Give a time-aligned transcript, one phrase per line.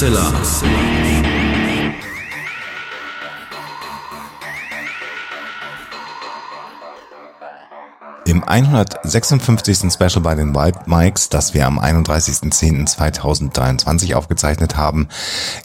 [0.00, 0.89] Hoaxilla.
[8.50, 9.92] 156.
[9.92, 15.06] Special bei den White Mikes, das wir am 31.10.2023 aufgezeichnet haben,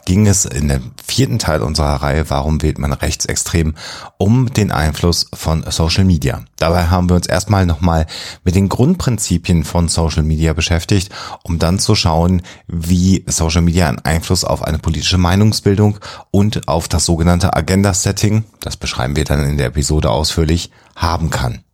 [0.04, 3.74] ging es in dem vierten Teil unserer Reihe Warum wählt man rechtsextrem
[4.18, 6.44] um den Einfluss von Social Media.
[6.58, 8.06] Dabei haben wir uns erstmal nochmal
[8.44, 11.10] mit den Grundprinzipien von Social Media beschäftigt,
[11.42, 15.98] um dann zu schauen, wie Social Media einen Einfluss auf eine politische Meinungsbildung
[16.30, 21.64] und auf das sogenannte Agenda-Setting, das beschreiben wir dann in der Episode ausführlich, haben kann.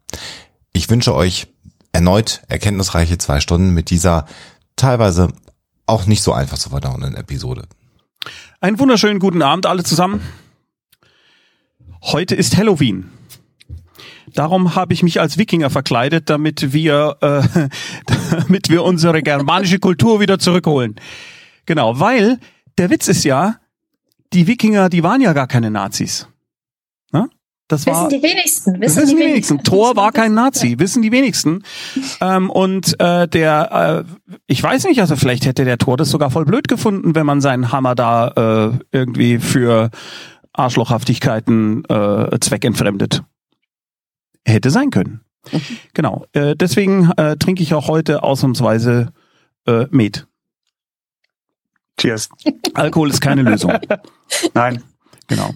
[0.72, 1.48] Ich wünsche euch
[1.92, 4.26] erneut erkenntnisreiche zwei Stunden mit dieser
[4.76, 5.28] teilweise
[5.86, 7.64] auch nicht so einfach zu verdauenden Episode.
[8.60, 10.22] Einen wunderschönen guten Abend alle zusammen.
[12.02, 13.10] Heute ist Halloween.
[14.34, 17.68] Darum habe ich mich als Wikinger verkleidet, damit wir, äh,
[18.30, 20.96] damit wir unsere germanische Kultur wieder zurückholen.
[21.66, 22.38] Genau, weil
[22.78, 23.56] der Witz ist ja,
[24.32, 26.28] die Wikinger, die waren ja gar keine Nazis.
[27.72, 28.80] Das wissen war, die wenigsten.
[28.82, 29.54] Wissen, wissen die, die wenigsten.
[29.54, 29.64] wenigsten.
[29.64, 31.64] Thor war kein Nazi, wissen die wenigsten.
[32.20, 36.30] ähm, und äh, der, äh, ich weiß nicht, also vielleicht hätte der Thor das sogar
[36.30, 39.88] voll blöd gefunden, wenn man seinen Hammer da äh, irgendwie für
[40.52, 43.22] Arschlochhaftigkeiten äh, zweckentfremdet.
[44.44, 45.22] Hätte sein können.
[45.50, 45.60] Mhm.
[45.94, 46.26] Genau.
[46.34, 49.14] Äh, deswegen äh, trinke ich auch heute ausnahmsweise
[49.66, 50.26] äh, Met.
[51.96, 52.28] Cheers.
[52.74, 53.72] Alkohol ist keine Lösung.
[54.52, 54.82] Nein.
[55.26, 55.54] Genau.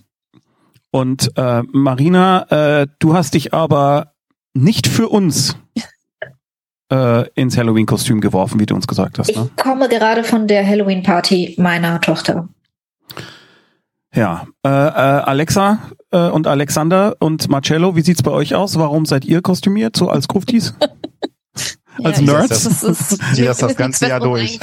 [0.91, 4.13] Und äh, Marina, äh, du hast dich aber
[4.55, 5.57] nicht für uns
[6.93, 9.35] äh, ins Halloween-Kostüm geworfen, wie du uns gesagt hast.
[9.35, 9.51] Ne?
[9.57, 12.49] Ich komme gerade von der Halloween-Party meiner Tochter.
[14.15, 15.79] Ja, äh, äh, Alexa
[16.11, 18.79] äh, und Alexander und Marcello, wie sieht's bei euch aus?
[18.79, 20.75] Warum seid ihr kostümiert, so als Gruftis?
[22.03, 22.65] als ja, Nerds?
[22.67, 24.59] Das, das, die das das ganze Jahr durch.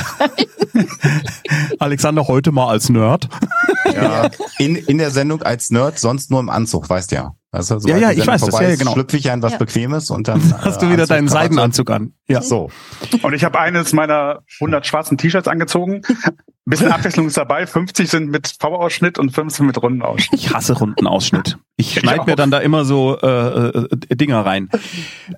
[1.79, 3.29] Alexander heute mal als Nerd.
[3.93, 7.35] Ja, in, in der Sendung als Nerd, sonst nur im Anzug, weißt ja.
[7.53, 8.93] Also, ja, ja, ich weiß das, ja, genau.
[8.93, 9.57] Schlüpfe ich an was ja.
[9.59, 12.13] Bequemes und dann hast du wieder Anzug, deinen Seidenanzug an.
[12.27, 12.41] Ja.
[12.41, 12.71] So.
[13.21, 16.01] Und ich habe eines meiner 100 schwarzen T-Shirts angezogen.
[16.07, 17.67] Ein bisschen Abwechslung ist dabei.
[17.67, 20.41] 50 sind mit V-Ausschnitt und 15 mit Rundenausschnitt.
[20.41, 21.57] Ich hasse Rundenausschnitt.
[21.75, 24.69] Ich schneide mir dann da immer so äh, äh, Dinger rein.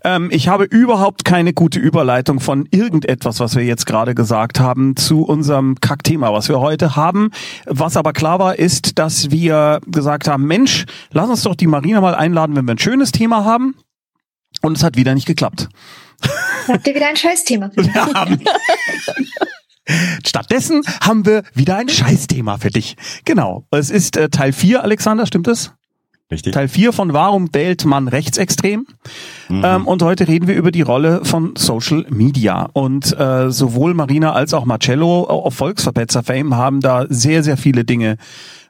[0.03, 4.97] Ähm, ich habe überhaupt keine gute Überleitung von irgendetwas, was wir jetzt gerade gesagt haben,
[4.97, 7.31] zu unserem Kackthema, was wir heute haben.
[7.65, 12.01] Was aber klar war, ist, dass wir gesagt haben, Mensch, lass uns doch die Marina
[12.05, 13.75] mal einladen, wenn wir ein schönes Thema haben.
[14.61, 15.67] Und es hat wieder nicht geklappt.
[16.67, 17.71] Habt ihr wieder ein Scheißthema?
[20.25, 22.95] Stattdessen haben wir wieder ein Scheißthema für dich.
[23.25, 23.65] Genau.
[23.71, 25.73] Es ist äh, Teil 4, Alexander, stimmt es?
[26.31, 26.53] Richtig.
[26.53, 28.87] Teil 4 von Warum wählt man rechtsextrem?
[29.47, 29.61] Mhm.
[29.63, 32.67] Ähm, und heute reden wir über die Rolle von Social Media.
[32.73, 37.85] Und äh, sowohl Marina als auch Marcello auf Volksverbetzer Fame haben da sehr, sehr viele
[37.85, 38.17] Dinge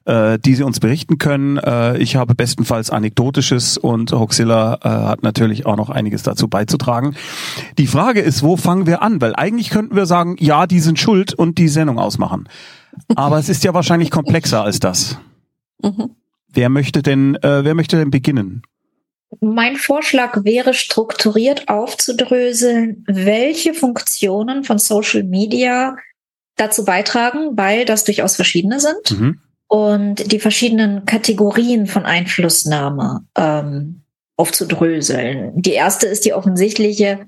[0.05, 1.57] äh, die sie uns berichten können.
[1.57, 7.15] Äh, ich habe bestenfalls Anekdotisches und Hoxilla äh, hat natürlich auch noch einiges dazu beizutragen.
[7.77, 9.19] Die Frage ist, wo fangen wir an?
[9.21, 12.47] Weil eigentlich könnten wir sagen, ja, die sind schuld und die Sendung ausmachen.
[13.15, 15.17] Aber es ist ja wahrscheinlich komplexer als das.
[15.81, 16.11] Mhm.
[16.47, 18.61] Wer möchte denn, äh, wer möchte denn beginnen?
[19.41, 25.97] Mein Vorschlag wäre, strukturiert aufzudröseln, welche Funktionen von Social Media
[26.55, 29.19] dazu beitragen, weil das durchaus verschiedene sind.
[29.19, 34.03] Mhm und die verschiedenen Kategorien von Einflussnahme ähm,
[34.37, 35.53] aufzudröseln.
[35.55, 37.27] Die erste ist die offensichtliche,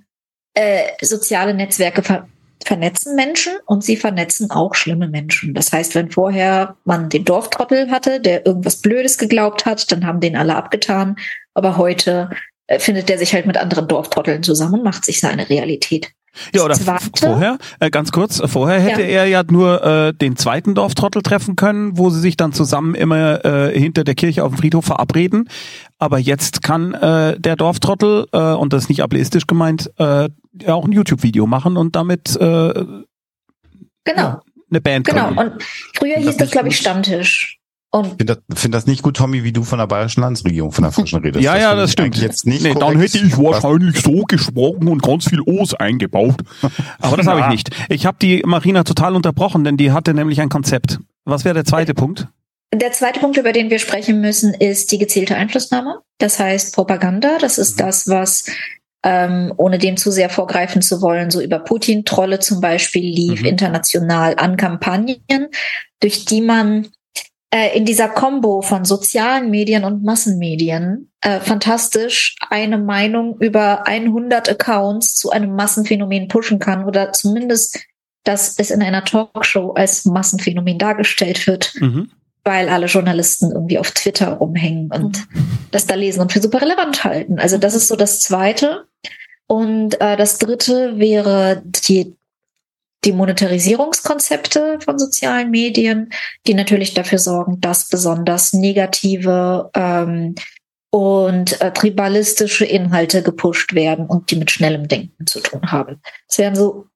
[0.53, 2.27] äh, soziale Netzwerke ver
[2.65, 5.53] vernetzen Menschen und sie vernetzen auch schlimme Menschen.
[5.53, 10.19] Das heißt, wenn vorher man den Dorftrottel hatte, der irgendwas Blödes geglaubt hat, dann haben
[10.19, 11.15] den alle abgetan.
[11.53, 12.29] Aber heute
[12.65, 16.11] äh, findet der sich halt mit anderen Dorftrotteln zusammen und macht sich seine Realität.
[16.53, 19.07] Ja, oder vorher, äh, ganz kurz, vorher hätte ja.
[19.07, 23.45] er ja nur äh, den zweiten Dorftrottel treffen können, wo sie sich dann zusammen immer
[23.45, 25.49] äh, hinter der Kirche auf dem Friedhof verabreden.
[25.97, 30.29] Aber jetzt kann äh, der Dorftrottel, äh, und das ist nicht ableistisch gemeint, äh,
[30.67, 32.85] auch ein YouTube-Video machen und damit äh,
[34.03, 34.41] genau.
[34.69, 35.63] eine Band Genau, und
[35.95, 37.59] früher hieß das, glaube ich, Stammtisch.
[37.89, 40.83] Und finde das, find das nicht gut, Tommy, wie du von der bayerischen Landesregierung von
[40.83, 41.43] der frischen redest.
[41.43, 42.17] Ja, das ja, das stimmt.
[42.17, 46.35] Jetzt nicht nee, dann hätte ich wahrscheinlich so gesprochen und ganz viel O's eingebaut.
[46.99, 47.69] Aber das habe ich nicht.
[47.89, 50.99] Ich habe die Marina total unterbrochen, denn die hatte nämlich ein Konzept.
[51.23, 52.27] Was wäre der zweite Punkt?
[52.73, 56.01] Der zweite Punkt, über den wir sprechen müssen, ist die gezielte Einflussnahme.
[56.17, 57.37] Das heißt Propaganda.
[57.39, 57.85] Das ist mhm.
[57.85, 58.45] das, was
[59.03, 63.47] ähm, ohne dem zu sehr vorgreifen zu wollen, so über Putin-Trolle zum Beispiel lief, mhm.
[63.47, 65.47] international an Kampagnen,
[66.01, 66.89] durch die man äh,
[67.75, 75.15] in dieser Combo von sozialen Medien und Massenmedien äh, fantastisch eine Meinung über 100 Accounts
[75.15, 77.79] zu einem Massenphänomen pushen kann oder zumindest
[78.27, 82.11] dass es in einer Talkshow als Massenphänomen dargestellt wird, mhm.
[82.43, 85.47] weil alle Journalisten irgendwie auf Twitter rumhängen und mhm.
[85.71, 87.39] das da lesen und für super relevant halten.
[87.39, 88.85] Also das ist so das Zweite.
[89.49, 92.16] Und äh, das Dritte wäre die
[93.07, 96.11] die Monetarisierungskonzepte von sozialen Medien,
[96.45, 100.35] die natürlich dafür sorgen, dass besonders negative ähm,
[100.91, 106.01] und äh, tribalistische Inhalte gepusht werden und die mit schnellem Denken zu tun haben.
[106.27, 106.87] Es wären so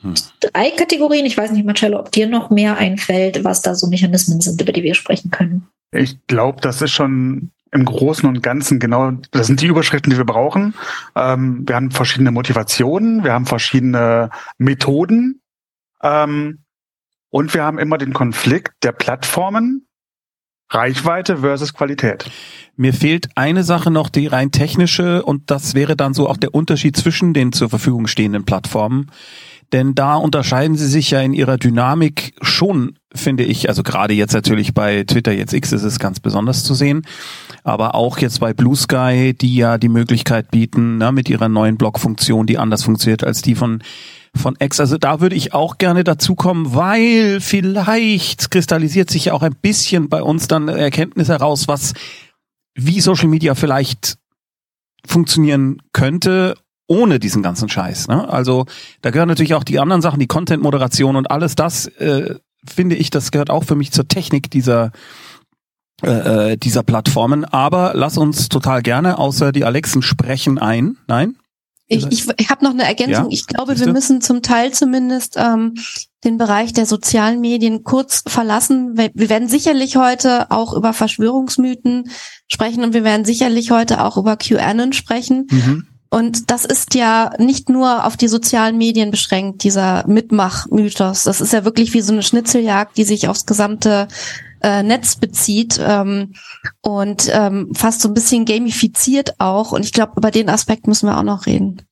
[0.00, 0.14] hm.
[0.40, 1.26] drei Kategorien.
[1.26, 4.72] Ich weiß nicht, Marcello, ob dir noch mehr einfällt, was da so Mechanismen sind, über
[4.72, 5.68] die wir sprechen können.
[5.92, 10.18] Ich glaube, das ist schon im Großen und Ganzen genau, das sind die Überschriften, die
[10.18, 10.74] wir brauchen.
[11.16, 15.41] Ähm, wir haben verschiedene Motivationen, wir haben verschiedene Methoden
[16.02, 16.64] ähm,
[17.30, 19.86] und wir haben immer den Konflikt der Plattformen,
[20.70, 22.30] Reichweite versus Qualität.
[22.76, 26.54] Mir fehlt eine Sache noch, die rein technische, und das wäre dann so auch der
[26.54, 29.10] Unterschied zwischen den zur Verfügung stehenden Plattformen.
[29.72, 33.70] Denn da unterscheiden sie sich ja in ihrer Dynamik schon, finde ich.
[33.70, 37.06] Also gerade jetzt natürlich bei Twitter, jetzt X ist es ganz besonders zu sehen.
[37.64, 41.78] Aber auch jetzt bei Blue Sky, die ja die Möglichkeit bieten, ne, mit ihrer neuen
[41.78, 43.82] Blog-Funktion, die anders funktioniert als die von
[44.34, 44.80] von X.
[44.80, 50.08] Also da würde ich auch gerne dazukommen, weil vielleicht kristallisiert sich ja auch ein bisschen
[50.08, 51.92] bei uns dann Erkenntnis heraus, was
[52.74, 54.16] wie Social Media vielleicht
[55.06, 56.54] funktionieren könnte
[56.86, 58.08] ohne diesen ganzen Scheiß.
[58.08, 58.28] Ne?
[58.28, 58.66] Also
[59.00, 62.36] da gehören natürlich auch die anderen Sachen, die Content-Moderation und alles das, äh,
[62.68, 64.92] finde ich, das gehört auch für mich zur Technik dieser
[66.02, 67.44] äh, äh dieser Plattformen.
[67.44, 70.96] Aber lass uns total gerne außer die Alexen sprechen ein.
[71.06, 71.36] Nein?
[71.92, 73.24] Ich, ich, ich habe noch eine Ergänzung.
[73.24, 75.74] Ja, ich glaube, wir müssen zum Teil zumindest ähm,
[76.24, 78.96] den Bereich der sozialen Medien kurz verlassen.
[78.96, 82.10] Wir werden sicherlich heute auch über Verschwörungsmythen
[82.48, 85.46] sprechen und wir werden sicherlich heute auch über QAnon sprechen.
[85.50, 85.86] Mhm.
[86.10, 91.24] Und das ist ja nicht nur auf die sozialen Medien beschränkt, dieser Mitmachmythos.
[91.24, 94.08] Das ist ja wirklich wie so eine Schnitzeljagd, die sich aufs gesamte
[94.62, 96.34] äh, Netz bezieht ähm,
[96.80, 99.72] und ähm, fast so ein bisschen gamifiziert auch.
[99.72, 101.82] Und ich glaube, über den Aspekt müssen wir auch noch reden.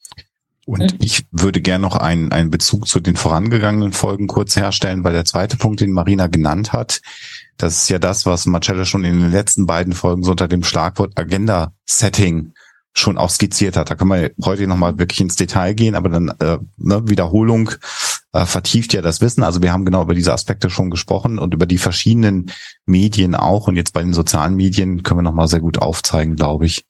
[0.66, 5.12] Und ich würde gerne noch einen, einen Bezug zu den vorangegangenen Folgen kurz herstellen, weil
[5.12, 7.00] der zweite Punkt, den Marina genannt hat,
[7.56, 10.62] das ist ja das, was Marcella schon in den letzten beiden Folgen so unter dem
[10.62, 12.52] Schlagwort Agenda-Setting
[12.92, 13.90] schon auch skizziert hat.
[13.90, 17.70] Da können wir heute nochmal wirklich ins Detail gehen, aber dann äh, ne, Wiederholung
[18.32, 19.42] äh, vertieft ja das Wissen.
[19.42, 22.50] Also wir haben genau über diese Aspekte schon gesprochen und über die verschiedenen
[22.86, 23.68] Medien auch.
[23.68, 26.84] Und jetzt bei den sozialen Medien können wir nochmal sehr gut aufzeigen, glaube ich.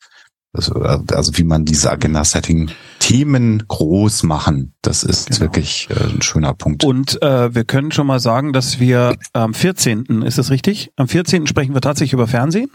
[0.52, 5.40] Also, also wie man diese Agenda-Setting-Themen groß machen, das ist genau.
[5.42, 6.82] wirklich äh, ein schöner Punkt.
[6.82, 10.22] Und äh, wir können schon mal sagen, dass wir am 14.
[10.22, 10.90] ist es richtig?
[10.96, 11.46] Am 14.
[11.46, 12.70] sprechen wir tatsächlich über Fernsehen.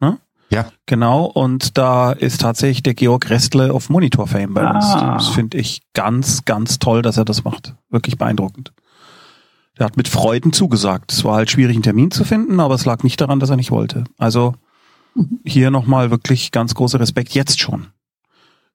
[0.00, 0.18] Ne?
[0.52, 0.66] Ja.
[0.84, 4.84] Genau, und da ist tatsächlich der Georg Restle auf Monitor Fame bei uns.
[4.84, 5.14] Ah.
[5.14, 7.74] Das finde ich ganz, ganz toll, dass er das macht.
[7.88, 8.72] Wirklich beeindruckend.
[9.78, 11.10] Er hat mit Freuden zugesagt.
[11.10, 13.56] Es war halt schwierig, einen Termin zu finden, aber es lag nicht daran, dass er
[13.56, 14.04] nicht wollte.
[14.18, 14.54] Also
[15.44, 17.86] hier nochmal wirklich ganz großer Respekt jetzt schon.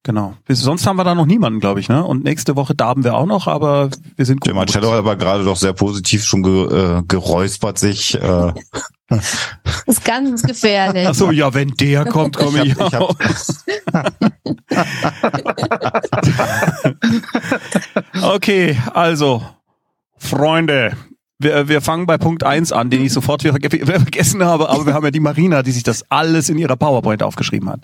[0.01, 0.35] Genau.
[0.47, 2.03] Sonst haben wir da noch niemanden, glaube ich, ne?
[2.03, 4.47] Und nächste Woche darben wir auch noch, aber wir sind gut.
[4.47, 8.15] Der Marcello hat aber gerade doch sehr positiv schon ge, äh, geräuspert sich.
[8.15, 8.53] Äh,
[9.09, 11.07] das ist ganz gefährlich.
[11.07, 13.37] Ach so, ja, wenn der kommt, komme ich, ich, hab, ich
[18.23, 19.43] okay, also,
[20.17, 20.97] Freunde,
[21.39, 23.53] wir, wir fangen bei Punkt eins an, den ich sofort wieder
[24.01, 27.23] vergessen habe, aber wir haben ja die Marina, die sich das alles in ihrer PowerPoint
[27.23, 27.81] aufgeschrieben hat.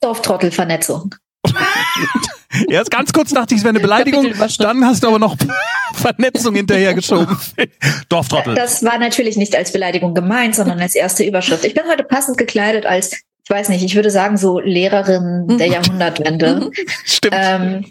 [0.00, 1.14] Dorftrottelvernetzung.
[2.68, 5.36] Erst ganz kurz dachte ich, es wäre eine Beleidigung, dann hast du aber noch
[5.94, 7.36] Vernetzung hinterhergeschoben.
[8.08, 8.54] Dorftrottel.
[8.54, 11.64] Das war natürlich nicht als Beleidigung gemeint, sondern als erste Überschrift.
[11.64, 15.66] Ich bin heute passend gekleidet als, ich weiß nicht, ich würde sagen so Lehrerin der
[15.66, 15.72] mhm.
[15.72, 16.70] Jahrhundertwende.
[17.04, 17.34] Stimmt.
[17.36, 17.84] Ähm,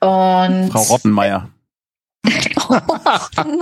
[0.00, 1.48] und Frau Rottenmeier.
[2.68, 2.78] oh,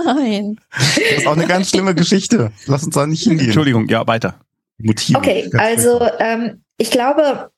[0.05, 0.57] nein.
[0.69, 2.51] Das ist auch eine ganz schlimme Geschichte.
[2.67, 3.45] Lass uns da nicht hingehen.
[3.45, 4.35] Entschuldigung, ja, weiter.
[4.77, 5.17] Motive.
[5.17, 7.51] Okay, also ähm, ich glaube,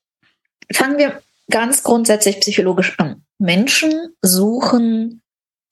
[0.71, 3.23] fangen wir ganz grundsätzlich psychologisch an.
[3.39, 5.21] Menschen suchen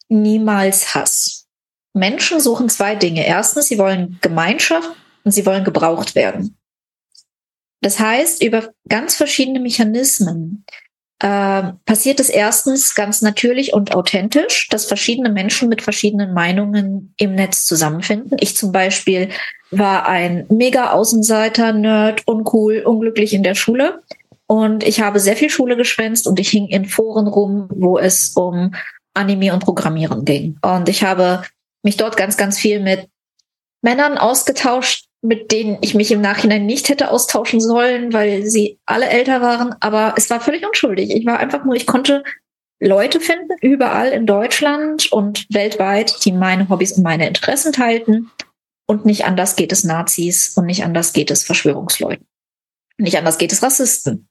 [0.10, 1.48] niemals Hass.
[1.94, 3.26] Menschen suchen zwei Dinge.
[3.26, 4.90] Erstens, sie wollen Gemeinschaft
[5.24, 6.58] und sie wollen gebraucht werden.
[7.82, 10.66] Das heißt, über ganz verschiedene Mechanismen
[11.20, 17.36] äh, passiert es erstens ganz natürlich und authentisch, dass verschiedene Menschen mit verschiedenen Meinungen im
[17.36, 18.38] Netz zusammenfinden.
[18.40, 19.30] Ich zum Beispiel
[19.72, 24.02] war ein mega Außenseiter, Nerd, uncool, unglücklich in der Schule.
[24.52, 28.32] Und ich habe sehr viel Schule geschwänzt und ich hing in Foren rum, wo es
[28.36, 28.76] um
[29.14, 30.58] Anime und Programmieren ging.
[30.62, 31.44] Und ich habe
[31.84, 33.08] mich dort ganz, ganz viel mit
[33.82, 39.08] Männern ausgetauscht, mit denen ich mich im Nachhinein nicht hätte austauschen sollen, weil sie alle
[39.08, 39.74] älter waren.
[39.80, 41.12] Aber es war völlig unschuldig.
[41.12, 42.22] Ich war einfach nur, ich konnte
[42.82, 48.30] Leute finden, überall in Deutschland und weltweit, die meine Hobbys und meine Interessen teilten.
[48.86, 52.28] Und nicht anders geht es Nazis und nicht anders geht es Verschwörungsleuten.
[52.98, 54.28] Nicht anders geht es Rassisten.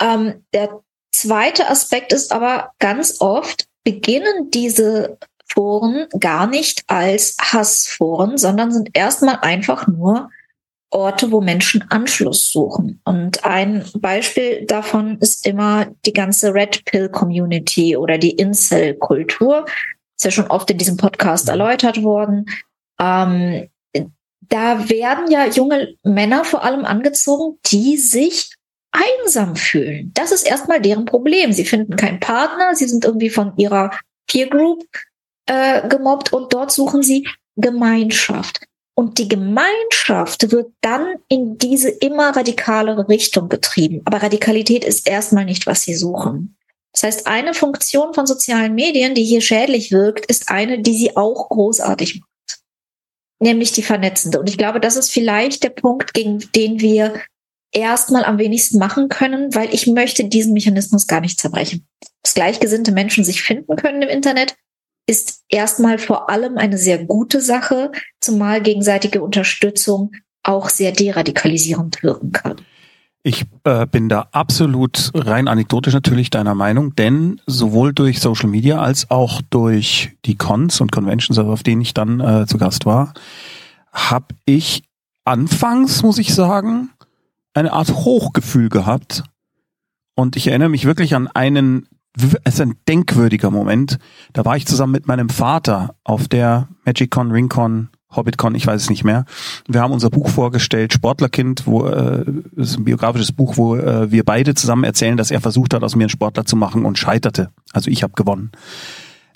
[0.00, 0.80] Ähm, der
[1.12, 8.90] zweite Aspekt ist aber ganz oft beginnen diese Foren gar nicht als Hassforen, sondern sind
[8.92, 10.30] erstmal einfach nur
[10.90, 13.00] Orte, wo Menschen Anschluss suchen.
[13.04, 19.66] Und ein Beispiel davon ist immer die ganze Red Pill Community oder die Incel-Kultur.
[20.16, 22.46] Ist ja schon oft in diesem Podcast erläutert worden.
[23.00, 23.68] Ähm,
[24.40, 28.54] da werden ja junge Männer vor allem angezogen, die sich
[28.92, 30.10] einsam fühlen.
[30.14, 31.52] Das ist erstmal deren Problem.
[31.52, 33.90] Sie finden keinen Partner, sie sind irgendwie von ihrer
[34.26, 34.84] Peer Group
[35.46, 37.26] äh, gemobbt und dort suchen sie
[37.56, 38.60] Gemeinschaft.
[38.94, 44.02] Und die Gemeinschaft wird dann in diese immer radikalere Richtung getrieben.
[44.04, 46.56] Aber Radikalität ist erstmal nicht, was sie suchen.
[46.92, 51.16] Das heißt, eine Funktion von sozialen Medien, die hier schädlich wirkt, ist eine, die sie
[51.16, 52.60] auch großartig macht.
[53.40, 54.40] Nämlich die vernetzende.
[54.40, 57.22] Und ich glaube, das ist vielleicht der Punkt, gegen den wir
[57.72, 61.86] erstmal am wenigsten machen können, weil ich möchte diesen Mechanismus gar nicht zerbrechen.
[62.22, 64.54] Dass gleichgesinnte Menschen sich finden können im Internet,
[65.06, 72.32] ist erstmal vor allem eine sehr gute Sache, zumal gegenseitige Unterstützung auch sehr deradikalisierend wirken
[72.32, 72.56] kann.
[73.22, 78.80] Ich äh, bin da absolut rein anekdotisch natürlich deiner Meinung, denn sowohl durch Social Media
[78.80, 82.86] als auch durch die Cons und Conventions, also auf denen ich dann äh, zu Gast
[82.86, 83.12] war,
[83.92, 84.84] habe ich
[85.24, 86.90] anfangs, muss ich sagen,
[87.58, 89.24] eine Art Hochgefühl gehabt.
[90.14, 91.88] Und ich erinnere mich wirklich an einen
[92.44, 93.98] es ist ein denkwürdiger Moment.
[94.32, 98.90] Da war ich zusammen mit meinem Vater auf der MagicCon, RingCon, HobbitCon, ich weiß es
[98.90, 99.24] nicht mehr.
[99.68, 102.24] Wir haben unser Buch vorgestellt, Sportlerkind, wo äh,
[102.56, 105.94] ist ein biografisches Buch, wo äh, wir beide zusammen erzählen, dass er versucht hat, aus
[105.94, 107.50] mir einen Sportler zu machen und scheiterte.
[107.72, 108.50] Also ich habe gewonnen.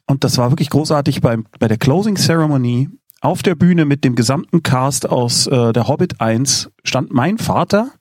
[0.07, 2.89] Und das war wirklich großartig beim, bei der Closing Ceremony
[3.21, 7.93] auf der Bühne mit dem gesamten Cast aus äh, der Hobbit 1 stand mein Vater,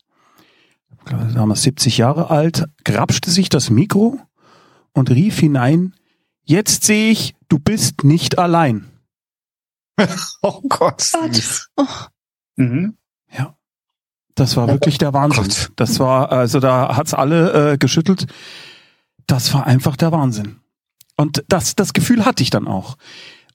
[1.06, 4.20] damals 70 Jahre alt, grapschte sich das Mikro
[4.94, 5.96] und rief hinein,
[6.44, 8.90] jetzt sehe ich, du bist nicht allein.
[10.42, 11.10] oh Gott.
[11.12, 11.68] Gott.
[11.78, 11.86] Oh.
[12.56, 12.98] Mhm.
[13.36, 13.56] Ja.
[14.36, 15.52] Das war wirklich der Wahnsinn.
[15.52, 18.28] Oh das war, also da hat's alle äh, geschüttelt.
[19.28, 20.58] Das war einfach der Wahnsinn.
[21.18, 22.98] Und das, das Gefühl hatte ich dann auch.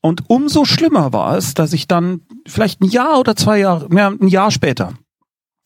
[0.00, 4.08] Und umso schlimmer war es, dass ich dann vielleicht ein Jahr oder zwei Jahre, mehr,
[4.08, 4.92] ein Jahr später,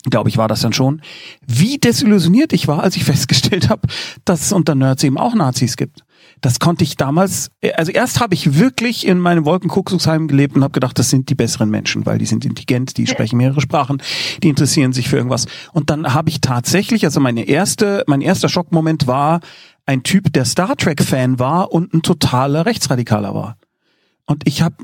[0.09, 1.03] glaube ich, war das dann schon,
[1.47, 3.89] wie desillusioniert ich war, als ich festgestellt habe,
[4.25, 6.05] dass es unter Nerds eben auch Nazis gibt.
[6.41, 10.73] Das konnte ich damals, also erst habe ich wirklich in meinem Wolkenkuckucksheim gelebt und habe
[10.73, 14.03] gedacht, das sind die besseren Menschen, weil die sind intelligent, die sprechen mehrere Sprachen,
[14.43, 15.47] die interessieren sich für irgendwas.
[15.73, 19.41] Und dann habe ich tatsächlich, also meine erste, mein erster Schockmoment war
[19.85, 23.57] ein Typ, der Star Trek Fan war und ein totaler Rechtsradikaler war.
[24.25, 24.77] Und ich habe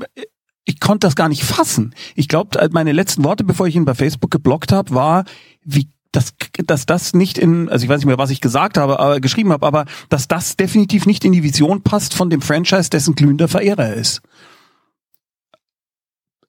[0.67, 1.95] ich konnte das gar nicht fassen.
[2.15, 5.23] Ich glaube, äh, meine letzten Worte, bevor ich ihn bei Facebook geblockt habe, war,
[5.63, 6.33] wie dass,
[6.65, 9.51] dass das nicht in, also ich weiß nicht mehr, was ich gesagt habe, aber geschrieben
[9.51, 13.47] habe, aber dass das definitiv nicht in die Vision passt von dem Franchise, dessen glühender
[13.47, 14.21] Verehrer er ist.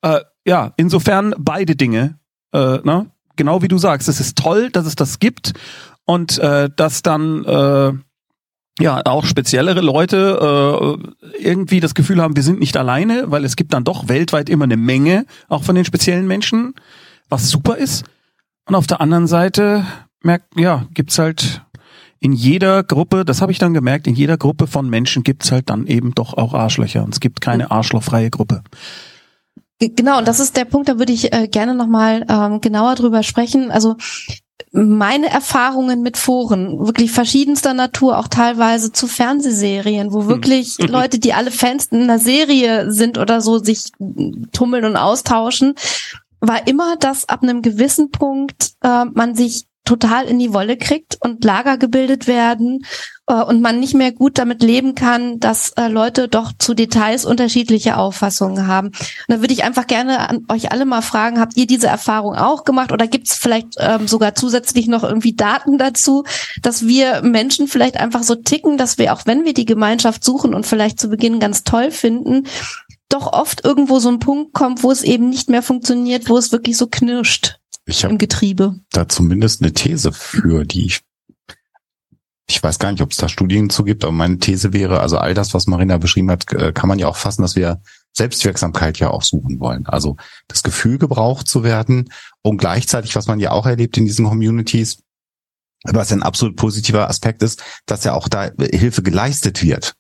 [0.03, 2.19] Äh, ja, insofern beide Dinge.
[2.53, 3.11] Äh, ne?
[3.37, 5.53] Genau wie du sagst, es ist toll, dass es das gibt
[6.05, 7.93] und äh, dass dann äh,
[8.81, 10.99] ja auch speziellere Leute
[11.39, 14.49] äh, irgendwie das Gefühl haben, wir sind nicht alleine, weil es gibt dann doch weltweit
[14.49, 16.75] immer eine Menge auch von den speziellen Menschen,
[17.29, 18.05] was super ist.
[18.67, 19.85] Und auf der anderen Seite
[20.23, 21.63] merkt, ja, gibt's halt
[22.21, 25.71] in jeder Gruppe, das habe ich dann gemerkt, in jeder Gruppe von Menschen gibt's halt
[25.71, 28.63] dann eben doch auch Arschlöcher und es gibt keine arschlochfreie Gruppe.
[29.81, 33.23] Genau, und das ist der Punkt, da würde ich äh, gerne nochmal ähm, genauer drüber
[33.23, 33.71] sprechen.
[33.71, 33.97] Also
[34.73, 41.33] meine Erfahrungen mit Foren, wirklich verschiedenster Natur, auch teilweise zu Fernsehserien, wo wirklich Leute, die
[41.33, 43.93] alle Fans in einer Serie sind oder so, sich
[44.53, 45.75] tummeln und austauschen,
[46.41, 51.17] war immer, dass ab einem gewissen Punkt äh, man sich total in die Wolle kriegt
[51.21, 52.85] und Lager gebildet werden
[53.29, 57.25] äh, und man nicht mehr gut damit leben kann, dass äh, Leute doch zu Details
[57.25, 58.89] unterschiedliche Auffassungen haben.
[58.89, 58.97] Und
[59.29, 62.65] da würde ich einfach gerne an euch alle mal fragen, habt ihr diese Erfahrung auch
[62.65, 66.25] gemacht oder gibt es vielleicht ähm, sogar zusätzlich noch irgendwie Daten dazu,
[66.63, 70.55] dass wir Menschen vielleicht einfach so ticken, dass wir auch wenn wir die Gemeinschaft suchen
[70.55, 72.47] und vielleicht zu Beginn ganz toll finden,
[73.09, 76.53] doch oft irgendwo so ein Punkt kommt, wo es eben nicht mehr funktioniert, wo es
[76.53, 77.59] wirklich so knirscht
[77.89, 78.79] ich im Getriebe.
[78.91, 81.01] Da zumindest eine These für, die ich
[82.51, 85.19] ich weiß gar nicht, ob es da Studien zu gibt, aber meine These wäre, also
[85.19, 87.83] all das, was Marina beschrieben hat, äh, kann man ja auch fassen, dass wir
[88.17, 89.87] Selbstwirksamkeit ja auch suchen wollen.
[89.87, 90.17] Also
[90.49, 92.11] das Gefühl gebraucht zu werden
[92.43, 95.03] und gleichzeitig, was man ja auch erlebt in diesen Communities,
[95.85, 99.95] Was ein absolut positiver Aspekt ist, dass ja auch da Hilfe geleistet wird.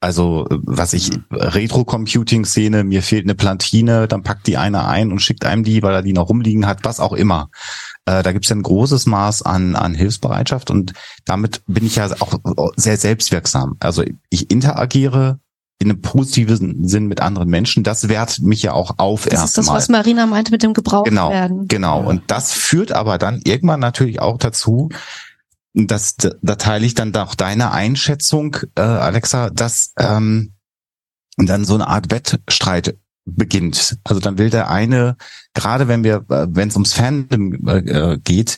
[0.00, 1.24] Also was ich mhm.
[1.30, 5.94] Retro-Computing-Szene, mir fehlt eine Plantine, dann packt die einer ein und schickt einem die, weil
[5.94, 7.48] er die noch rumliegen hat, was auch immer.
[8.04, 10.92] Äh, da gibt es ja ein großes Maß an, an Hilfsbereitschaft und
[11.24, 12.38] damit bin ich ja auch
[12.76, 13.76] sehr selbstwirksam.
[13.80, 15.40] Also ich interagiere
[15.78, 17.82] in einem positiven Sinn mit anderen Menschen.
[17.82, 19.42] Das wehrt mich ja auch auf das erstmal.
[19.42, 21.68] Das ist das, was Marina meinte mit dem Gebrauch genau, werden.
[21.68, 22.00] Genau.
[22.00, 24.88] Und das führt aber dann irgendwann natürlich auch dazu,
[25.76, 30.54] das, da teile ich dann auch deine Einschätzung, äh, Alexa, dass ähm,
[31.36, 33.98] dann so eine Art Wettstreit beginnt.
[34.04, 35.16] Also dann will der eine,
[35.52, 38.56] gerade wenn wir, äh, wenn es ums Fandom äh, geht,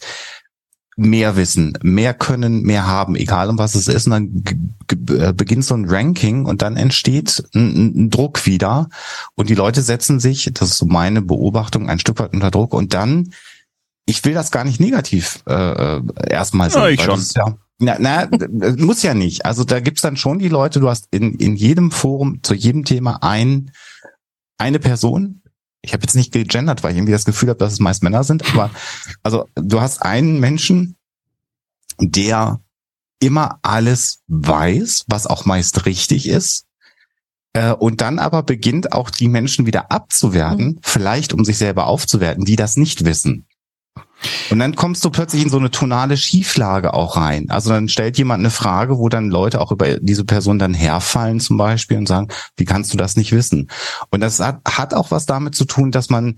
[0.97, 4.07] mehr wissen, mehr können, mehr haben, egal um was es ist.
[4.07, 8.89] Und dann äh, beginnt so ein Ranking und dann entsteht ein, ein, Druck wieder.
[9.35, 12.75] Und die Leute setzen sich, das ist so meine Beobachtung, ein Stück weit unter Druck.
[12.75, 13.31] Und dann
[14.09, 16.81] ich will das gar nicht negativ äh, äh erstmal sehen.
[16.81, 17.23] Ja, ich schon.
[17.35, 18.29] Ja, na, na,
[18.77, 19.45] muss ja nicht.
[19.45, 22.87] Also da gibt's dann schon die Leute, du hast in, in jedem Forum zu jedem
[22.87, 23.71] Thema ein,
[24.57, 25.43] eine Person.
[25.83, 28.25] Ich habe jetzt nicht gegendert, weil ich irgendwie das Gefühl habe, dass es meist Männer
[28.25, 28.71] sind, aber
[29.23, 30.97] also du hast einen Menschen,
[32.01, 32.61] der
[33.21, 36.65] immer alles weiß, was auch meist richtig ist.
[37.53, 40.79] Äh, und dann aber beginnt auch die Menschen wieder abzuwerten, mhm.
[40.83, 43.48] vielleicht um sich selber aufzuwerten, die das nicht wissen.
[44.51, 47.51] Und dann kommst du plötzlich in so eine tonale Schieflage auch rein.
[47.51, 51.41] Also dann stellt jemand eine Frage, wo dann Leute auch über diese Person dann herfallen
[51.41, 53.71] zum Beispiel und sagen, wie kannst du das nicht wissen?
[54.11, 56.37] Und das hat, hat auch was damit zu tun, dass man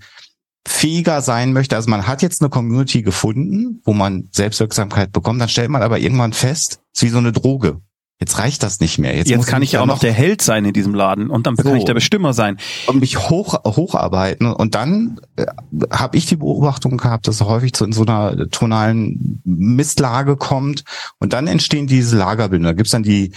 [0.67, 1.75] fähiger sein möchte.
[1.75, 5.99] Also man hat jetzt eine Community gefunden, wo man Selbstwirksamkeit bekommt, dann stellt man aber
[5.99, 7.81] irgendwann fest, es ist wie so eine Droge.
[8.21, 9.15] Jetzt reicht das nicht mehr.
[9.15, 11.55] Jetzt, jetzt kann ich ja auch noch der Held sein in diesem Laden und dann
[11.55, 11.63] so.
[11.63, 12.57] kann ich der Bestimmer sein.
[12.85, 14.45] Und mich hoch, hocharbeiten.
[14.53, 15.47] Und dann äh,
[15.91, 20.83] habe ich die Beobachtung gehabt, dass es häufig zu in so einer tonalen Mistlage kommt.
[21.17, 22.65] Und dann entstehen diese Lagerbilder.
[22.69, 23.31] Da gibt's dann die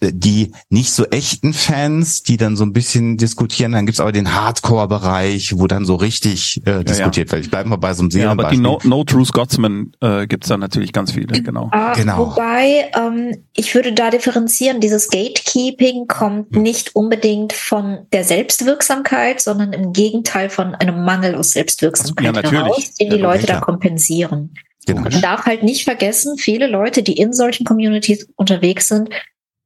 [0.00, 3.72] die nicht so echten Fans, die dann so ein bisschen diskutieren.
[3.72, 7.32] Dann gibt's aber den Hardcore-Bereich, wo dann so richtig äh, diskutiert ja, ja.
[7.32, 7.44] wird.
[7.44, 8.38] Ich bleibe mal bei so einem Serien.
[8.38, 11.68] Ja, aber die No, no True Scotsman äh, gibt's dann natürlich ganz viele, genau.
[11.72, 12.32] Ah, genau.
[12.32, 16.62] Wobei, ähm, ich würde da differenzieren, dieses Gatekeeping kommt hm.
[16.62, 22.94] nicht unbedingt von der Selbstwirksamkeit, sondern im Gegenteil von einem Mangel aus Selbstwirksamkeit ja, heraus,
[22.94, 24.54] den die Leute da kompensieren.
[24.86, 25.02] Genau.
[25.02, 29.10] Man darf halt nicht vergessen, viele Leute, die in solchen Communities unterwegs sind,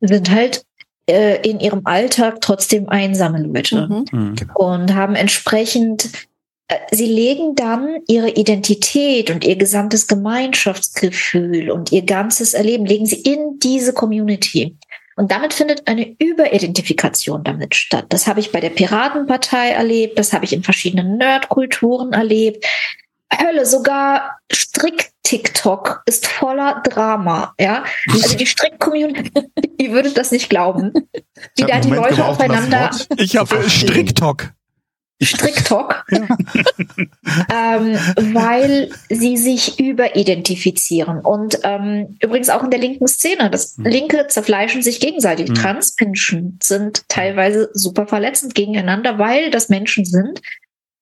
[0.03, 0.65] sind halt
[1.09, 4.05] äh, in ihrem Alltag trotzdem einsame Leute mhm.
[4.13, 4.35] mhm.
[4.37, 4.55] Genau.
[4.55, 6.11] und haben entsprechend
[6.69, 13.07] äh, Sie legen dann ihre Identität und ihr gesamtes Gemeinschaftsgefühl und ihr ganzes Erleben, legen
[13.07, 14.77] sie in diese Community.
[15.17, 18.07] Und damit findet eine Überidentifikation damit statt.
[18.09, 22.65] Das habe ich bei der Piratenpartei erlebt, das habe ich in verschiedenen Nerdkulturen erlebt.
[23.39, 27.85] Hölle, sogar Strick-TikTok ist voller Drama, ja.
[28.11, 29.31] Also die Strick-Community,
[29.79, 30.93] ihr würdet das nicht glauben.
[31.57, 32.91] Wie da die Leute aufeinander.
[33.17, 34.53] Ich habe Stricktalk.
[35.25, 36.27] Stricktalk, ja.
[37.53, 37.97] ähm,
[38.35, 41.21] weil sie sich überidentifizieren.
[41.21, 43.51] Und ähm, übrigens auch in der linken Szene.
[43.51, 43.85] Das hm.
[43.85, 45.51] Linke zerfleischen sich gegenseitig.
[45.51, 45.55] Mhm.
[45.55, 50.41] Transmenschen sind teilweise super verletzend gegeneinander, weil das Menschen sind,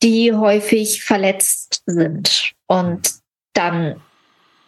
[0.02, 3.14] die häufig verletzt sind und
[3.54, 4.00] dann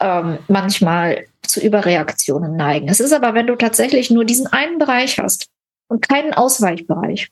[0.00, 2.88] ähm, manchmal zu Überreaktionen neigen.
[2.88, 5.46] Es ist aber, wenn du tatsächlich nur diesen einen Bereich hast
[5.88, 7.30] und keinen Ausweichbereich,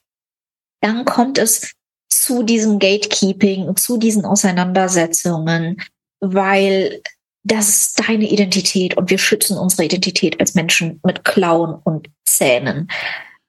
[0.80, 1.72] dann kommt es
[2.08, 5.80] zu diesem Gatekeeping, zu diesen Auseinandersetzungen,
[6.20, 7.02] weil
[7.42, 12.88] das ist deine Identität und wir schützen unsere Identität als Menschen mit Klauen und Zähnen.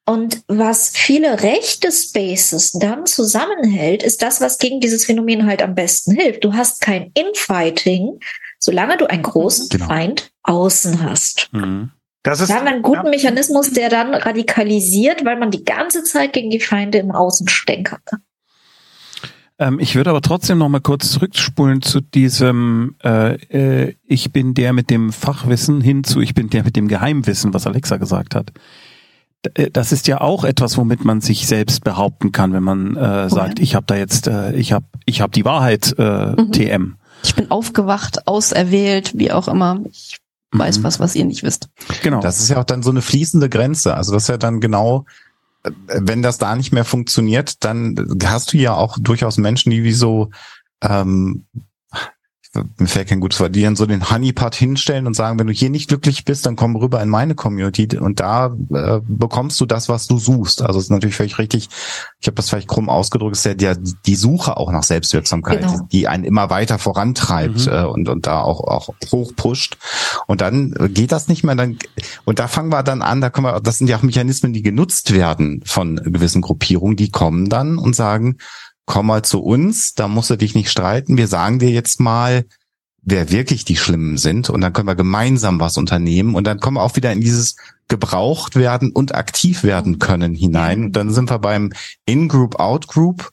[0.05, 5.75] Und was viele rechte Spaces dann zusammenhält, ist das, was gegen dieses Phänomen halt am
[5.75, 6.43] besten hilft.
[6.43, 8.19] Du hast kein Infighting,
[8.59, 9.87] solange du einen großen genau.
[9.87, 11.49] Feind außen hast.
[11.51, 11.91] Mhm.
[12.23, 13.09] Das ist, da haben wir einen guten ja.
[13.09, 18.03] Mechanismus, der dann radikalisiert, weil man die ganze Zeit gegen die Feinde im Außen stänkert.
[19.57, 23.35] Ähm, ich würde aber trotzdem noch mal kurz zurückspulen zu diesem äh,
[23.85, 27.53] äh, Ich bin der mit dem Fachwissen hin zu Ich bin der mit dem Geheimwissen,
[27.53, 28.51] was Alexa gesagt hat.
[29.53, 33.29] Äh, das ist ja auch etwas, womit man sich selbst behaupten kann, wenn man äh,
[33.29, 36.51] sagt, ich habe da jetzt, äh, ich habe, ich habe die Wahrheit, äh, mhm.
[36.51, 36.95] TM.
[37.23, 39.81] Ich bin aufgewacht, auserwählt, wie auch immer.
[39.91, 40.17] Ich
[40.51, 40.83] weiß mhm.
[40.83, 41.69] was, was ihr nicht wisst.
[42.03, 42.21] Genau.
[42.21, 43.95] Das ist ja auch dann so eine fließende Grenze.
[43.95, 45.05] Also das ist ja dann genau,
[45.63, 49.83] äh, wenn das da nicht mehr funktioniert, dann hast du ja auch durchaus Menschen, die
[49.83, 50.29] wie so,
[50.81, 51.45] ähm,
[52.53, 55.53] mir fällt kein gutes Wort, die dann so den Honeypot hinstellen und sagen, wenn du
[55.53, 59.65] hier nicht glücklich bist, dann komm rüber in meine Community und da äh, bekommst du
[59.65, 60.61] das, was du suchst.
[60.61, 61.69] Also es ist natürlich völlig richtig,
[62.19, 65.87] ich habe das vielleicht krumm ausgedrückt, ist ja die, die Suche auch nach Selbstwirksamkeit, genau.
[65.93, 67.71] die einen immer weiter vorantreibt mhm.
[67.71, 69.77] äh, und, und da auch, auch hochpusht.
[70.27, 71.77] Und dann geht das nicht mehr, dann
[72.25, 74.61] und da fangen wir dann an, da kommen wir, das sind ja auch Mechanismen, die
[74.61, 78.37] genutzt werden von gewissen Gruppierungen, die kommen dann und sagen,
[78.91, 81.15] komm mal zu uns, da musst du dich nicht streiten.
[81.15, 82.43] Wir sagen dir jetzt mal,
[83.01, 86.75] wer wirklich die Schlimmen sind und dann können wir gemeinsam was unternehmen und dann kommen
[86.75, 87.55] wir auch wieder in dieses
[87.87, 90.83] gebraucht werden und aktiv werden können hinein.
[90.83, 91.71] Und dann sind wir beim
[92.05, 93.31] In-Group, Out-Group.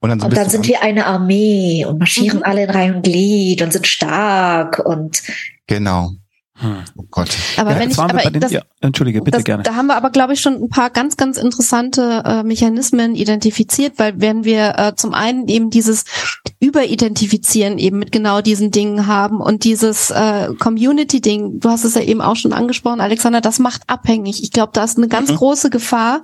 [0.00, 2.44] Und dann, so und dann sind wir eine Armee und marschieren mhm.
[2.44, 5.22] alle in Reihe und Glied und sind stark und
[5.68, 6.14] Genau.
[6.58, 6.84] Hm.
[6.96, 7.28] Oh Gott.
[7.58, 9.62] Aber ja, wenn ich, aber den, das, ja, entschuldige, bitte das, gerne.
[9.62, 13.94] Da haben wir aber, glaube ich, schon ein paar ganz, ganz interessante äh, Mechanismen identifiziert,
[13.98, 16.04] weil wenn wir äh, zum einen eben dieses
[16.58, 22.00] Überidentifizieren eben mit genau diesen Dingen haben und dieses äh, Community-Ding, du hast es ja
[22.00, 24.42] eben auch schon angesprochen, Alexander, das macht abhängig.
[24.42, 25.36] Ich glaube, da ist eine ganz mhm.
[25.36, 26.22] große Gefahr,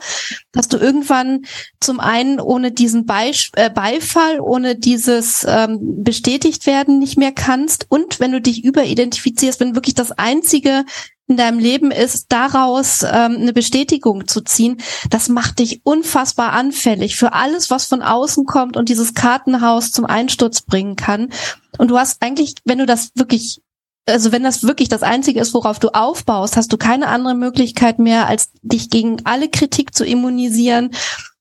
[0.52, 1.44] dass du irgendwann
[1.80, 7.86] zum einen ohne diesen Beif äh, Beifall, ohne dieses ähm, bestätigt werden nicht mehr kannst
[7.88, 10.84] und wenn du dich überidentifizierst, wenn wirklich das einzige
[11.28, 17.16] in deinem Leben ist, daraus ähm, eine Bestätigung zu ziehen, das macht dich unfassbar anfällig
[17.16, 21.30] für alles, was von außen kommt und dieses Kartenhaus zum Einsturz bringen kann.
[21.78, 23.62] Und du hast eigentlich, wenn du das wirklich
[24.06, 27.98] also wenn das wirklich das Einzige ist, worauf du aufbaust, hast du keine andere Möglichkeit
[27.98, 30.90] mehr, als dich gegen alle Kritik zu immunisieren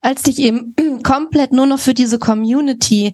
[0.02, 3.14] als dich eben komplett nur noch für diese Community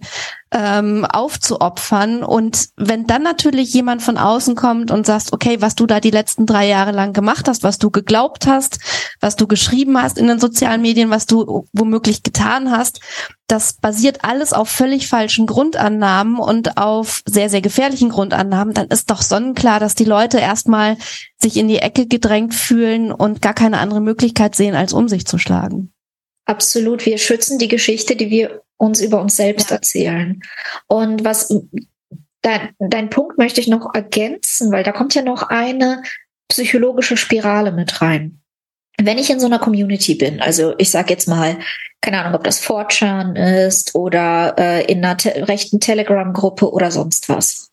[0.50, 2.24] ähm, aufzuopfern.
[2.24, 6.10] Und wenn dann natürlich jemand von außen kommt und sagt, okay, was du da die
[6.10, 8.78] letzten drei Jahre lang gemacht hast, was du geglaubt hast,
[9.20, 13.00] was du geschrieben hast in den sozialen Medien, was du womöglich getan hast,
[13.46, 19.10] das basiert alles auf völlig falschen Grundannahmen und auf sehr, sehr gefährlichen Grundannahmen, dann ist
[19.10, 20.96] doch sonnenklar, dass die Leute erstmal
[21.38, 25.26] sich in die Ecke gedrängt fühlen und gar keine andere Möglichkeit sehen, als um sich
[25.26, 25.92] zu schlagen.
[26.48, 27.04] Absolut.
[27.04, 30.40] Wir schützen die Geschichte, die wir uns über uns selbst erzählen.
[30.86, 31.54] Und was
[32.40, 36.02] dein, dein Punkt möchte ich noch ergänzen, weil da kommt ja noch eine
[36.48, 38.40] psychologische Spirale mit rein.
[38.98, 41.58] Wenn ich in so einer Community bin, also ich sage jetzt mal,
[42.00, 47.28] keine Ahnung, ob das 4chan ist oder äh, in einer te rechten Telegram-Gruppe oder sonst
[47.28, 47.67] was,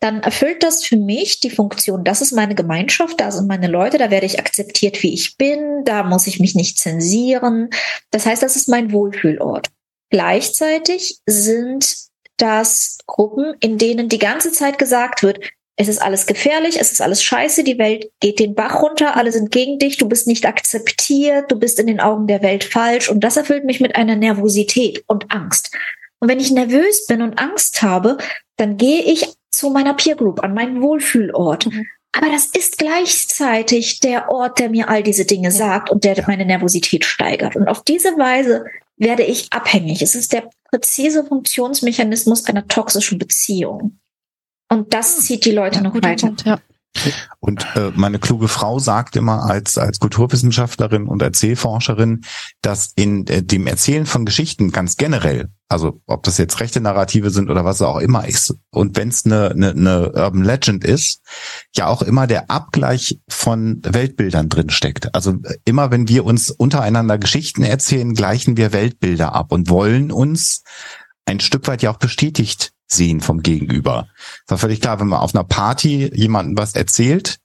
[0.00, 3.98] dann erfüllt das für mich die Funktion, das ist meine Gemeinschaft, da sind meine Leute,
[3.98, 7.70] da werde ich akzeptiert, wie ich bin, da muss ich mich nicht zensieren.
[8.10, 9.68] Das heißt, das ist mein Wohlfühlort.
[10.10, 11.96] Gleichzeitig sind
[12.36, 15.40] das Gruppen, in denen die ganze Zeit gesagt wird,
[15.80, 19.30] es ist alles gefährlich, es ist alles scheiße, die Welt geht den Bach runter, alle
[19.30, 23.08] sind gegen dich, du bist nicht akzeptiert, du bist in den Augen der Welt falsch
[23.08, 25.70] und das erfüllt mich mit einer Nervosität und Angst.
[26.18, 28.18] Und wenn ich nervös bin und Angst habe,
[28.56, 31.66] dann gehe ich zu meiner Peer Group, an meinen Wohlfühlort.
[31.66, 31.86] Mhm.
[32.12, 36.46] Aber das ist gleichzeitig der Ort, der mir all diese Dinge sagt und der meine
[36.46, 37.54] Nervosität steigert.
[37.54, 38.64] Und auf diese Weise
[38.96, 40.02] werde ich abhängig.
[40.02, 43.98] Es ist der präzise Funktionsmechanismus einer toxischen Beziehung.
[44.68, 45.22] Und das hm.
[45.22, 46.28] zieht die Leute ja, noch weiter.
[46.28, 46.58] Punkt, ja.
[47.40, 52.22] Und äh, meine kluge Frau sagt immer als, als Kulturwissenschaftlerin und Erzählforscherin,
[52.62, 57.30] dass in äh, dem Erzählen von Geschichten ganz generell, also ob das jetzt rechte Narrative
[57.30, 61.20] sind oder was auch immer ist, und wenn es eine, eine, eine Urban Legend ist,
[61.76, 65.14] ja auch immer der Abgleich von Weltbildern drin steckt.
[65.14, 70.62] Also immer wenn wir uns untereinander Geschichten erzählen, gleichen wir Weltbilder ab und wollen uns
[71.26, 74.08] ein Stück weit ja auch bestätigt sehen vom Gegenüber.
[74.46, 77.38] Das war völlig klar, wenn man auf einer Party jemandem was erzählt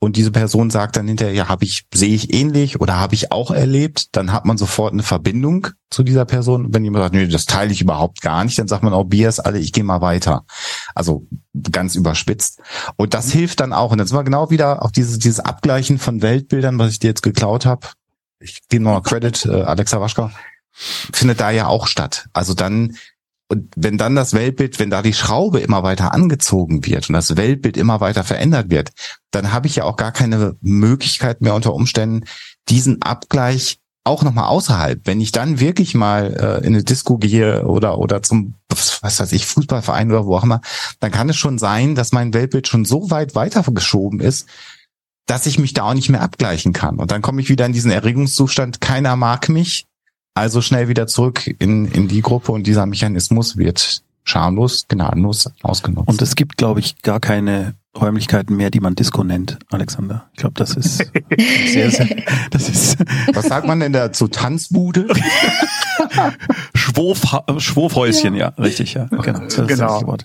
[0.00, 3.32] und diese Person sagt dann hinterher, ja, habe ich, sehe ich ähnlich oder habe ich
[3.32, 6.72] auch erlebt, dann hat man sofort eine Verbindung zu dieser Person.
[6.72, 9.04] Wenn jemand sagt, nee, das teile ich überhaupt gar nicht, dann sagt man auch, oh,
[9.04, 10.44] Bias alle, ich gehe mal weiter.
[10.94, 11.26] Also
[11.72, 12.60] ganz überspitzt.
[12.96, 13.38] Und das mhm.
[13.38, 13.90] hilft dann auch.
[13.90, 17.08] Und dann sind wir genau wieder auf dieses, dieses Abgleichen von Weltbildern, was ich dir
[17.08, 17.88] jetzt geklaut habe.
[18.38, 20.30] Ich gebe noch Credit, äh, Alexa Waschka,
[20.72, 22.28] findet da ja auch statt.
[22.32, 22.94] Also dann
[23.50, 27.36] und wenn dann das Weltbild, wenn da die Schraube immer weiter angezogen wird und das
[27.36, 28.90] Weltbild immer weiter verändert wird,
[29.30, 32.26] dann habe ich ja auch gar keine Möglichkeit mehr unter Umständen,
[32.68, 37.64] diesen Abgleich auch nochmal außerhalb, wenn ich dann wirklich mal äh, in eine Disco gehe
[37.66, 40.60] oder oder zum was weiß ich Fußballverein oder wo auch immer,
[41.00, 44.46] dann kann es schon sein, dass mein Weltbild schon so weit weiter geschoben ist,
[45.26, 46.98] dass ich mich da auch nicht mehr abgleichen kann.
[46.98, 49.86] Und dann komme ich wieder in diesen Erregungszustand, keiner mag mich,
[50.34, 56.08] also schnell wieder zurück in, in die Gruppe und dieser Mechanismus wird schamlos, gnadenlos ausgenutzt.
[56.08, 60.28] Und es gibt, glaube ich, gar keine Räumlichkeiten mehr, die man Disco nennt, Alexander.
[60.34, 60.98] Ich glaube, das ist
[61.66, 62.08] sehr, sehr,
[62.50, 62.98] das ist.
[63.32, 64.28] Was sagt man denn dazu?
[64.28, 65.08] Tanzbude?
[66.74, 67.22] Schwurf,
[67.58, 68.52] Schwurfhäuschen, ja.
[68.56, 69.06] ja, richtig, ja.
[69.06, 69.40] Genau.
[69.40, 70.16] Das genau.
[70.16, 70.24] Das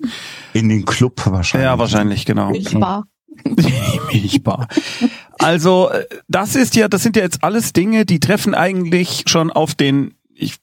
[0.54, 1.66] In den Club wahrscheinlich.
[1.66, 2.52] Ja, wahrscheinlich, genau.
[2.52, 3.06] Milchbar.
[4.12, 4.68] Milchbar.
[5.40, 5.90] Also,
[6.28, 10.14] das ist ja, das sind ja jetzt alles Dinge, die treffen eigentlich schon auf den,
[10.34, 10.58] ich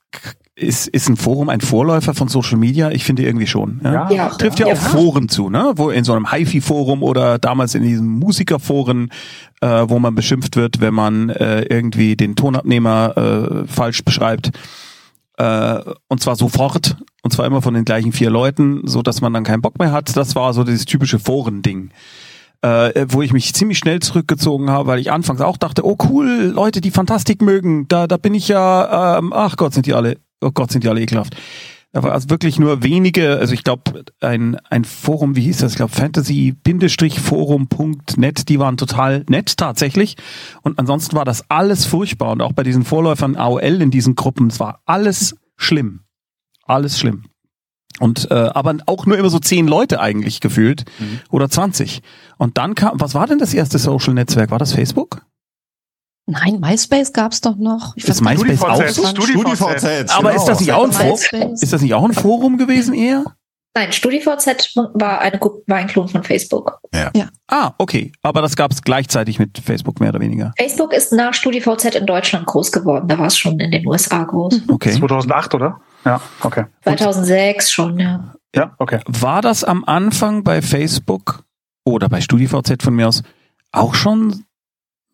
[0.60, 2.90] ist, ist ein Forum ein Vorläufer von Social Media?
[2.90, 3.80] Ich finde irgendwie schon.
[3.82, 4.10] Ja?
[4.10, 5.72] ja Trifft ja, ja, auf Foren zu, ne?
[5.76, 9.10] Wo in so einem HiFi-Forum oder damals in diesen Musikerforen,
[9.60, 14.50] äh, wo man beschimpft wird, wenn man äh, irgendwie den Tonabnehmer äh, falsch beschreibt.
[15.38, 19.32] Äh, und zwar sofort, und zwar immer von den gleichen vier Leuten, so dass man
[19.32, 20.16] dann keinen Bock mehr hat.
[20.16, 21.90] Das war so dieses typische Forending
[22.62, 26.52] äh, wo ich mich ziemlich schnell zurückgezogen habe, weil ich anfangs auch dachte, oh cool,
[26.54, 30.18] Leute, die Fantastik mögen, da, da bin ich ja, ähm, ach Gott, sind die alle
[30.40, 31.36] oh Gott, sind die alle ekelhaft.
[31.92, 35.72] Aber also wirklich nur wenige, also ich glaube, ein, ein Forum, wie hieß das?
[35.72, 40.16] Ich glaube, fantasy-forum.net, die waren total nett tatsächlich.
[40.62, 42.30] Und ansonsten war das alles furchtbar.
[42.30, 46.04] Und auch bei diesen Vorläufern AOL in diesen Gruppen, es war alles schlimm.
[46.64, 47.24] Alles schlimm.
[47.98, 51.20] Und äh, aber auch nur immer so zehn Leute eigentlich gefühlt mhm.
[51.30, 52.02] oder 20.
[52.38, 54.50] Und dann kam, was war denn das erste Social Netzwerk?
[54.50, 55.22] War das Facebook?
[56.26, 57.96] Nein, MySpace gab's doch noch.
[57.96, 59.06] Ich ist MySpace auch so?
[59.06, 60.10] StudiVZ.
[60.16, 60.40] Aber genau.
[60.40, 61.54] ist das nicht auch ein Forum?
[61.54, 63.24] Ist das nicht auch ein Forum gewesen eher?
[63.74, 66.80] Nein, StudiVZ war, eine, war ein Klon von Facebook.
[66.92, 67.10] Ja.
[67.14, 67.28] ja.
[67.46, 68.10] Ah, okay.
[68.22, 70.52] Aber das gab es gleichzeitig mit Facebook mehr oder weniger.
[70.58, 73.06] Facebook ist nach StudiVZ in Deutschland groß geworden.
[73.06, 74.66] Da war es schon in den USA groß.
[74.66, 74.74] Mhm.
[74.74, 74.92] Okay.
[74.92, 75.80] 2008, oder?
[76.04, 76.64] Ja, okay.
[76.82, 78.34] 2006 schon, ja.
[78.54, 79.00] Ja, okay.
[79.06, 81.44] War das am Anfang bei Facebook
[81.84, 83.22] oder bei StudiVZ von mir aus
[83.72, 84.44] auch schon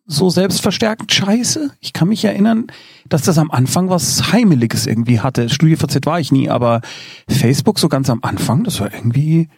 [0.07, 1.71] so selbstverstärkend scheiße.
[1.81, 2.67] Ich kann mich erinnern,
[3.07, 5.49] dass das am Anfang was Heimeliges irgendwie hatte.
[5.49, 6.81] StudiVZ war ich nie, aber
[7.27, 9.49] Facebook so ganz am Anfang, das war irgendwie.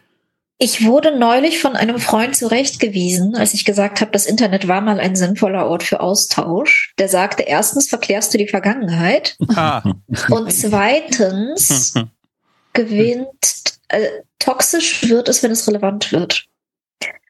[0.57, 4.99] Ich wurde neulich von einem Freund zurechtgewiesen, als ich gesagt habe, das Internet war mal
[4.99, 6.93] ein sinnvoller Ort für Austausch.
[6.97, 9.81] Der sagte, erstens verklärst du die Vergangenheit ah.
[10.29, 11.93] und zweitens
[12.73, 14.07] gewinnt, äh,
[14.39, 16.48] toxisch wird es, wenn es relevant wird.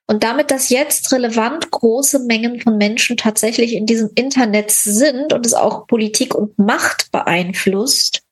[0.10, 5.46] Und damit, dass jetzt relevant große Mengen von Menschen tatsächlich in diesem Internet sind und
[5.46, 8.24] es auch Politik und Macht beeinflusst,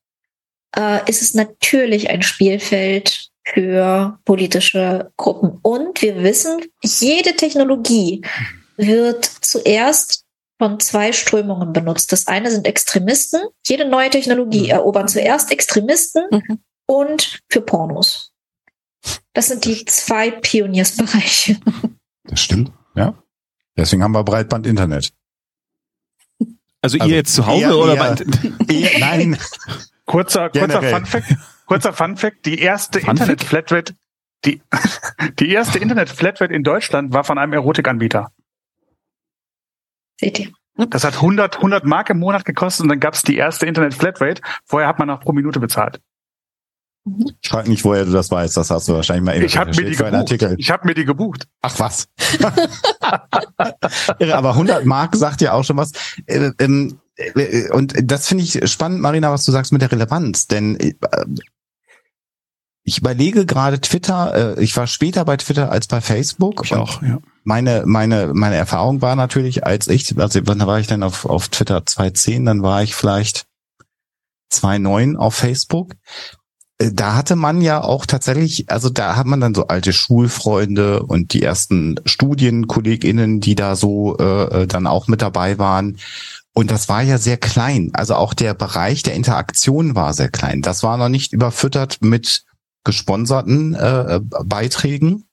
[0.76, 5.60] äh, ist es natürlich ein Spielfeld für politische Gruppen.
[5.62, 8.24] Und wir wissen, jede Technologie
[8.78, 10.24] wird zuerst
[10.58, 12.12] von zwei Strömungen benutzt.
[12.12, 13.42] Das eine sind Extremisten.
[13.68, 14.72] Jede neue Technologie mhm.
[14.72, 16.60] erobern zuerst Extremisten mhm.
[16.88, 18.32] und für Pornos.
[19.34, 21.58] Das sind die zwei Pioniersbereiche.
[22.24, 23.14] Das stimmt, ja.
[23.76, 25.14] Deswegen haben wir Breitband-Internet.
[26.82, 28.18] Also, also, ihr jetzt zu Hause eher, oder eher,
[28.70, 29.38] eher, Nein.
[30.06, 31.36] kurzer, kurzer Fun Fact.
[31.66, 32.46] Kurzer Fun Fact.
[32.46, 33.96] Die erste Internet Flatrate,
[34.46, 34.62] die,
[35.40, 38.32] die erste Internet Flatrate in Deutschland war von einem Erotikanbieter.
[40.20, 40.52] Seht ihr?
[40.90, 43.96] Das hat 100, 100 Mark im Monat gekostet und dann gab es die erste Internet
[43.96, 44.42] Flatrate.
[44.66, 46.00] Vorher hat man noch pro Minute bezahlt.
[47.42, 48.58] Ich frage nicht, woher du das weißt.
[48.58, 50.14] Das hast du wahrscheinlich mal ich hab mir die gebucht.
[50.14, 50.56] Artikel.
[50.58, 51.48] Ich habe mir die gebucht.
[51.62, 52.08] Ach was.
[54.32, 55.92] Aber 100 Mark sagt ja auch schon was.
[56.26, 60.48] Äh, ähm, äh, und das finde ich spannend, Marina, was du sagst mit der Relevanz.
[60.48, 60.94] Denn äh,
[62.84, 64.58] ich überlege gerade Twitter.
[64.60, 66.62] Ich war später bei Twitter als bei Facebook.
[66.64, 67.20] Ich auch, ja.
[67.44, 71.50] Meine, meine, meine Erfahrung war natürlich, als ich, also wann war ich denn auf, auf
[71.50, 73.46] Twitter 2010, dann war ich vielleicht
[74.52, 75.94] 2.9 auf Facebook
[76.80, 81.34] da hatte man ja auch tatsächlich, also da hat man dann so alte Schulfreunde und
[81.34, 85.98] die ersten StudienkollegInnen, die da so äh, äh, dann auch mit dabei waren.
[86.54, 87.92] Und das war ja sehr klein.
[87.94, 90.62] Also auch der Bereich der Interaktion war sehr klein.
[90.62, 92.44] Das war noch nicht überfüttert mit
[92.84, 95.27] gesponserten äh, äh Beiträgen,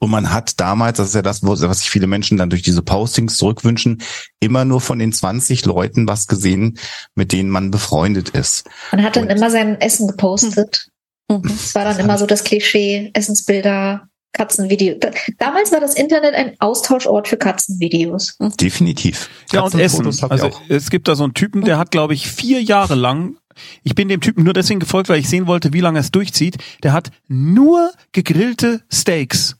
[0.00, 2.80] und man hat damals, das ist ja das, was sich viele Menschen dann durch diese
[2.82, 4.02] Postings zurückwünschen,
[4.40, 6.78] immer nur von den 20 Leuten was gesehen,
[7.14, 8.64] mit denen man befreundet ist.
[8.92, 10.88] Man hat dann Und immer sein Essen gepostet.
[11.28, 11.42] Mhm.
[11.44, 14.96] Es war dann immer so das Klischee, Essensbilder, Katzenvideo.
[15.38, 18.38] Damals war das Internet ein Austauschort für Katzenvideos.
[18.58, 19.28] Definitiv.
[19.52, 20.06] Ja, und Essen.
[20.30, 23.36] Also es gibt da so einen Typen, der hat, glaube ich, vier Jahre lang
[23.82, 26.56] ich bin dem Typen nur deswegen gefolgt, weil ich sehen wollte, wie lange es durchzieht.
[26.82, 29.56] Der hat nur gegrillte Steaks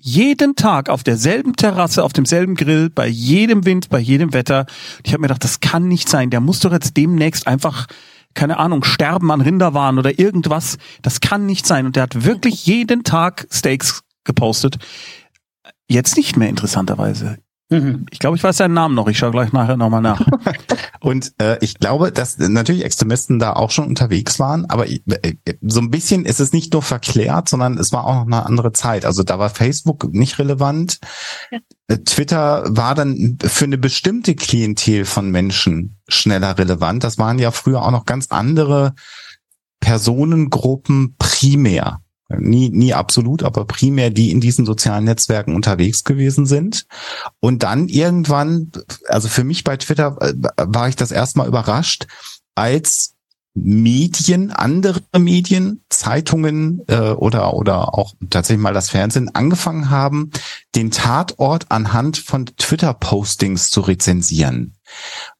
[0.00, 4.66] jeden Tag auf derselben Terrasse, auf demselben Grill, bei jedem Wind, bei jedem Wetter.
[5.04, 6.30] Ich habe mir gedacht, das kann nicht sein.
[6.30, 7.86] Der muss doch jetzt demnächst einfach,
[8.34, 10.78] keine Ahnung, sterben an Rinderwahn oder irgendwas.
[11.02, 11.86] Das kann nicht sein.
[11.86, 14.78] Und der hat wirklich jeden Tag Steaks gepostet.
[15.88, 17.38] Jetzt nicht mehr interessanterweise.
[17.70, 18.06] Mhm.
[18.10, 19.08] Ich glaube, ich weiß seinen Namen noch.
[19.08, 20.20] Ich schaue gleich nachher nochmal nach.
[21.00, 24.98] Und äh, ich glaube, dass natürlich Extremisten da auch schon unterwegs waren, aber äh,
[25.62, 28.72] so ein bisschen ist es nicht nur verklärt, sondern es war auch noch eine andere
[28.72, 29.04] Zeit.
[29.06, 30.98] Also da war Facebook nicht relevant.
[31.50, 31.58] Ja.
[31.88, 37.02] Äh, Twitter war dann für eine bestimmte Klientel von Menschen schneller relevant.
[37.02, 38.94] Das waren ja früher auch noch ganz andere
[39.80, 42.00] Personengruppen primär
[42.38, 46.86] nie, nie absolut, aber primär die in diesen sozialen Netzwerken unterwegs gewesen sind.
[47.40, 48.70] Und dann irgendwann,
[49.08, 52.06] also für mich bei Twitter äh, war ich das erstmal überrascht,
[52.54, 53.14] als
[53.54, 60.30] Medien, andere Medien, Zeitungen äh, oder oder auch tatsächlich mal das Fernsehen angefangen haben,
[60.76, 64.76] den Tatort anhand von Twitter-Postings zu rezensieren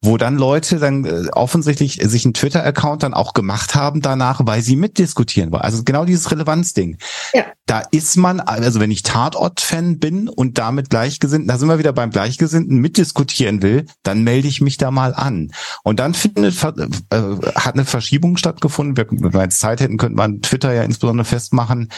[0.01, 4.63] wo dann Leute dann äh, offensichtlich sich einen Twitter-Account dann auch gemacht haben danach, weil
[4.63, 5.63] sie mitdiskutieren wollen.
[5.63, 6.99] Also genau dieses Relevanzding.
[7.33, 7.45] Ja.
[7.67, 11.93] Da ist man, also wenn ich Tatort-Fan bin und damit Gleichgesinnten, da sind wir wieder
[11.93, 15.53] beim Gleichgesinnten mitdiskutieren will, dann melde ich mich da mal an.
[15.85, 17.21] Und dann findet, äh,
[17.55, 18.97] hat eine Verschiebung stattgefunden.
[18.97, 21.91] wenn wir jetzt Zeit hätten, könnte man Twitter ja insbesondere festmachen,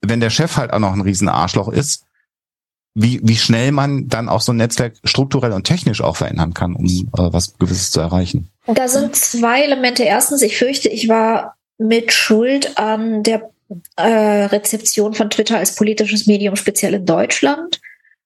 [0.00, 2.04] wenn der Chef halt auch noch ein riesen Arschloch ist,
[3.00, 6.74] wie, wie schnell man dann auch so ein Netzwerk strukturell und technisch auch verändern kann,
[6.74, 8.50] um äh, was Gewisses zu erreichen.
[8.66, 10.02] Da sind zwei Elemente.
[10.02, 13.50] Erstens, ich fürchte, ich war mit Schuld an der
[13.96, 17.80] äh, Rezeption von Twitter als politisches Medium, speziell in Deutschland.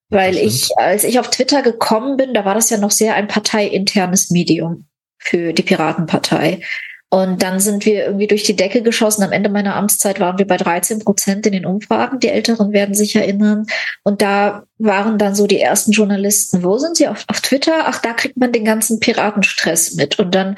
[0.09, 3.29] Weil ich, als ich auf Twitter gekommen bin, da war das ja noch sehr ein
[3.29, 4.85] parteiinternes Medium
[5.19, 6.61] für die Piratenpartei.
[7.14, 9.22] Und dann sind wir irgendwie durch die Decke geschossen.
[9.22, 12.20] Am Ende meiner Amtszeit waren wir bei 13 Prozent in den Umfragen.
[12.20, 13.66] Die Älteren werden sich erinnern.
[14.03, 16.62] Und da waren dann so die ersten Journalisten.
[16.62, 17.09] Wo sind sie?
[17.09, 17.85] Auf, auf Twitter?
[17.85, 20.18] Ach, da kriegt man den ganzen Piratenstress mit.
[20.18, 20.57] Und dann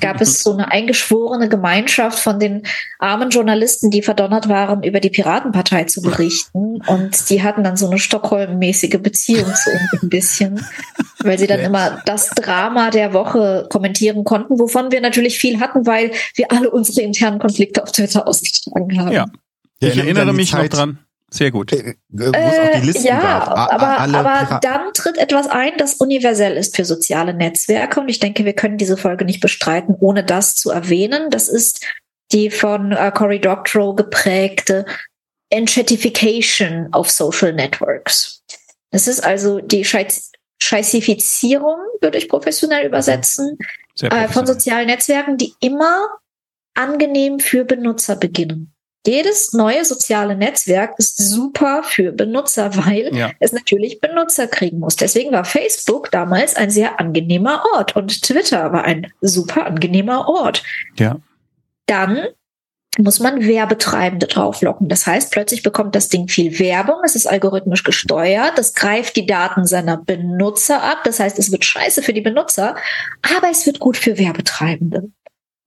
[0.00, 2.62] gab es so eine eingeschworene Gemeinschaft von den
[2.98, 6.80] armen Journalisten, die verdonnert waren, über die Piratenpartei zu berichten.
[6.86, 10.64] Und die hatten dann so eine Stockholm-mäßige Beziehung zu uns ein bisschen,
[11.22, 15.86] weil sie dann immer das Drama der Woche kommentieren konnten, wovon wir natürlich viel hatten,
[15.86, 19.12] weil wir alle unsere internen Konflikte auf Twitter ausgetragen haben.
[19.12, 19.26] Ja.
[19.80, 20.98] Ich erinnere mich Zeit, noch dran.
[21.32, 21.72] Sehr gut.
[21.72, 28.00] Äh, äh, ja, aber, aber dann tritt etwas ein, das universell ist für soziale Netzwerke.
[28.00, 31.30] Und ich denke, wir können diese Folge nicht bestreiten, ohne das zu erwähnen.
[31.30, 31.86] Das ist
[32.32, 34.86] die von äh, Cory Doctorow geprägte
[35.50, 38.42] Enchatification of Social Networks.
[38.90, 43.56] Das ist also die Scheiß Scheißifizierung, würde ich professionell übersetzen,
[43.94, 44.24] professionell.
[44.24, 46.06] Äh, von sozialen Netzwerken, die immer
[46.74, 48.69] angenehm für Benutzer beginnen.
[49.06, 53.30] Jedes neue soziale Netzwerk ist super für Benutzer, weil ja.
[53.40, 54.96] es natürlich Benutzer kriegen muss.
[54.96, 60.62] Deswegen war Facebook damals ein sehr angenehmer Ort und Twitter war ein super angenehmer Ort.
[60.98, 61.16] Ja.
[61.86, 62.26] Dann
[62.98, 64.88] muss man Werbetreibende drauflocken.
[64.88, 69.26] Das heißt, plötzlich bekommt das Ding viel Werbung, es ist algorithmisch gesteuert, das greift die
[69.26, 70.98] Daten seiner Benutzer ab.
[71.04, 72.76] Das heißt, es wird scheiße für die Benutzer,
[73.22, 75.10] aber es wird gut für Werbetreibende.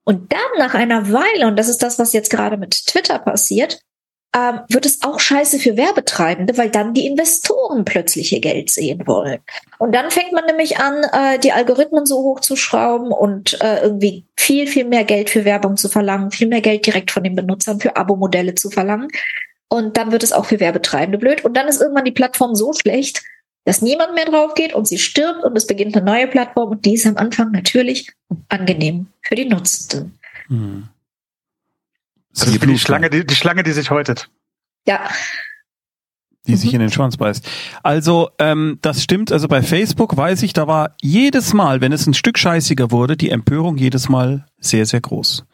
[0.04, 3.80] Und dann nach einer Weile, und das ist das, was jetzt gerade mit Twitter passiert,
[4.36, 9.06] ähm, wird es auch scheiße für Werbetreibende, weil dann die Investoren plötzlich ihr Geld sehen
[9.06, 9.38] wollen.
[9.78, 13.82] Und dann fängt man nämlich an, äh, die Algorithmen so hoch zu schrauben und äh,
[13.82, 17.36] irgendwie viel, viel mehr Geld für Werbung zu verlangen, viel mehr Geld direkt von den
[17.36, 19.08] Benutzern für Abo-Modelle zu verlangen.
[19.68, 21.44] Und dann wird es auch für Werbetreibende blöd.
[21.44, 23.22] Und dann ist irgendwann die Plattform so schlecht,
[23.64, 26.84] dass niemand mehr drauf geht und sie stirbt und es beginnt eine neue Plattform und
[26.84, 28.12] die ist am Anfang natürlich
[28.48, 30.18] angenehm für die Nutzenden.
[30.48, 30.88] Hm.
[32.34, 34.28] Das ist wie die Schlange, die, die Schlange, die sich häutet.
[34.86, 35.08] Ja.
[36.46, 36.56] Die mhm.
[36.56, 37.48] sich in den Schwanz beißt.
[37.82, 39.32] Also, ähm, das stimmt.
[39.32, 43.16] Also bei Facebook weiß ich, da war jedes Mal, wenn es ein Stück scheißiger wurde,
[43.16, 45.44] die Empörung jedes Mal sehr, sehr groß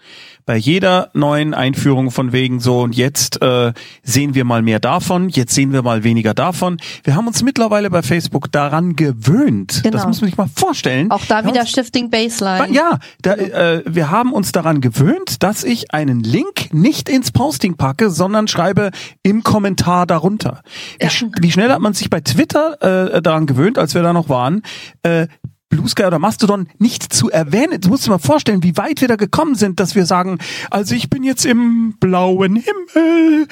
[0.51, 5.29] bei jeder neuen Einführung von wegen so und jetzt äh, sehen wir mal mehr davon,
[5.29, 6.79] jetzt sehen wir mal weniger davon.
[7.05, 9.83] Wir haben uns mittlerweile bei Facebook daran gewöhnt.
[9.85, 9.97] Genau.
[9.97, 11.13] Das muss man sich mal vorstellen.
[11.13, 12.75] Auch da wieder Shifting Baseline.
[12.75, 17.77] Ja, da, äh, wir haben uns daran gewöhnt, dass ich einen Link nicht ins Posting
[17.77, 18.91] packe, sondern schreibe
[19.23, 20.63] im Kommentar darunter.
[20.99, 21.11] Wie, ja.
[21.41, 24.63] wie schnell hat man sich bei Twitter äh, daran gewöhnt, als wir da noch waren,
[25.05, 25.29] äh,
[25.71, 27.81] Blue Sky oder Mastodon nicht zu erwähnen.
[27.81, 30.39] Du musst dir mal vorstellen, wie weit wir da gekommen sind, dass wir sagen,
[30.71, 33.47] also ich bin jetzt im blauen Himmel.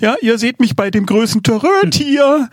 [0.00, 2.48] Ja, ihr seht mich bei dem größten Terrortier.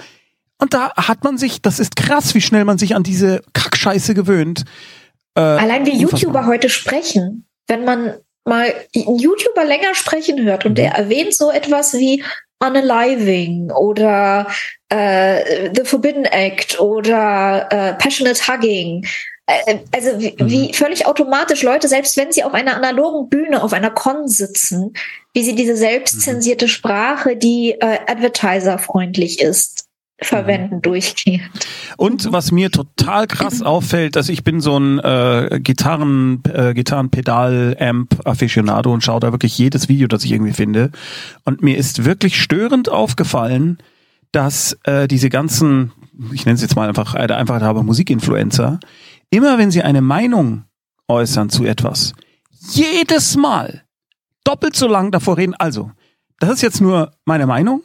[0.57, 4.13] Und da hat man sich, das ist krass, wie schnell man sich an diese Kackscheiße
[4.13, 4.65] gewöhnt.
[5.35, 10.77] Äh, Allein wie YouTuber heute sprechen, wenn man mal einen YouTuber länger sprechen hört und
[10.77, 12.23] der erwähnt so etwas wie
[12.59, 14.47] Unaliving oder
[14.91, 19.05] äh, The Forbidden Act oder äh, Passionate Hugging.
[19.47, 20.49] Äh, also wie, mhm.
[20.49, 24.93] wie völlig automatisch Leute, selbst wenn sie auf einer analogen Bühne, auf einer Con sitzen,
[25.33, 26.69] wie sie diese selbstzensierte mhm.
[26.69, 29.85] Sprache, die äh, advertiserfreundlich ist,
[30.21, 30.81] verwenden mhm.
[30.81, 31.49] durchgehend.
[31.97, 37.77] Und was mir total krass auffällt, dass ich bin so ein äh, Gitarren äh, Gitarrenpedal
[37.79, 40.91] Amp Aficionado und schaue da wirklich jedes Video, das ich irgendwie finde
[41.45, 43.79] und mir ist wirklich störend aufgefallen,
[44.31, 45.91] dass äh, diese ganzen
[46.33, 48.79] ich nenne es jetzt mal einfach eine Einfachheit habe Musikinfluencer
[49.29, 50.65] immer wenn sie eine Meinung
[51.07, 52.13] äußern zu etwas
[52.69, 53.83] jedes Mal
[54.43, 55.55] doppelt so lang davor reden.
[55.55, 55.91] Also,
[56.39, 57.83] das ist jetzt nur meine Meinung.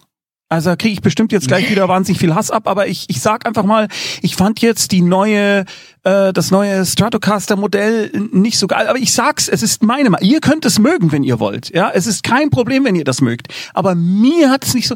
[0.49, 3.47] Also kriege ich bestimmt jetzt gleich wieder wahnsinnig viel Hass ab, aber ich, ich sag
[3.47, 3.89] einfach mal,
[4.23, 5.65] ich fand jetzt die neue,
[6.05, 8.87] äh, das neue Stratocaster-Modell nicht so geil.
[8.87, 10.29] Aber ich sag's, es ist meine Meinung.
[10.29, 11.75] Ihr könnt es mögen, wenn ihr wollt.
[11.75, 13.49] Ja, es ist kein Problem, wenn ihr das mögt.
[13.75, 14.95] Aber mir hat's nicht so,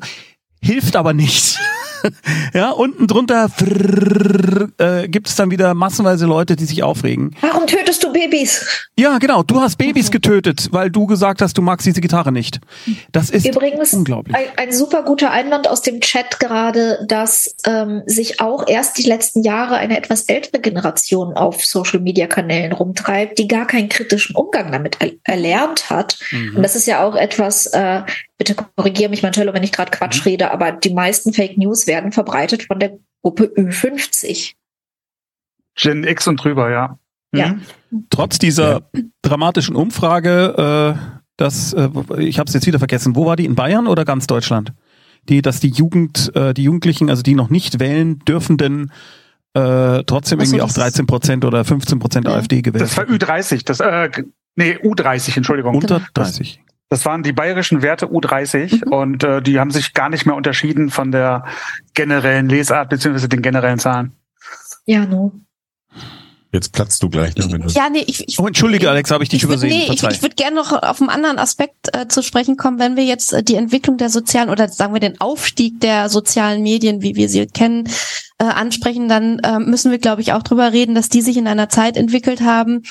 [0.62, 1.58] hilft aber nicht.
[2.54, 3.50] ja, unten drunter
[4.78, 7.36] äh, gibt es dann wieder massenweise Leute, die sich aufregen.
[7.40, 8.88] Warum tötest du Babys?
[8.98, 9.42] Ja, genau.
[9.42, 12.60] Du hast Babys getötet, weil du gesagt hast, du magst diese Gitarre nicht.
[13.12, 14.36] Das ist Übrigens unglaublich.
[14.36, 19.02] Ein, ein super guter Einwand aus dem Chat gerade, dass ähm, sich auch erst die
[19.02, 24.36] letzten Jahre eine etwas ältere Generation auf Social Media Kanälen rumtreibt, die gar keinen kritischen
[24.36, 26.18] Umgang damit er erlernt hat.
[26.30, 26.56] Mhm.
[26.56, 28.02] Und das ist ja auch etwas, äh,
[28.40, 30.30] bitte korrigiere mich, Mantello, wenn ich gerade Quatsch mhm.
[30.30, 34.54] rede, aber die meisten Fake News werden verbreitet von der Gruppe Ü50.
[35.76, 36.98] Gen X und drüber, ja.
[37.32, 37.38] Mhm.
[37.38, 37.54] Ja.
[38.08, 39.02] Trotz dieser ja.
[39.20, 43.44] dramatischen Umfrage, äh, das, äh, ich habe es jetzt wieder vergessen, wo war die?
[43.44, 44.72] In Bayern oder ganz Deutschland?
[45.28, 48.90] Die, dass die Jugend, äh, die Jugendlichen, also die noch nicht wählen dürfenden,
[49.52, 52.36] äh, trotzdem irgendwie auch 13 Prozent oder 15 Prozent ja.
[52.36, 52.84] AfD gewählt.
[52.84, 54.08] Das war Ü30, das, äh,
[54.56, 55.74] nee, U30, Entschuldigung.
[55.74, 56.62] Unter 30.
[56.90, 58.92] Das, waren die bayerischen Werte U30 mhm.
[58.92, 61.44] und äh, die haben sich gar nicht mehr unterschieden von der
[61.94, 64.12] generellen Lesart beziehungsweise den generellen Zahlen.
[64.84, 65.32] Ja, no.
[66.52, 67.36] Jetzt platzt du gleich.
[67.36, 69.70] Ne, wenn ja, nee, ich, ich, oh, entschuldige, Alex, habe ich dich ich übersehen.
[69.70, 72.96] nee, ich, ich würde gerne noch auf einen anderen Aspekt äh, zu sprechen kommen, wenn
[72.96, 77.02] wir jetzt äh, die Entwicklung der sozialen oder sagen wir den Aufstieg der sozialen Medien,
[77.02, 77.88] wie wir sie kennen,
[78.38, 81.46] äh, ansprechen, dann äh, müssen wir, glaube ich, auch drüber reden, dass die sich in
[81.46, 82.82] einer Zeit entwickelt haben,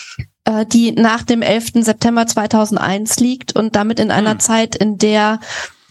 [0.49, 1.83] äh, die nach dem 11.
[1.85, 4.39] September 2001 liegt und damit in einer hm.
[4.39, 5.39] Zeit, in der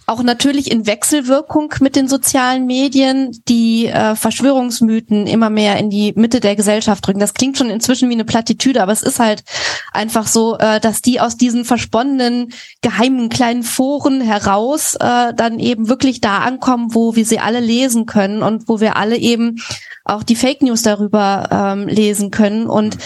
[0.09, 6.15] auch natürlich in Wechselwirkung mit den sozialen Medien die äh, Verschwörungsmythen immer mehr in die
[6.17, 7.21] Mitte der Gesellschaft drücken.
[7.21, 9.45] Das klingt schon inzwischen wie eine Plattitüde, aber es ist halt
[9.93, 15.91] einfach so, äh, dass die aus diesen versponnenen, geheimen kleinen Foren heraus äh, dann eben
[15.91, 19.57] wirklich da ankommen, wo wir sie alle lesen können und wo wir alle eben
[20.05, 22.67] auch die Fake News darüber ähm, lesen können.
[22.67, 22.97] Und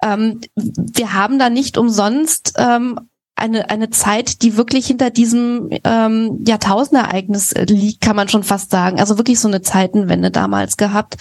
[0.00, 3.00] ähm, wir haben da nicht umsonst ähm,
[3.42, 8.70] eine, eine Zeit, die wirklich hinter diesem ähm, Jahrtausendereignis äh, liegt, kann man schon fast
[8.70, 9.00] sagen.
[9.00, 11.16] Also wirklich so eine Zeitenwende damals gehabt.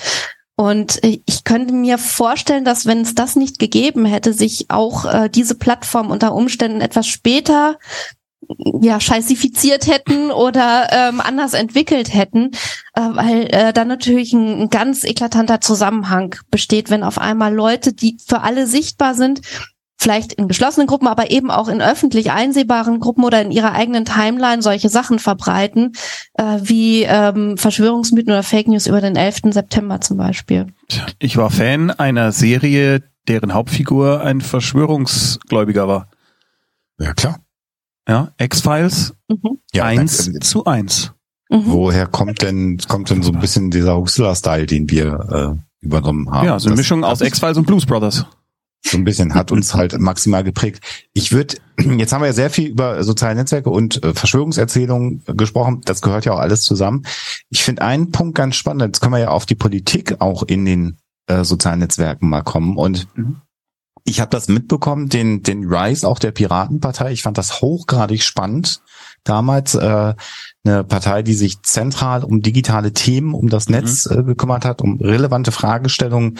[0.55, 5.29] Und ich könnte mir vorstellen, dass wenn es das nicht gegeben hätte, sich auch äh,
[5.29, 7.79] diese Plattform unter Umständen etwas später
[8.81, 12.51] ja scheißifiziert hätten oder ähm, anders entwickelt hätten,
[12.93, 17.93] äh, weil äh, dann natürlich ein, ein ganz eklatanter Zusammenhang besteht, wenn auf einmal Leute,
[17.93, 19.41] die für alle sichtbar sind,
[20.01, 24.03] vielleicht in geschlossenen Gruppen, aber eben auch in öffentlich einsehbaren Gruppen oder in ihrer eigenen
[24.03, 25.93] Timeline solche Sachen verbreiten,
[26.33, 29.53] äh, wie ähm, Verschwörungsmythen oder Fake News über den 11.
[29.53, 30.67] September zum Beispiel.
[31.19, 36.09] Ich war Fan einer Serie, deren Hauptfigur ein Verschwörungsgläubiger war.
[36.99, 37.39] Ja, klar.
[38.09, 39.59] Ja, X-Files mhm.
[39.71, 41.13] ja, eins zu eins.
[41.49, 41.63] Mhm.
[41.65, 46.47] Woher kommt denn, kommt denn so ein bisschen dieser Huxler-Style, den wir äh, übernommen haben?
[46.47, 48.25] Ja, so eine das, Mischung aus X-Files und Blues Brothers
[48.83, 50.83] so ein bisschen hat uns halt maximal geprägt.
[51.13, 55.81] Ich würde, jetzt haben wir ja sehr viel über soziale Netzwerke und äh, Verschwörungserzählungen gesprochen.
[55.85, 57.03] Das gehört ja auch alles zusammen.
[57.49, 58.83] Ich finde einen Punkt ganz spannend.
[58.83, 62.75] Jetzt können wir ja auf die Politik auch in den äh, sozialen Netzwerken mal kommen.
[62.75, 63.41] Und mhm.
[64.03, 67.11] ich habe das mitbekommen, den, den Rise auch der Piratenpartei.
[67.11, 68.81] Ich fand das hochgradig spannend
[69.23, 69.75] damals.
[69.75, 70.13] Äh,
[70.63, 74.19] eine Partei, die sich zentral um digitale Themen, um das Netz mhm.
[74.19, 76.37] äh, gekümmert hat, um relevante Fragestellungen,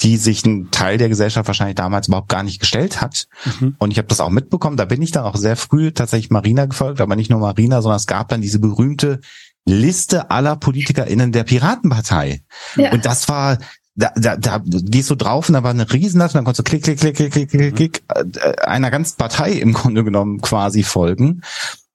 [0.00, 3.26] die sich ein Teil der Gesellschaft wahrscheinlich damals überhaupt gar nicht gestellt hat.
[3.44, 3.74] Mhm.
[3.78, 4.76] Und ich habe das auch mitbekommen.
[4.76, 7.96] Da bin ich dann auch sehr früh tatsächlich Marina gefolgt, aber nicht nur Marina, sondern
[7.96, 9.20] es gab dann diese berühmte
[9.66, 12.42] Liste aller PolitikerInnen der Piratenpartei.
[12.76, 12.92] Ja.
[12.92, 13.58] Und das war
[13.96, 16.70] da, da, da gehst du drauf und da war eine Riesenlatte und dann konntest du
[16.70, 20.82] klick, klick, klick, klick, klick, klick, klick, äh, einer ganzen Partei im Grunde genommen quasi
[20.82, 21.42] folgen.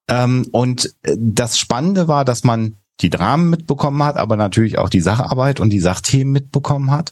[0.10, 4.90] Ähm, und äh, das Spannende war, dass man die Dramen mitbekommen hat, aber natürlich auch
[4.90, 7.12] die Sacharbeit und die Sachthemen mitbekommen hat.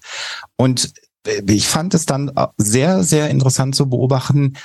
[0.57, 0.93] Und
[1.25, 4.57] äh, ich fand es dann äh, sehr, sehr interessant zu beobachten,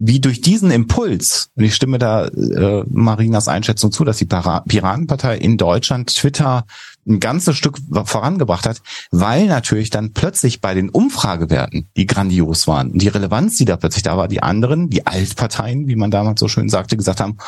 [0.00, 5.36] wie durch diesen Impuls, und ich stimme da äh, Marinas Einschätzung zu, dass die Piratenpartei
[5.38, 6.66] in Deutschland Twitter
[7.08, 12.92] ein ganzes Stück vorangebracht hat, weil natürlich dann plötzlich bei den Umfragewerten, die grandios waren,
[12.92, 16.48] die Relevanz, die da plötzlich da war, die anderen, die Altparteien, wie man damals so
[16.48, 17.38] schön sagte, gesagt haben,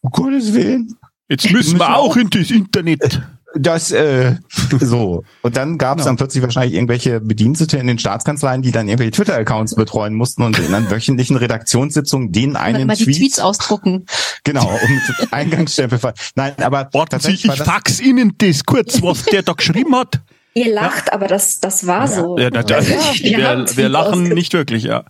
[0.00, 0.96] um Gottes Willen.
[1.28, 3.22] Jetzt müssen wir auch in das Internet.
[3.58, 4.36] Das, äh,
[4.80, 5.24] so.
[5.42, 6.10] Und dann gab es genau.
[6.10, 10.58] dann plötzlich wahrscheinlich irgendwelche Bedienstete in den Staatskanzleien, die dann irgendwelche Twitter-Accounts betreuen mussten und
[10.58, 14.06] in dann wöchentlichen Redaktionssitzungen denen einen Tweet, die Tweets ausdrucken.
[14.44, 15.00] Genau, um
[15.30, 15.98] Eingangsstempel.
[16.34, 20.20] Nein, aber warten Sie, ich fax Ihnen das kurz, was der da geschrieben hat.
[20.56, 21.12] Ihr lacht, ja.
[21.12, 22.38] aber das, das war so.
[22.38, 25.04] Ja, na, ja, wir, wir lachen nicht wirklich, ja.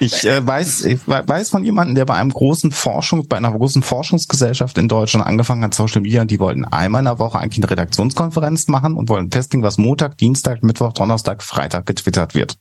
[0.00, 3.82] Ich äh, weiß, ich weiß von jemandem, der bei einem großen Forschung, bei einer großen
[3.82, 7.70] Forschungsgesellschaft in Deutschland angefangen hat, Social Media, die wollten einmal in der Woche eigentlich eine
[7.70, 12.58] Redaktionskonferenz machen und wollten festlegen, was Montag, Dienstag, Mittwoch, Donnerstag, Freitag getwittert wird.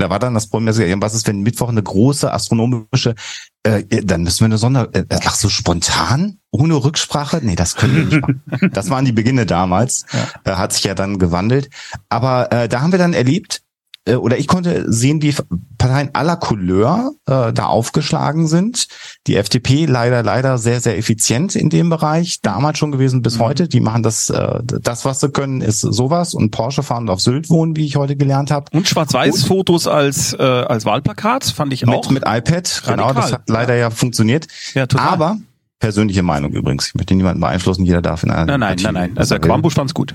[0.00, 3.14] Da war dann das Problem, was ist, wenn Mittwoch eine große astronomische,
[3.62, 7.40] äh, dann müssen wir eine Sonder, äh, ach so spontan, ohne Rücksprache?
[7.42, 8.42] Nee, das können wir nicht machen.
[8.72, 10.52] Das waren die Beginne damals, ja.
[10.52, 11.68] äh, hat sich ja dann gewandelt.
[12.08, 13.62] Aber äh, da haben wir dann erlebt,
[14.06, 15.34] äh, oder ich konnte sehen, wie
[15.78, 18.86] Parteien aller Couleur äh, da aufgeschlagen sind.
[19.26, 22.40] Die FDP leider, leider sehr, sehr effizient in dem Bereich.
[22.40, 23.40] Damals schon gewesen bis mhm.
[23.40, 23.68] heute.
[23.68, 26.34] Die machen das, äh, das, was sie können, ist sowas.
[26.34, 28.66] Und Porsche fahren und auf Sylt wohnen, wie ich heute gelernt habe.
[28.72, 32.10] Und Schwarz-Weiß-Fotos als, äh, als Wahlplakat fand ich auch.
[32.10, 32.96] Mit, mit iPad, Radikal.
[32.96, 33.12] genau.
[33.12, 34.46] Das hat leider ja, ja funktioniert.
[34.74, 35.08] Ja, total.
[35.08, 35.36] Aber
[35.78, 36.88] persönliche Meinung übrigens.
[36.88, 37.84] Ich möchte niemanden beeinflussen.
[37.84, 39.18] Jeder darf in einer Nein, nein, nein, nein.
[39.18, 40.14] Also der Quambusch fand's gut.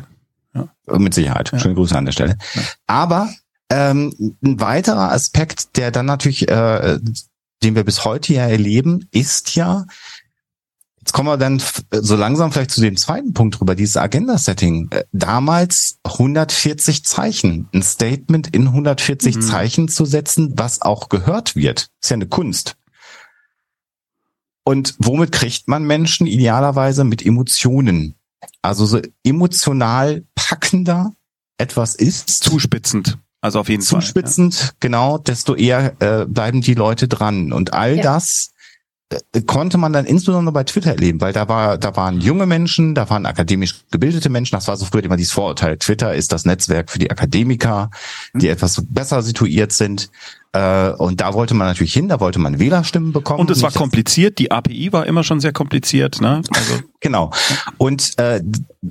[0.54, 0.70] Ja.
[0.98, 1.52] Mit Sicherheit.
[1.52, 1.60] Ja.
[1.60, 2.38] Schöne Grüße an der Stelle.
[2.54, 2.62] Ja.
[2.88, 3.30] Aber
[3.70, 6.99] ähm, ein weiterer Aspekt, der dann natürlich, äh,
[7.63, 9.86] den wir bis heute ja erleben, ist ja,
[10.99, 11.61] jetzt kommen wir dann
[11.91, 14.89] so langsam vielleicht zu dem zweiten Punkt drüber, dieses Agenda-Setting.
[14.91, 19.41] Äh, damals 140 Zeichen, ein Statement in 140 mhm.
[19.41, 22.76] Zeichen zu setzen, was auch gehört wird, ist ja eine Kunst.
[24.63, 28.16] Und womit kriegt man Menschen idealerweise mit Emotionen?
[28.61, 31.13] Also so emotional packender
[31.57, 32.30] etwas ist.
[32.43, 33.20] Zuspitzend.
[33.46, 34.66] Also auf jeden zuspitzend, Fall.
[34.66, 34.74] Ja.
[34.80, 37.54] genau, desto eher äh, bleiben die Leute dran.
[37.54, 38.02] Und all ja.
[38.02, 38.54] das
[39.10, 42.96] äh, konnte man dann insbesondere bei Twitter erleben, weil da war, da waren junge Menschen,
[42.96, 44.56] da waren akademisch gebildete Menschen.
[44.56, 45.78] Das war so früher immer dieses Vorurteil.
[45.78, 47.91] Twitter ist das Netzwerk für die Akademiker,
[48.34, 48.54] die mhm.
[48.54, 50.10] etwas besser situiert sind.
[50.54, 53.41] Äh, und da wollte man natürlich hin, da wollte man Wählerstimmen bekommen.
[53.41, 54.39] Und es war kompliziert.
[54.39, 56.20] Die API war immer schon sehr kompliziert.
[56.20, 56.41] Ne?
[56.50, 57.30] Also genau.
[57.78, 58.41] Und äh,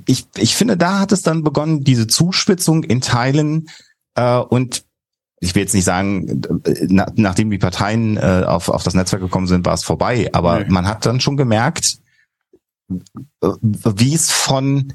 [0.05, 3.67] ich, ich finde, da hat es dann begonnen, diese Zuspitzung in Teilen
[4.15, 4.85] äh, und
[5.39, 6.41] ich will jetzt nicht sagen,
[6.87, 10.29] na, nachdem die Parteien äh, auf, auf das Netzwerk gekommen sind, war es vorbei.
[10.33, 10.69] Aber nee.
[10.69, 11.99] man hat dann schon gemerkt,
[12.89, 14.93] wie es von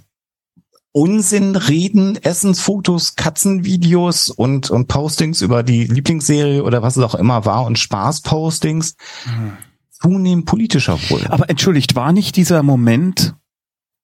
[0.92, 7.44] Unsinn reden, Essensfotos, Katzenvideos und, und Postings über die Lieblingsserie oder was es auch immer
[7.44, 8.96] war und Spaßpostings
[9.26, 9.52] mhm.
[9.90, 11.30] zunehmend politischer wurde.
[11.30, 13.34] Aber entschuldigt, war nicht dieser Moment,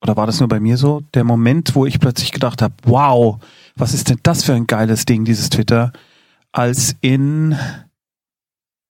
[0.03, 3.39] oder war das nur bei mir so, der Moment, wo ich plötzlich gedacht habe, wow,
[3.77, 5.93] was ist denn das für ein geiles Ding, dieses Twitter,
[6.53, 7.57] als in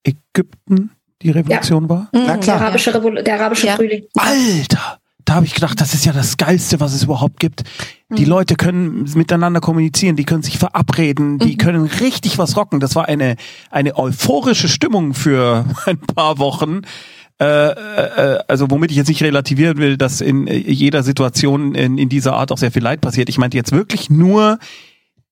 [0.05, 0.91] Ägypten
[1.23, 1.89] die Revolution ja.
[1.89, 2.09] war?
[2.13, 2.59] Mhm, Na klar.
[2.59, 3.77] Der arabische, Revol der arabische ja.
[3.77, 4.05] Frühling.
[4.15, 4.99] Alter!
[5.25, 7.65] Da habe ich gedacht, das ist ja das Geilste, was es überhaupt gibt.
[8.11, 8.29] Die mhm.
[8.29, 11.59] Leute können miteinander kommunizieren, die können sich verabreden, die mhm.
[11.59, 12.79] können richtig was rocken.
[12.79, 13.35] Das war eine,
[13.73, 16.83] eine euphorische Stimmung für ein paar Wochen.
[17.39, 21.99] Äh, äh, also womit ich jetzt nicht relativieren will, dass in äh, jeder Situation in,
[21.99, 23.29] in dieser Art auch sehr viel Leid passiert.
[23.29, 24.59] Ich meinte jetzt wirklich nur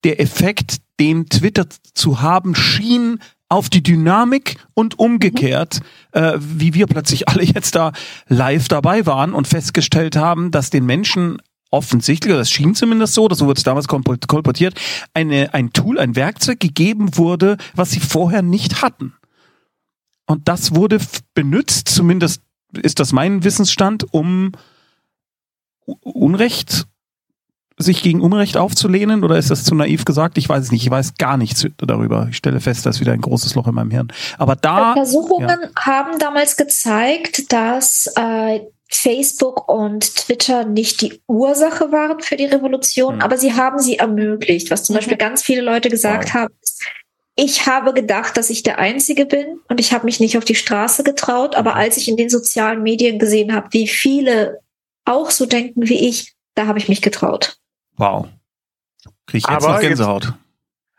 [0.05, 5.80] der Effekt, den Twitter zu haben schien auf die Dynamik und umgekehrt,
[6.12, 7.92] äh, wie wir plötzlich alle jetzt da
[8.28, 11.38] live dabei waren und festgestellt haben, dass den Menschen
[11.70, 14.80] offensichtlich, das schien zumindest so, das wurde damals kolportiert,
[15.12, 19.14] eine, ein Tool, ein Werkzeug gegeben wurde, was sie vorher nicht hatten.
[20.27, 20.99] Und das wurde
[21.35, 22.43] benutzt, zumindest
[22.83, 24.53] ist das mein Wissensstand, um
[25.85, 26.87] Unrecht
[27.77, 30.39] sich gegen Unrecht aufzulehnen oder ist das zu naiv gesagt?
[30.39, 30.85] Ich weiß es nicht.
[30.85, 32.29] Ich weiß gar nichts darüber.
[32.31, 34.12] Ich stelle fest, da ist wieder ein großes Loch in meinem Hirn.
[34.39, 34.93] Aber da.
[34.93, 35.68] Untersuchungen ja.
[35.85, 43.16] haben damals gezeigt, dass äh, Facebook und Twitter nicht die Ursache waren für die Revolution,
[43.16, 43.22] mhm.
[43.22, 44.70] aber sie haben sie ermöglicht.
[44.70, 44.99] Was zum mhm.
[44.99, 46.35] Beispiel ganz viele Leute gesagt wow.
[46.35, 46.85] haben, ist,
[47.37, 50.55] ich habe gedacht, dass ich der Einzige bin und ich habe mich nicht auf die
[50.55, 51.57] Straße getraut.
[51.57, 54.61] Aber als ich in den sozialen Medien gesehen habe, wie viele
[55.05, 57.59] auch so denken wie ich, da habe ich mich getraut.
[57.97, 58.28] Wow.
[59.26, 60.24] Krieg ich jetzt aber noch Gänsehaut.
[60.24, 60.35] Jetzt,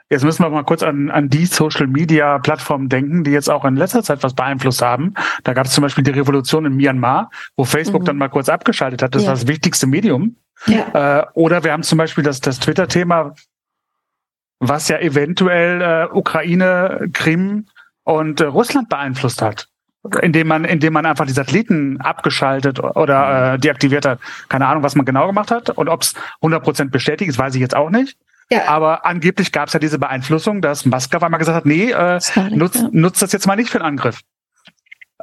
[0.10, 3.64] jetzt, müssen wir mal kurz an, an die Social Media Plattformen denken, die jetzt auch
[3.64, 5.14] in letzter Zeit was beeinflusst haben.
[5.44, 8.06] Da gab es zum Beispiel die Revolution in Myanmar, wo Facebook mhm.
[8.06, 9.16] dann mal kurz abgeschaltet hat.
[9.16, 9.30] Das ja.
[9.30, 10.36] war das wichtigste Medium.
[10.68, 11.22] Ja.
[11.22, 13.36] Äh, oder wir haben zum Beispiel das, das Twitter-Thema
[14.70, 17.68] was ja eventuell äh, Ukraine, Krim
[18.04, 19.68] und äh, Russland beeinflusst hat.
[20.22, 24.20] Indem man, indem man einfach die Satelliten abgeschaltet oder äh, deaktiviert hat.
[24.50, 25.72] Keine Ahnung, was man genau gemacht hat.
[25.72, 26.14] Und ob es
[26.44, 28.16] 100% bestätigt ist, weiß ich jetzt auch nicht.
[28.52, 28.68] Ja.
[28.68, 32.20] Aber angeblich gab es ja diese Beeinflussung, dass Moskau einmal gesagt hat, nee, äh,
[32.52, 34.20] nutzt, nutzt das jetzt mal nicht für einen Angriff.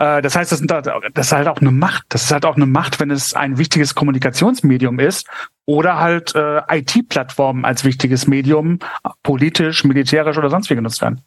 [0.02, 0.86] Äh, das heißt, das, sind, das
[1.26, 2.06] ist halt auch eine Macht.
[2.08, 5.28] Das ist halt auch eine Macht, wenn es ein wichtiges Kommunikationsmedium ist
[5.64, 8.80] oder halt äh, IT-Plattformen als wichtiges Medium
[9.22, 11.20] politisch, militärisch oder sonst wie genutzt werden.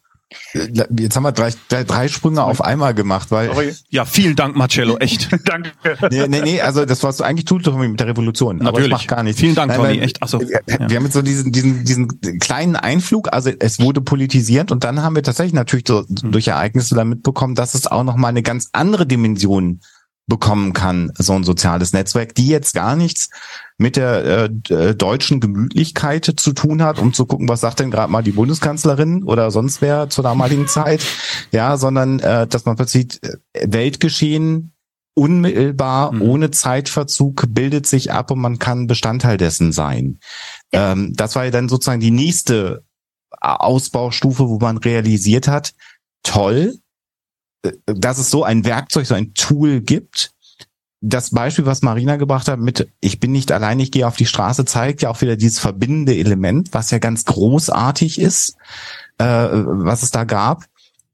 [0.52, 3.76] Jetzt haben wir drei, drei, drei Sprünge auf einmal gemacht, weil.
[3.90, 5.28] Ja, vielen Dank, Marcello, echt.
[5.44, 5.70] Danke.
[6.10, 8.56] Nee, nee, nee, also das, was du eigentlich tust, mit der Revolution.
[8.56, 8.68] Natürlich.
[8.68, 9.40] Aber das macht gar nichts.
[9.40, 10.20] Vielen Dank, Tony, echt.
[10.22, 10.40] Achso.
[10.40, 10.88] Wir, ja.
[10.90, 15.02] wir haben jetzt so diesen, diesen, diesen kleinen Einflug, also es wurde politisiert und dann
[15.02, 18.70] haben wir tatsächlich natürlich so, durch Ereignisse dann mitbekommen, dass es auch nochmal eine ganz
[18.72, 19.80] andere Dimension
[20.26, 23.30] bekommen kann, so ein soziales Netzwerk, die jetzt gar nichts
[23.78, 28.10] mit der äh, deutschen Gemütlichkeit zu tun hat, um zu gucken, was sagt denn gerade
[28.10, 31.04] mal die Bundeskanzlerin oder sonst wer zur damaligen Zeit,
[31.52, 34.72] ja, sondern äh, dass man plötzlich äh, Weltgeschehen
[35.14, 36.22] unmittelbar, mhm.
[36.22, 40.18] ohne Zeitverzug, bildet sich ab und man kann Bestandteil dessen sein.
[40.72, 40.92] Ja.
[40.92, 42.84] Ähm, das war ja dann sozusagen die nächste
[43.40, 45.72] Ausbaustufe, wo man realisiert hat,
[46.22, 46.78] toll,
[47.86, 50.32] dass es so ein Werkzeug, so ein Tool gibt,
[51.00, 54.26] das Beispiel, was Marina gebracht hat mit Ich bin nicht allein, ich gehe auf die
[54.26, 58.56] Straße, zeigt ja auch wieder dieses verbindende Element, was ja ganz großartig ist,
[59.18, 60.64] äh, was es da gab.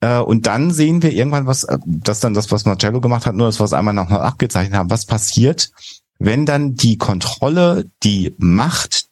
[0.01, 3.35] Äh, und dann sehen wir irgendwann, was äh, das dann das, was Marcello gemacht hat,
[3.35, 5.71] nur das, was einmal nochmal abgezeichnet haben, was passiert,
[6.19, 9.07] wenn dann die Kontrolle, die Macht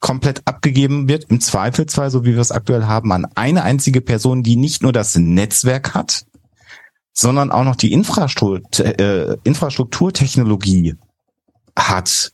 [0.00, 4.42] komplett abgegeben wird, im Zweifelsfall, so wie wir es aktuell haben, an eine einzige Person,
[4.42, 6.26] die nicht nur das Netzwerk hat,
[7.14, 10.96] sondern auch noch die äh, Infrastrukturtechnologie
[11.78, 12.32] hat.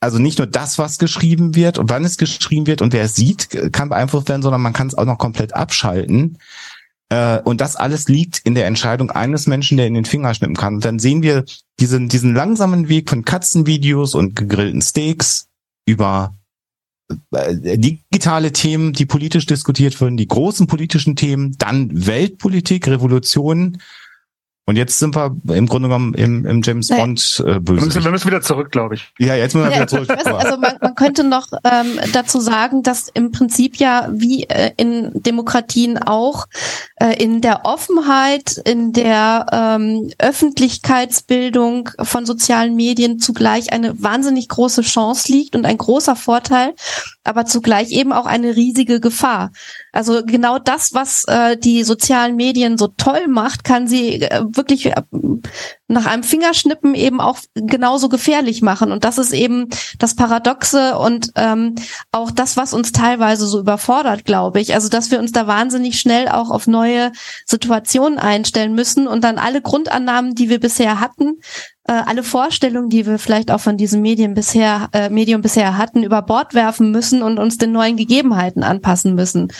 [0.00, 3.16] Also nicht nur das, was geschrieben wird und wann es geschrieben wird und wer es
[3.16, 6.38] sieht, kann beeinflusst werden, sondern man kann es auch noch komplett abschalten.
[7.08, 10.56] Äh, und das alles liegt in der Entscheidung eines Menschen, der in den Finger schnippen
[10.56, 10.76] kann.
[10.76, 11.44] Und dann sehen wir
[11.80, 15.48] diesen, diesen langsamen Weg von Katzenvideos und gegrillten Steaks
[15.84, 16.34] über
[17.10, 23.78] digitale Themen, die politisch diskutiert werden, die großen politischen Themen, dann Weltpolitik, Revolution.
[24.68, 27.82] Und jetzt sind wir im Grunde genommen im, im James Bond äh, böse.
[27.82, 29.12] Wir müssen, wir müssen wieder zurück, glaube ich.
[29.16, 30.10] Ja, jetzt müssen wir ja, wieder zurück.
[30.26, 35.12] Also man, man könnte noch ähm, dazu sagen, dass im Prinzip ja wie äh, in
[35.14, 36.46] Demokratien auch
[36.96, 44.82] äh, in der Offenheit, in der ähm, Öffentlichkeitsbildung von sozialen Medien zugleich eine wahnsinnig große
[44.82, 46.74] Chance liegt und ein großer Vorteil,
[47.26, 49.50] aber zugleich eben auch eine riesige Gefahr.
[49.92, 54.86] Also genau das, was äh, die sozialen Medien so toll macht, kann sie äh, wirklich
[54.86, 55.02] äh,
[55.88, 58.90] nach einem Fingerschnippen eben auch genauso gefährlich machen.
[58.90, 59.68] Und das ist eben
[59.98, 61.76] das Paradoxe und ähm,
[62.10, 64.74] auch das, was uns teilweise so überfordert, glaube ich.
[64.74, 67.12] Also dass wir uns da wahnsinnig schnell auch auf neue
[67.44, 71.40] Situationen einstellen müssen und dann alle Grundannahmen, die wir bisher hatten,
[71.88, 76.02] äh, alle Vorstellungen, die wir vielleicht auch von diesem Medien bisher, äh, Medium bisher hatten,
[76.02, 79.52] über Bord werfen müssen und uns den neuen Gegebenheiten anpassen müssen.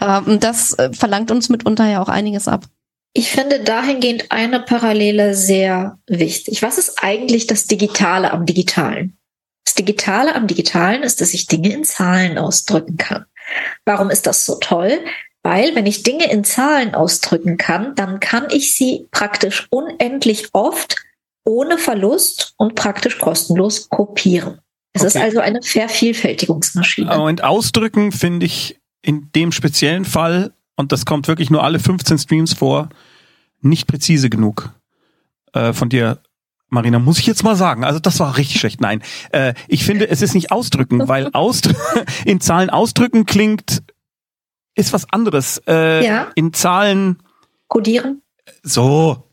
[0.00, 2.64] Äh, das äh, verlangt uns mitunter ja auch einiges ab.
[3.14, 6.62] Ich finde dahingehend eine Parallele sehr wichtig.
[6.62, 9.18] Was ist eigentlich das Digitale am Digitalen?
[9.64, 13.26] Das Digitale am Digitalen ist, dass ich Dinge in Zahlen ausdrücken kann.
[13.84, 15.00] Warum ist das so toll?
[15.42, 20.96] Weil wenn ich Dinge in Zahlen ausdrücken kann, dann kann ich sie praktisch unendlich oft
[21.44, 24.60] ohne Verlust und praktisch kostenlos kopieren.
[24.92, 25.08] Es okay.
[25.08, 27.20] ist also eine Vervielfältigungsmaschine.
[27.20, 32.18] Und ausdrücken finde ich in dem speziellen Fall, und das kommt wirklich nur alle 15
[32.18, 32.88] Streams vor,
[33.60, 34.70] nicht präzise genug.
[35.52, 36.18] Äh, von dir,
[36.68, 37.84] Marina, muss ich jetzt mal sagen.
[37.84, 38.80] Also das war richtig schlecht.
[38.80, 41.74] Nein, äh, ich finde, es ist nicht ausdrücken, weil ausdr
[42.24, 43.82] in Zahlen ausdrücken klingt,
[44.74, 45.60] ist was anderes.
[45.66, 46.30] Äh, ja.
[46.34, 47.22] In Zahlen
[47.68, 48.22] Codieren.
[48.62, 49.24] So,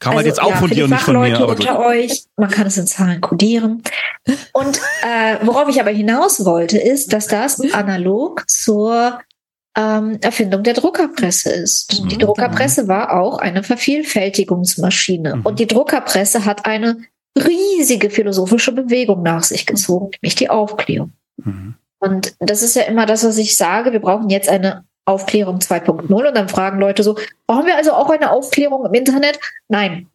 [0.00, 1.36] kann man also, jetzt auch ja, von dir und nicht von mir.
[1.36, 1.86] Aber unter gut.
[1.86, 3.82] euch, man kann es in Zahlen kodieren.
[4.52, 9.20] Und äh, worauf ich aber hinaus wollte, ist, dass das analog zur
[9.76, 12.02] ähm, Erfindung der Druckerpresse ist.
[12.02, 12.08] Mhm.
[12.08, 15.36] Die Druckerpresse war auch eine Vervielfältigungsmaschine.
[15.36, 15.42] Mhm.
[15.42, 16.98] Und die Druckerpresse hat eine
[17.36, 21.12] riesige philosophische Bewegung nach sich gezogen, nämlich die Aufklärung.
[21.36, 21.74] Mhm.
[21.98, 23.92] Und das ist ja immer das, was ich sage.
[23.92, 28.10] Wir brauchen jetzt eine Aufklärung 2.0 und dann fragen Leute so, brauchen wir also auch
[28.10, 29.38] eine Aufklärung im Internet?
[29.68, 30.08] Nein.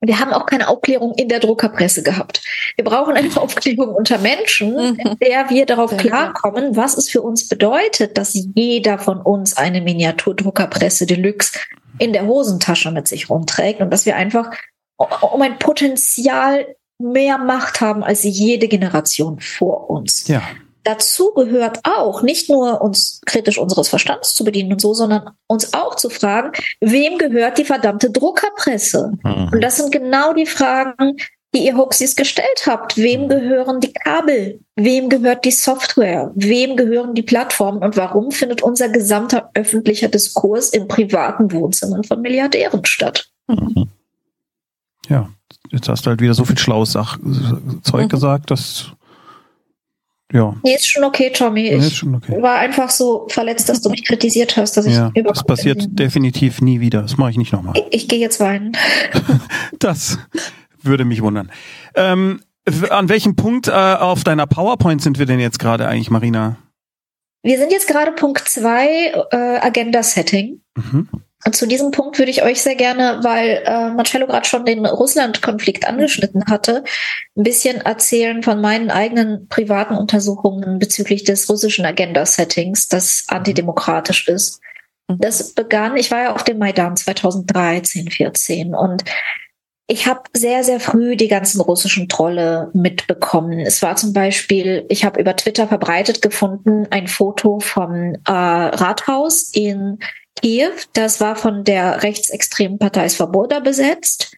[0.00, 2.42] Wir haben auch keine Aufklärung in der Druckerpresse gehabt.
[2.76, 7.48] Wir brauchen eine Aufklärung unter Menschen, in der wir darauf klarkommen, was es für uns
[7.48, 11.58] bedeutet, dass jeder von uns eine Miniaturdruckerpresse Deluxe
[11.98, 14.50] in der Hosentasche mit sich rumträgt und dass wir einfach
[15.32, 16.66] um ein Potenzial
[16.98, 20.28] mehr Macht haben als jede Generation vor uns.
[20.28, 20.42] Ja
[20.84, 25.72] dazu gehört auch, nicht nur uns kritisch unseres Verstands zu bedienen und so, sondern uns
[25.74, 29.12] auch zu fragen, wem gehört die verdammte Druckerpresse?
[29.22, 29.48] Mhm.
[29.52, 31.16] Und das sind genau die Fragen,
[31.54, 32.96] die ihr Hoaxies gestellt habt.
[32.96, 33.28] Wem mhm.
[33.28, 34.60] gehören die Kabel?
[34.76, 36.30] Wem gehört die Software?
[36.34, 37.82] Wem gehören die Plattformen?
[37.82, 43.28] Und warum findet unser gesamter öffentlicher Diskurs in privaten Wohnzimmern von Milliardären statt?
[43.46, 43.88] Mhm.
[45.08, 45.28] Ja,
[45.70, 47.18] jetzt hast du halt wieder so viel schlaues Sach
[47.82, 48.08] Zeug mhm.
[48.08, 48.92] gesagt, dass
[50.34, 50.56] ja.
[50.64, 51.68] Nee, ist schon okay, Tommy.
[51.68, 52.42] Ich nee, schon okay.
[52.42, 55.94] war einfach so verletzt, dass du mich kritisiert hast, dass ich ja, Das passiert bin.
[55.94, 57.02] definitiv nie wieder.
[57.02, 57.74] Das mache ich nicht nochmal.
[57.76, 58.76] Ich, ich gehe jetzt weinen.
[59.78, 60.18] das
[60.82, 61.52] würde mich wundern.
[61.94, 62.40] Ähm,
[62.90, 66.56] an welchem Punkt äh, auf deiner PowerPoint sind wir denn jetzt gerade eigentlich, Marina?
[67.44, 70.62] Wir sind jetzt gerade Punkt zwei äh, Agenda Setting.
[70.74, 71.08] Mhm.
[71.46, 74.86] Und zu diesem Punkt würde ich euch sehr gerne, weil äh, Marcello gerade schon den
[74.86, 76.84] Russland-Konflikt angeschnitten hatte,
[77.36, 84.60] ein bisschen erzählen von meinen eigenen privaten Untersuchungen bezüglich des russischen Agenda-Settings, das antidemokratisch ist.
[85.08, 85.18] Mhm.
[85.18, 89.04] Das begann, ich war ja auf dem Maidan 2013, 14 und
[89.86, 93.60] ich habe sehr, sehr früh die ganzen russischen Trolle mitbekommen.
[93.60, 99.50] Es war zum Beispiel, ich habe über Twitter verbreitet gefunden, ein Foto vom äh, Rathaus
[99.52, 99.98] in
[100.44, 100.72] Kiew.
[100.92, 104.36] Das war von der rechtsextremen Partei Svoboda besetzt.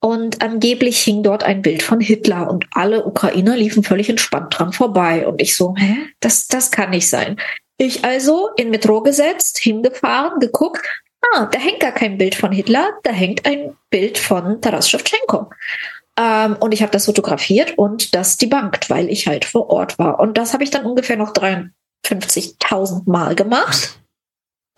[0.00, 4.72] Und angeblich hing dort ein Bild von Hitler und alle Ukrainer liefen völlig entspannt dran
[4.72, 5.26] vorbei.
[5.26, 7.40] Und ich so, hä, das, das kann nicht sein.
[7.76, 10.86] Ich also in Metro gesetzt, hingefahren, geguckt,
[11.32, 15.50] ah, da hängt gar kein Bild von Hitler, da hängt ein Bild von Taras Shevchenko.
[16.16, 20.20] Ähm, und ich habe das fotografiert und das debunked, weil ich halt vor Ort war.
[20.20, 23.98] Und das habe ich dann ungefähr noch 53.000 Mal gemacht.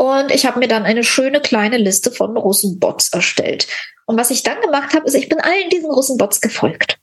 [0.00, 3.66] Und ich habe mir dann eine schöne kleine Liste von Russenbots erstellt.
[4.06, 6.96] Und was ich dann gemacht habe, ist, ich bin allen diesen Russenbots gefolgt.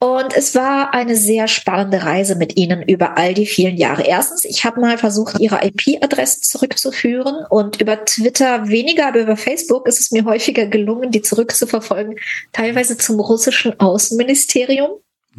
[0.00, 4.02] Und es war eine sehr spannende Reise mit ihnen über all die vielen Jahre.
[4.02, 9.86] Erstens, ich habe mal versucht, ihre IP-Adressen zurückzuführen und über Twitter weniger, aber über Facebook
[9.86, 12.16] ist es mir häufiger gelungen, die zurückzuverfolgen,
[12.52, 14.90] teilweise zum russischen Außenministerium.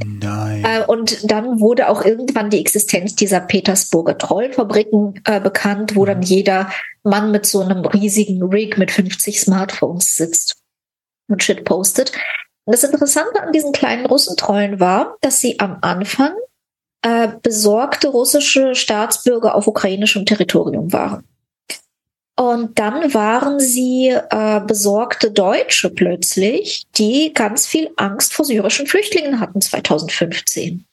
[0.03, 0.65] Nein.
[0.65, 6.17] Äh, und dann wurde auch irgendwann die Existenz dieser Petersburger Trollfabriken äh, bekannt, wo dann
[6.17, 6.23] mhm.
[6.23, 6.69] jeder
[7.03, 10.57] Mann mit so einem riesigen Rig mit 50 Smartphones sitzt
[11.29, 12.11] und Shit postet.
[12.65, 16.33] Und das Interessante an diesen kleinen Russentrollen war, dass sie am Anfang
[17.03, 21.23] äh, besorgte russische Staatsbürger auf ukrainischem Territorium waren.
[22.37, 29.39] Und dann waren sie äh, besorgte Deutsche plötzlich, die ganz viel Angst vor syrischen Flüchtlingen
[29.39, 30.85] hatten 2015.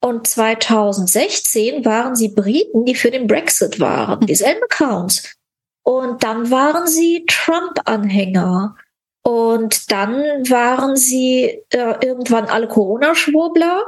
[0.00, 5.34] Und 2016 waren sie Briten, die für den Brexit waren, dieselben Accounts.
[5.82, 8.76] Und dann waren sie Trump-Anhänger.
[9.22, 13.84] Und dann waren sie äh, irgendwann alle Corona-Schwurbler.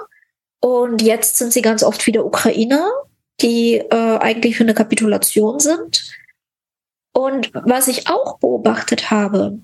[0.60, 2.90] Und jetzt sind sie ganz oft wieder Ukrainer,
[3.40, 6.02] die äh, eigentlich für eine Kapitulation sind.
[7.12, 9.58] Und was ich auch beobachtet habe,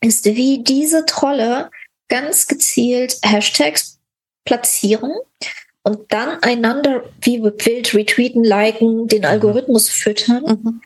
[0.00, 1.70] ist, wie diese Trolle
[2.08, 3.98] ganz gezielt Hashtags
[4.44, 5.12] platzieren
[5.82, 9.26] und dann einander wie wild retweeten, liken, den mhm.
[9.26, 10.82] Algorithmus füttern, mhm.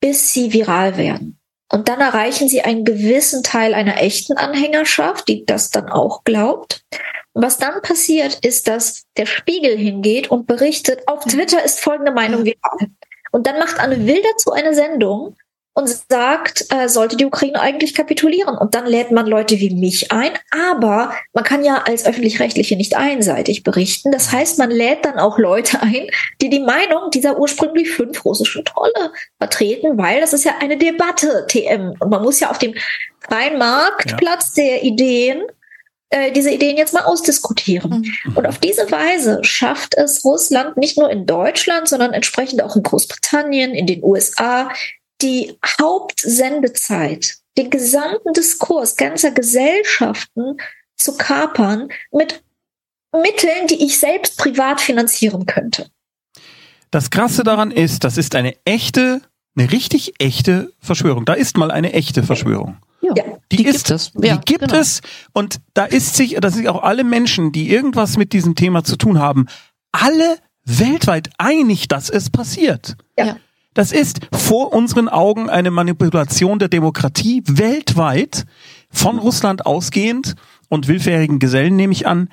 [0.00, 1.38] bis sie viral werden.
[1.70, 6.84] Und dann erreichen sie einen gewissen Teil einer echten Anhängerschaft, die das dann auch glaubt.
[7.32, 12.12] Und was dann passiert, ist, dass der Spiegel hingeht und berichtet, auf Twitter ist folgende
[12.12, 12.90] Meinung viral.
[13.34, 15.34] Und dann macht Anne Will dazu eine Sendung
[15.74, 18.56] und sagt, äh, sollte die Ukraine eigentlich kapitulieren.
[18.56, 20.30] Und dann lädt man Leute wie mich ein.
[20.52, 24.12] Aber man kann ja als öffentlich-rechtliche nicht einseitig berichten.
[24.12, 26.06] Das heißt, man lädt dann auch Leute ein,
[26.40, 31.44] die die Meinung dieser ursprünglich fünf russischen Trolle vertreten, weil das ist ja eine Debatte,
[31.48, 31.96] TM.
[31.98, 32.76] Und man muss ja auf dem
[33.28, 34.62] freien Marktplatz ja.
[34.62, 35.42] der Ideen
[36.14, 38.14] äh, diese Ideen jetzt mal ausdiskutieren.
[38.24, 38.36] Mhm.
[38.36, 42.84] Und auf diese Weise schafft es Russland nicht nur in Deutschland, sondern entsprechend auch in
[42.84, 44.70] Großbritannien, in den USA,
[45.22, 50.58] die Hauptsendezeit, den gesamten Diskurs ganzer Gesellschaften
[50.94, 52.44] zu kapern mit
[53.12, 55.90] Mitteln, die ich selbst privat finanzieren könnte.
[56.92, 59.20] Das Krasse daran ist, das ist eine echte,
[59.56, 61.24] eine richtig echte Verschwörung.
[61.24, 62.76] Da ist mal eine echte Verschwörung.
[63.14, 64.12] Ja, die, die ist, gibt es.
[64.12, 64.76] Die ja, gibt genau.
[64.76, 65.00] es
[65.32, 68.96] und da ist sich, da sind auch alle Menschen, die irgendwas mit diesem Thema zu
[68.96, 69.46] tun haben,
[69.92, 72.96] alle weltweit einig, dass es passiert.
[73.18, 73.36] Ja.
[73.74, 78.46] Das ist vor unseren Augen eine Manipulation der Demokratie weltweit,
[78.88, 80.36] von Russland ausgehend
[80.68, 82.28] und willfährigen Gesellen nehme ich an,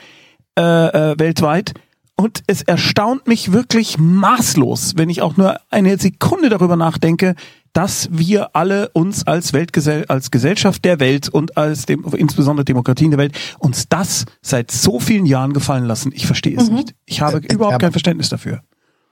[0.57, 1.73] äh, äh, weltweit.
[2.21, 7.33] Und es erstaunt mich wirklich maßlos, wenn ich auch nur eine Sekunde darüber nachdenke,
[7.73, 13.09] dass wir alle uns als Weltgesell als Gesellschaft der Welt und als dem, insbesondere Demokratien
[13.09, 16.11] der Welt uns das seit so vielen Jahren gefallen lassen.
[16.13, 16.75] Ich verstehe es mhm.
[16.75, 16.95] nicht.
[17.07, 18.61] Ich habe äh, überhaupt kein Verständnis dafür.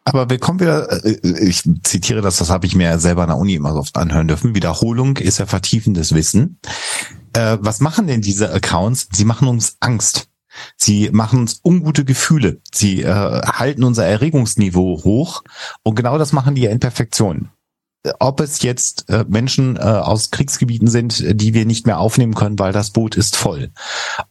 [0.03, 3.37] Aber wir kommen wieder, äh, ich zitiere das, das habe ich mir selber an der
[3.37, 4.53] Uni immer so oft anhören dürfen.
[4.53, 6.59] Wiederholung ist ja vertiefendes Wissen.
[7.33, 9.07] Äh, was machen denn diese Accounts?
[9.11, 10.28] Sie machen uns Angst.
[10.77, 12.61] Sie machen uns ungute Gefühle.
[12.73, 15.43] Sie äh, halten unser Erregungsniveau hoch.
[15.83, 17.49] Und genau das machen die ja in Perfektion.
[18.19, 22.57] ob es jetzt äh, Menschen äh, aus Kriegsgebieten sind, die wir nicht mehr aufnehmen können,
[22.57, 23.71] weil das Boot ist voll.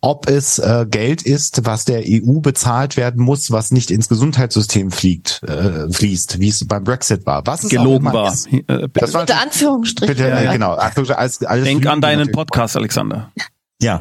[0.01, 4.91] Ob es äh, Geld ist, was der EU bezahlt werden muss, was nicht ins Gesundheitssystem
[4.91, 7.47] fliegt, äh, fließt, wie es beim Brexit war.
[7.47, 8.33] Was es gelogen war.
[8.33, 8.47] Ist.
[8.53, 10.14] Äh, das war bitte Anführungsstriche.
[10.14, 10.73] Bitte, äh, genau.
[10.73, 13.33] Alles, alles Denk an deinen Podcast, Alexander.
[13.81, 13.99] Ja,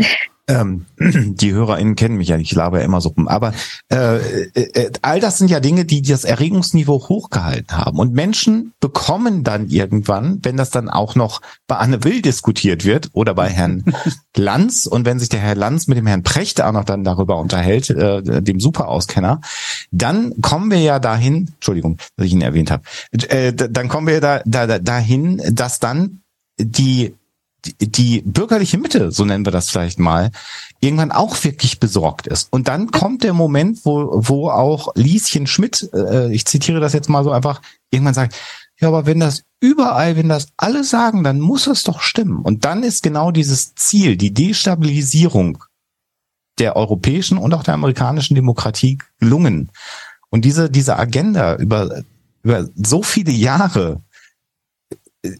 [0.47, 3.27] ähm, die HörerInnen kennen mich ja, ich laber ja immer so rum.
[3.27, 3.53] Aber
[3.89, 4.17] äh,
[4.53, 7.99] äh, all das sind ja Dinge, die das Erregungsniveau hochgehalten haben.
[7.99, 13.09] Und Menschen bekommen dann irgendwann, wenn das dann auch noch bei Anne Will diskutiert wird
[13.13, 13.83] oder bei Herrn
[14.35, 17.37] Lanz und wenn sich der Herr Lanz mit dem Herrn Precht auch noch dann darüber
[17.37, 19.41] unterhält, äh, dem Superauskenner,
[19.91, 24.21] dann kommen wir ja dahin, Entschuldigung, dass ich ihn erwähnt habe, äh, dann kommen wir
[24.21, 26.21] da, da, dahin, dass dann
[26.59, 27.13] die
[27.65, 30.31] die bürgerliche Mitte, so nennen wir das vielleicht mal,
[30.79, 32.47] irgendwann auch wirklich besorgt ist.
[32.51, 37.09] Und dann kommt der Moment, wo, wo auch Lieschen Schmidt, äh, ich zitiere das jetzt
[37.09, 38.35] mal so einfach, irgendwann sagt,
[38.79, 42.41] ja, aber wenn das überall, wenn das alle sagen, dann muss es doch stimmen.
[42.41, 45.63] Und dann ist genau dieses Ziel, die Destabilisierung
[46.59, 49.71] der europäischen und auch der amerikanischen Demokratie gelungen.
[50.29, 52.03] Und diese, diese Agenda über,
[52.43, 54.01] über so viele Jahre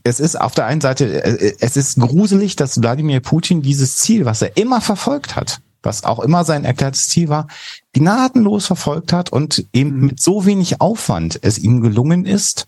[0.04, 4.26] es ist auf der einen Seite, äh, es ist gruselig, dass Wladimir Putin dieses Ziel,
[4.26, 7.48] was er immer verfolgt hat, was auch immer sein erklärtes Ziel war,
[7.94, 12.68] gnadenlos verfolgt hat und eben mit so wenig Aufwand es ihm gelungen ist,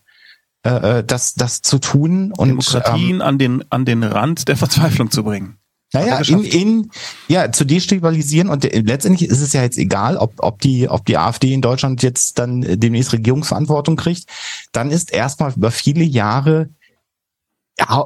[0.64, 4.58] äh, äh das, das zu tun und Demokratien ähm, an den an den Rand der
[4.58, 5.60] Verzweiflung zu bringen.
[5.92, 6.92] Naja, in, in,
[7.28, 11.18] ja, zu destabilisieren und letztendlich ist es ja jetzt egal, ob, ob die, ob die
[11.18, 14.26] AfD in Deutschland jetzt dann demnächst Regierungsverantwortung kriegt,
[14.72, 16.70] dann ist erstmal über viele Jahre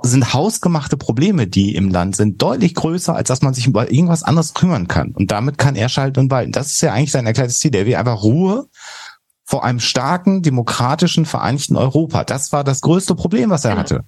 [0.04, 4.24] sind hausgemachte Probleme, die im Land sind, deutlich größer, als dass man sich über irgendwas
[4.24, 5.12] anderes kümmern kann.
[5.12, 6.52] Und damit kann er schalten und walten.
[6.52, 7.72] Das ist ja eigentlich sein erklärtes Ziel.
[7.72, 8.68] Der will einfach Ruhe
[9.46, 12.24] vor einem starken, demokratischen, vereinigten Europa.
[12.24, 13.82] Das war das größte Problem, was er genau.
[13.82, 14.06] hatte.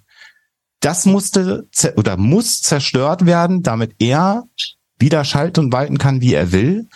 [0.80, 4.43] Das musste oder muss zerstört werden, damit er
[4.99, 6.88] wieder schalten und walten kann, wie er will.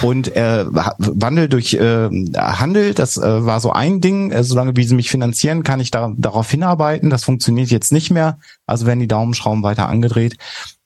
[0.00, 4.30] Und äh, Wandel durch äh, Handel, das äh, war so ein Ding.
[4.30, 7.10] Äh, solange wie sie mich finanzieren, kann ich da, darauf hinarbeiten.
[7.10, 8.38] Das funktioniert jetzt nicht mehr.
[8.66, 10.36] Also werden die Daumenschrauben weiter angedreht.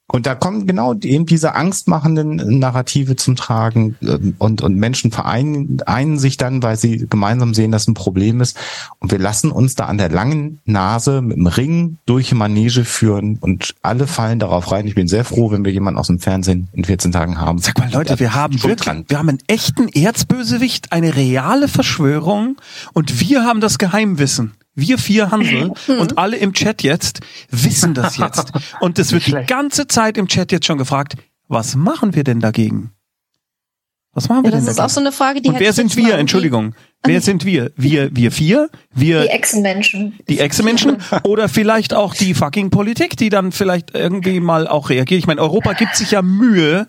[0.09, 5.81] Und da kommen genau eben diese angstmachenden Narrative zum Tragen ähm, und, und Menschen vereinen
[5.85, 8.57] einen sich dann, weil sie gemeinsam sehen, dass ein Problem ist.
[8.99, 12.85] Und wir lassen uns da an der langen Nase mit dem Ring durch die Manege
[12.85, 14.87] führen und alle fallen darauf rein.
[14.87, 17.59] Ich bin sehr froh, wenn wir jemanden aus dem Fernsehen in 14 Tagen haben.
[17.59, 19.03] Sag mal Leute, wir haben wirklich, dran.
[19.09, 22.55] wir haben einen echten Erzbösewicht, eine reale Verschwörung
[22.93, 24.53] und wir haben das Geheimwissen.
[24.77, 25.99] Wir vier Hansel mhm.
[25.99, 28.51] und alle im Chat jetzt wissen das jetzt.
[28.79, 31.15] Und es wird die ganze Zeit im Chat jetzt schon gefragt,
[31.47, 32.91] was machen wir denn dagegen?
[34.13, 34.85] Was machen wir ja, denn Das ist dagegen?
[34.85, 36.15] auch so eine Frage, die Und wer sind wir?
[36.19, 36.75] Entschuldigung.
[37.03, 37.71] Wer sind wir?
[37.75, 38.69] Wir, wir vier?
[38.93, 40.19] Wir, die Echsenmenschen.
[40.29, 40.97] Die Echsenmenschen?
[41.23, 45.17] Oder vielleicht auch die fucking Politik, die dann vielleicht irgendwie mal auch reagiert.
[45.17, 46.87] Ich meine, Europa gibt sich ja Mühe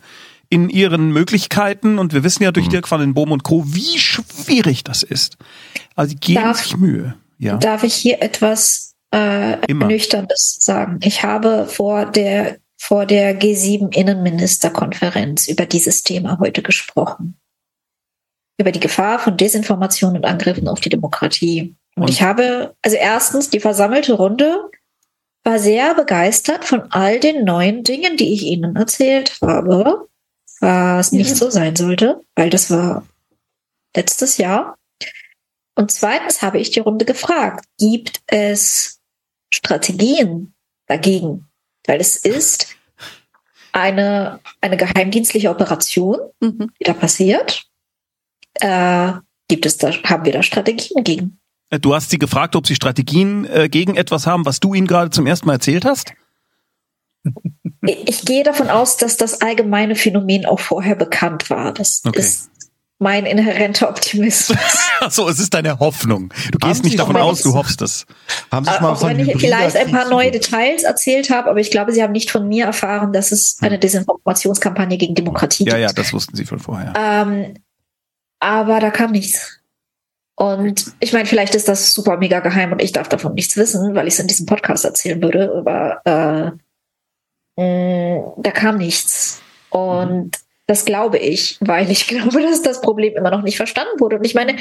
[0.51, 2.71] in ihren Möglichkeiten und wir wissen ja durch mhm.
[2.71, 5.39] Dirk van den Boom und Co., wie schwierig das ist.
[5.95, 7.15] Also die geben Darf sich Mühe.
[7.39, 7.57] Ja.
[7.57, 11.01] Darf ich hier etwas äh, Ernüchterndes sagen?
[11.03, 17.39] Ich habe vor der vor der G7 Innenministerkonferenz über dieses Thema heute gesprochen.
[18.57, 21.77] Über die Gefahr von Desinformation und Angriffen auf die Demokratie.
[21.97, 24.71] Und, und ich habe, also erstens, die versammelte Runde
[25.45, 30.09] war sehr begeistert von all den neuen Dingen, die ich Ihnen erzählt habe,
[30.61, 31.37] was nicht ja.
[31.37, 33.05] so sein sollte, weil das war
[33.95, 34.78] letztes Jahr.
[35.79, 38.99] Und zweitens habe ich die Runde gefragt, gibt es
[39.55, 40.53] Strategien
[40.89, 41.47] dagegen?
[41.87, 42.75] Weil es ist
[43.71, 46.73] eine, eine geheimdienstliche Operation, mhm.
[46.81, 47.63] die da passiert.
[48.55, 49.13] Äh,
[49.47, 51.39] gibt es da, haben wir da Strategien gegen?
[51.71, 54.89] Äh, du hast sie gefragt, ob sie Strategien äh, gegen etwas haben, was du ihnen
[54.89, 56.13] gerade zum ersten Mal erzählt hast?
[57.83, 61.73] Ich gehe davon aus, dass das allgemeine Phänomen auch vorher bekannt war.
[61.73, 62.19] Das okay.
[62.19, 62.51] ist
[62.99, 64.59] mein inhärenter Optimismus.
[65.11, 66.33] so, es ist deine Hoffnung.
[66.51, 68.07] Du gehst nicht davon aus, du hoffst es.
[68.51, 71.71] Haben Sie mal auch wenn ich vielleicht ein paar neue Details erzählt habe, aber ich
[71.71, 73.81] glaube, Sie haben nicht von mir erfahren, dass es eine hm.
[73.81, 75.77] Desinformationskampagne gegen Demokratie gibt.
[75.77, 76.93] Ja, ja, das wussten Sie von vorher.
[76.97, 77.55] Ähm,
[78.41, 79.61] aber da kam nichts.
[80.35, 83.95] Und ich meine, vielleicht ist das super mega geheim und ich darf davon nichts wissen,
[83.95, 86.01] weil ich es in diesem Podcast erzählen würde, aber
[87.57, 89.41] äh, mh, mm, da kam nichts.
[89.71, 93.99] Und mhm das glaube ich, weil ich glaube, dass das Problem immer noch nicht verstanden
[93.99, 94.17] wurde.
[94.19, 94.57] Und ich meine,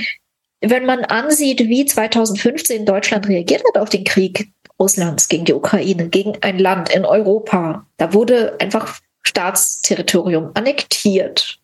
[0.62, 6.10] wenn man ansieht, wie 2015 Deutschland reagiert hat auf den Krieg Russlands gegen die Ukraine,
[6.10, 11.60] gegen ein Land in Europa, da wurde einfach Staatsterritorium annektiert.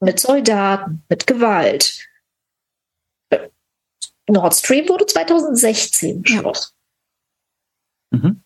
[0.00, 2.06] Mit Soldaten, mit Gewalt.
[4.28, 6.72] Nord Stream wurde 2016 beschlossen.
[8.10, 8.42] Mhm.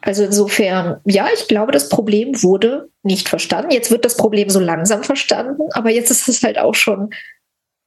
[0.00, 3.70] Also insofern, ja, ich glaube, das Problem wurde nicht verstanden.
[3.70, 7.10] Jetzt wird das Problem so langsam verstanden, aber jetzt ist es halt auch schon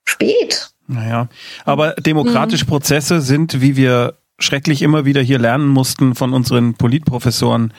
[0.05, 0.69] spät.
[0.87, 1.29] Naja,
[1.63, 2.69] aber demokratische mhm.
[2.69, 7.73] Prozesse sind, wie wir schrecklich immer wieder hier lernen mussten von unseren Politprofessoren,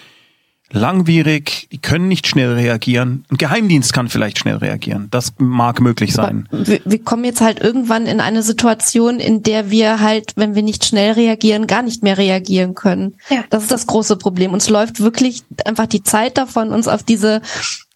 [0.73, 3.25] langwierig, die können nicht schnell reagieren.
[3.31, 5.09] Ein Geheimdienst kann vielleicht schnell reagieren.
[5.11, 6.49] Das mag möglich sein.
[6.51, 10.63] Wir, wir, kommen jetzt halt irgendwann in eine Situation, in der wir halt, wenn wir
[10.63, 13.15] nicht schnell reagieren, gar nicht mehr reagieren können.
[13.31, 13.45] Ja.
[13.51, 14.53] Das ist das große Problem.
[14.53, 17.43] Uns läuft wirklich einfach die Zeit davon, uns auf diese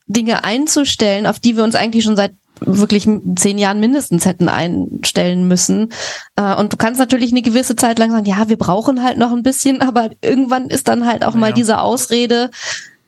[0.06, 5.48] Dinge einzustellen, auf die wir uns eigentlich schon seit wirklich zehn Jahren mindestens hätten einstellen
[5.48, 5.92] müssen.
[6.36, 9.32] Äh, und du kannst natürlich eine gewisse Zeit lang sagen, ja, wir brauchen halt noch
[9.32, 11.40] ein bisschen, aber irgendwann ist dann halt auch ja.
[11.40, 12.50] mal diese Ausrede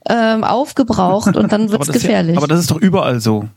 [0.08, 2.34] ähm, aufgebraucht und dann wird's gefährlich.
[2.34, 3.48] Ja, aber das ist doch überall so.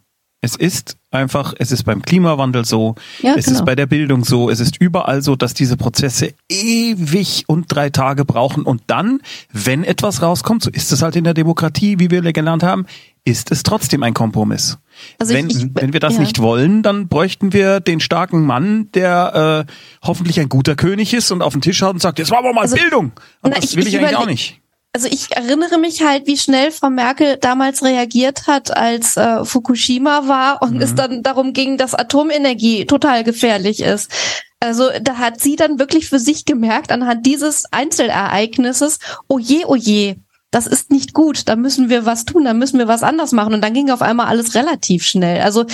[0.43, 3.59] Es ist einfach, es ist beim Klimawandel so, ja, es genau.
[3.59, 7.91] ist bei der Bildung so, es ist überall so, dass diese Prozesse ewig und drei
[7.91, 9.21] Tage brauchen und dann,
[9.51, 12.87] wenn etwas rauskommt, so ist es halt in der Demokratie, wie wir gelernt haben,
[13.23, 14.79] ist es trotzdem ein Kompromiss.
[15.19, 16.21] Also wenn, ich, wenn wir das ja.
[16.21, 19.71] nicht wollen, dann bräuchten wir den starken Mann, der äh,
[20.03, 22.53] hoffentlich ein guter König ist und auf den Tisch haut und sagt, jetzt machen wir
[22.53, 23.11] mal also, Bildung.
[23.41, 24.61] Und na, das will ich, ich eigentlich auch nicht
[24.93, 30.27] also ich erinnere mich halt, wie schnell Frau Merkel damals reagiert hat, als äh, Fukushima
[30.27, 30.81] war und mhm.
[30.81, 34.11] es dann darum ging, dass Atomenergie total gefährlich ist.
[34.59, 39.75] Also da hat sie dann wirklich für sich gemerkt, anhand dieses Einzelereignisses, oh je, oh
[39.75, 40.17] je,
[40.51, 43.53] das ist nicht gut, da müssen wir was tun, da müssen wir was anders machen.
[43.53, 45.41] Und dann ging auf einmal alles relativ schnell.
[45.41, 45.65] Also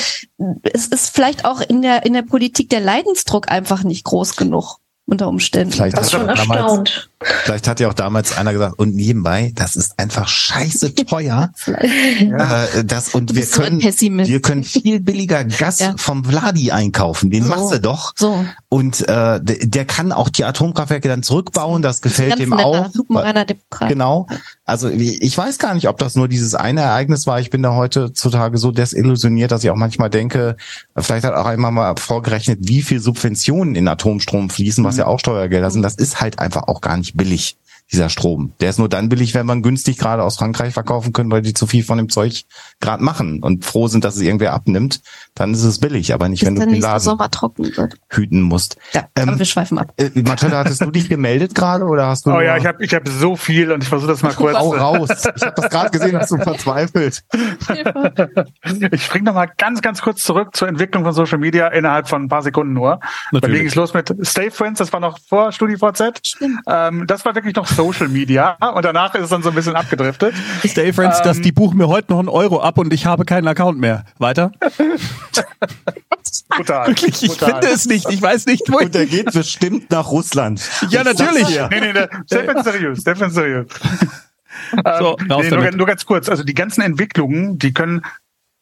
[0.71, 4.77] es ist vielleicht auch in der, in der Politik der Leidensdruck einfach nicht groß genug
[5.07, 5.73] unter Umständen.
[5.73, 7.09] Vielleicht das schon erstaunt.
[7.19, 11.51] Vielleicht hat ja auch damals einer gesagt, und nebenbei, das ist einfach scheiße teuer.
[12.19, 12.65] ja.
[12.65, 15.95] äh, das, und wir können, wir können viel billiger Gas ja.
[15.97, 17.31] vom Vladi einkaufen.
[17.31, 17.49] Den so.
[17.49, 18.13] machst du doch.
[18.15, 18.45] So.
[18.69, 21.81] Und äh, der kann auch die Atomkraftwerke dann zurückbauen.
[21.81, 22.91] Das gefällt dem auch.
[23.87, 24.27] Genau.
[24.65, 27.39] Also ich weiß gar nicht, ob das nur dieses eine Ereignis war.
[27.39, 30.57] Ich bin da heutzutage so desillusioniert, dass ich auch manchmal denke,
[30.95, 35.19] vielleicht hat auch einmal mal vorgerechnet, wie viel Subventionen in Atomstrom fließen, was ja auch
[35.19, 35.81] Steuergelder sind.
[35.81, 37.57] Das ist halt einfach auch gar nicht billig
[37.91, 38.53] dieser Strom.
[38.59, 41.53] Der ist nur dann billig, wenn man günstig gerade aus Frankreich verkaufen können, weil die
[41.53, 42.43] zu viel von dem Zeug
[42.81, 45.01] gerade machen und froh sind, dass es irgendwer abnimmt.
[45.35, 47.95] Dann ist es billig, aber nicht, Bis wenn du den Laden Sommer trocken wird.
[48.09, 48.77] hüten musst.
[48.93, 49.93] Ja, ähm, aber wir schweifen ab.
[49.97, 52.31] Äh, Matilda, hattest du dich gemeldet gerade oder hast du?
[52.31, 54.57] Oh ja, ich habe ich hab so viel und ich versuche das mal kurz.
[54.57, 55.09] Hau raus.
[55.09, 57.23] Ich habe das gerade gesehen, hast du verzweifelt.
[58.91, 62.23] ich spring noch mal ganz, ganz kurz zurück zur Entwicklung von Social Media innerhalb von
[62.23, 62.99] ein paar Sekunden nur.
[63.31, 63.41] Natürlich.
[63.41, 66.37] Dann lege ich los mit Stay Friends, das war noch vor StudiVZ.
[66.67, 69.75] Ähm, das war wirklich noch Social Media und danach ist es dann so ein bisschen
[69.75, 70.33] abgedriftet.
[70.65, 73.23] Stay Friends, ähm, dass die buchen mir heute noch einen Euro ab und ich habe
[73.23, 74.03] keinen Account mehr.
[74.17, 74.51] Weiter?
[76.57, 76.87] Total.
[76.87, 77.61] Wirklich, ich Total.
[77.61, 78.09] finde es nicht.
[78.09, 78.79] Ich weiß nicht, wo.
[78.79, 80.61] Und der geht bestimmt nach Russland.
[80.89, 81.47] Ja, natürlich.
[81.69, 82.07] Nee, nee, nee.
[82.25, 83.67] Stefan seriös, Stefan seriös.
[84.99, 86.29] So, ähm, nee, nur, nur, ganz kurz.
[86.29, 88.03] Also die ganzen Entwicklungen, die können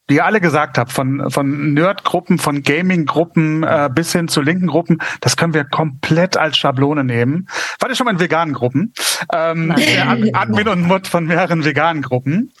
[0.08, 4.68] die ihr alle gesagt habt, von, von Nerd-Gruppen, von Gaming-Gruppen äh, bis hin zu linken
[4.68, 7.48] Gruppen, das können wir komplett als Schablone nehmen.
[7.80, 8.92] War das schon mal in veganen Gruppen?
[9.32, 12.52] Ähm, der Admin und Mut von mehreren veganen Gruppen.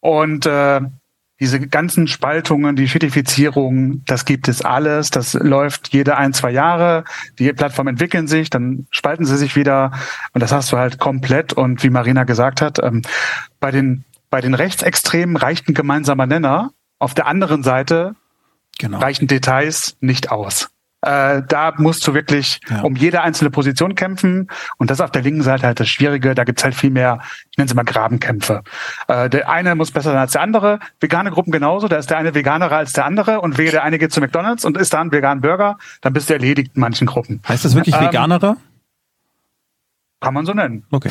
[0.00, 0.80] Und äh,
[1.40, 5.10] diese ganzen Spaltungen, die Schädifizierung, das gibt es alles.
[5.10, 7.02] Das läuft jede ein, zwei Jahre.
[7.40, 9.90] Die Plattformen entwickeln sich, dann spalten sie sich wieder.
[10.34, 11.52] Und das hast du halt komplett.
[11.52, 13.02] Und wie Marina gesagt hat, ähm,
[13.58, 16.70] bei den bei den Rechtsextremen reicht ein gemeinsamer Nenner.
[17.02, 18.14] Auf der anderen Seite
[18.78, 19.00] genau.
[19.00, 20.70] reichen Details nicht aus.
[21.00, 22.82] Äh, da musst du wirklich ja.
[22.82, 24.48] um jede einzelne Position kämpfen.
[24.76, 26.36] Und das ist auf der linken Seite halt das Schwierige.
[26.36, 27.18] Da gibt's halt viel mehr,
[27.50, 28.62] ich nenne sie mal Grabenkämpfe.
[29.08, 30.78] Äh, der eine muss besser sein als der andere.
[31.00, 31.88] Vegane Gruppen genauso.
[31.88, 33.40] Da ist der eine veganerer als der andere.
[33.40, 35.78] Und wehe, der eine geht zu McDonalds und isst da einen veganen Burger.
[36.02, 37.42] Dann bist du erledigt in manchen Gruppen.
[37.48, 38.58] Heißt das wirklich ähm, Veganerer?
[40.20, 40.84] Kann man so nennen.
[40.92, 41.10] Okay.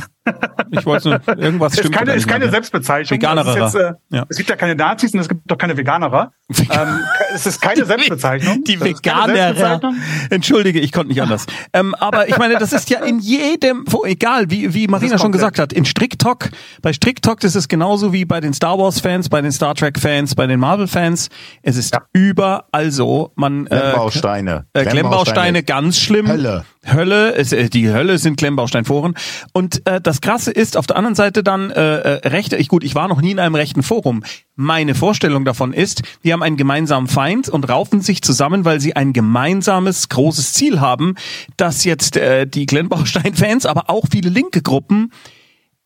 [0.70, 1.90] Ich wollte nur, irgendwas stimmt.
[1.90, 3.18] Ist keine, ist keine Selbstbezeichnung.
[3.18, 3.58] Veganerer.
[3.58, 4.26] Jetzt, äh, ja.
[4.30, 6.32] Es gibt ja keine Nazis und es gibt doch keine Veganerer.
[6.50, 7.00] ähm,
[7.34, 8.64] es ist keine Selbstbezeichnung.
[8.64, 9.82] Die Veganerer.
[10.30, 11.46] Entschuldige, ich konnte nicht anders.
[11.74, 15.60] ähm, aber ich meine, das ist ja in jedem, egal, wie, wie Marina schon gesagt
[15.60, 16.52] hat, in Stricktalk,
[16.82, 20.00] bei Stricktalk ist es genauso wie bei den Star Wars Fans, bei den Star Trek
[20.00, 21.30] Fans, bei den Marvel Fans.
[21.64, 22.02] Es ist ja.
[22.14, 23.32] überall so.
[23.36, 24.66] Man, äh, Klemmbausteine.
[24.74, 26.28] Äh, Klemmbausteine, ganz schlimm.
[26.28, 26.66] Hölle.
[26.86, 29.16] Hölle, ist, äh, die Hölle sind Klemmbausteinforen.
[29.54, 32.58] Und äh, das Krasse ist auf der anderen Seite dann äh, äh, Rechte.
[32.58, 34.26] Ich gut, ich war noch nie in einem rechten Forum.
[34.58, 38.94] Meine Vorstellung davon ist, die haben einen gemeinsamen Feind und raufen sich zusammen, weil sie
[38.94, 41.16] ein gemeinsames großes Ziel haben,
[41.56, 45.14] dass jetzt äh, die Klemmbaustein-Fans, aber auch viele linke Gruppen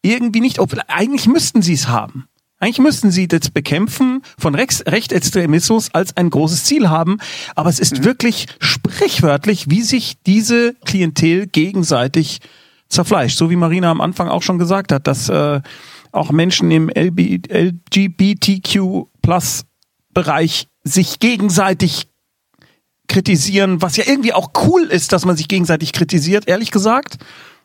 [0.02, 2.28] irgendwie nicht, ob, eigentlich müssten sie es haben.
[2.58, 7.20] Eigentlich müssten sie das Bekämpfen von Rechts Rechtsextremismus als ein großes Ziel haben,
[7.54, 8.06] aber es ist mhm.
[8.06, 12.40] wirklich sprichwörtlich, wie sich diese Klientel gegenseitig
[12.90, 13.38] zerfleischt.
[13.38, 15.62] So wie Marina am Anfang auch schon gesagt hat, dass äh,
[16.12, 18.80] auch Menschen im LGBTQ
[19.22, 19.66] Plus
[20.14, 22.08] Bereich sich gegenseitig
[23.08, 27.18] kritisieren, was ja irgendwie auch cool ist, dass man sich gegenseitig kritisiert, ehrlich gesagt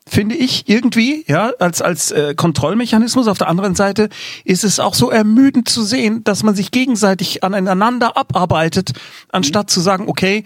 [0.09, 3.29] finde ich irgendwie, ja, als als äh, Kontrollmechanismus.
[3.29, 4.09] Auf der anderen Seite
[4.45, 8.93] ist es auch so ermüdend zu sehen, dass man sich gegenseitig aneinander abarbeitet,
[9.29, 9.68] anstatt mhm.
[9.68, 10.45] zu sagen, okay,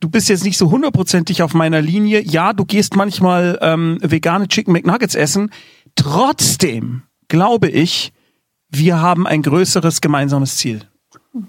[0.00, 2.22] du bist jetzt nicht so hundertprozentig auf meiner Linie.
[2.22, 5.50] Ja, du gehst manchmal ähm, vegane Chicken McNuggets essen.
[5.94, 8.12] Trotzdem glaube ich,
[8.70, 10.82] wir haben ein größeres gemeinsames Ziel.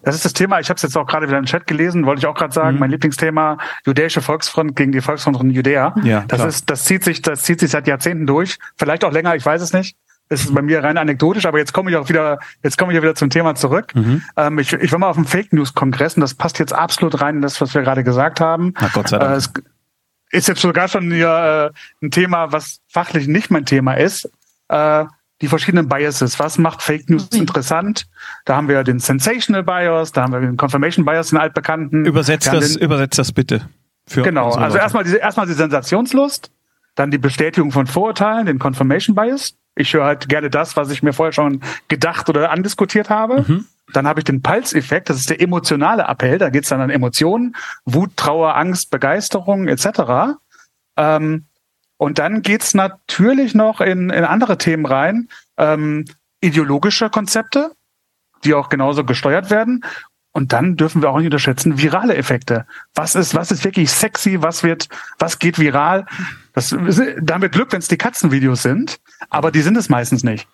[0.03, 2.19] Das ist das Thema, ich habe es jetzt auch gerade wieder im Chat gelesen, wollte
[2.19, 2.81] ich auch gerade sagen, mhm.
[2.81, 5.95] mein Lieblingsthema, jüdische Volksfront gegen die Volksfront von Judäa.
[6.03, 6.49] Ja, das klar.
[6.49, 9.61] ist, das zieht sich, das zieht sich seit Jahrzehnten durch, vielleicht auch länger, ich weiß
[9.61, 9.97] es nicht.
[10.31, 12.95] Das ist bei mir rein anekdotisch, aber jetzt komme ich auch wieder, jetzt komme ich
[12.95, 13.93] ja wieder zum Thema zurück.
[13.93, 14.23] Mhm.
[14.37, 17.19] Ähm, ich, ich war mal auf dem Fake News Kongress und das passt jetzt absolut
[17.19, 18.73] rein in das, was wir gerade gesagt haben.
[18.79, 19.33] Na Gott sei Dank.
[19.33, 19.51] Äh, es
[20.31, 24.31] ist jetzt sogar schon hier äh, ein Thema, was fachlich nicht mein Thema ist.
[24.69, 25.03] Äh,
[25.41, 26.39] die verschiedenen Biases.
[26.39, 27.39] Was macht Fake News mhm.
[27.39, 28.07] interessant?
[28.45, 32.05] Da haben wir den Sensational Bias, da haben wir den Confirmation Bias, den altbekannten.
[32.05, 33.67] Übersetzt das, den, übersetzt das bitte.
[34.09, 36.51] genau, also erstmal diese, erstmal die Sensationslust,
[36.95, 39.57] dann die Bestätigung von Vorurteilen, den Confirmation Bias.
[39.75, 43.45] Ich höre halt gerne das, was ich mir vorher schon gedacht oder andiskutiert habe.
[43.47, 43.65] Mhm.
[43.93, 46.89] Dann habe ich den Pulse-Effekt, das ist der emotionale Appell, da geht es dann an
[46.89, 47.55] Emotionen,
[47.85, 50.37] Wut, Trauer, Angst, Begeisterung etc.
[50.97, 51.45] Ähm,
[51.97, 56.05] und dann geht's natürlich noch in, in andere Themen rein, ähm,
[56.41, 57.71] ideologische Konzepte,
[58.43, 59.85] die auch genauso gesteuert werden.
[60.33, 62.65] Und dann dürfen wir auch nicht unterschätzen, virale Effekte.
[62.95, 64.41] Was ist, was ist wirklich sexy?
[64.41, 64.87] Was wird,
[65.19, 66.05] was geht viral?
[66.53, 66.75] Das,
[67.21, 70.47] damit Glück, wenn es die Katzenvideos sind, aber die sind es meistens nicht.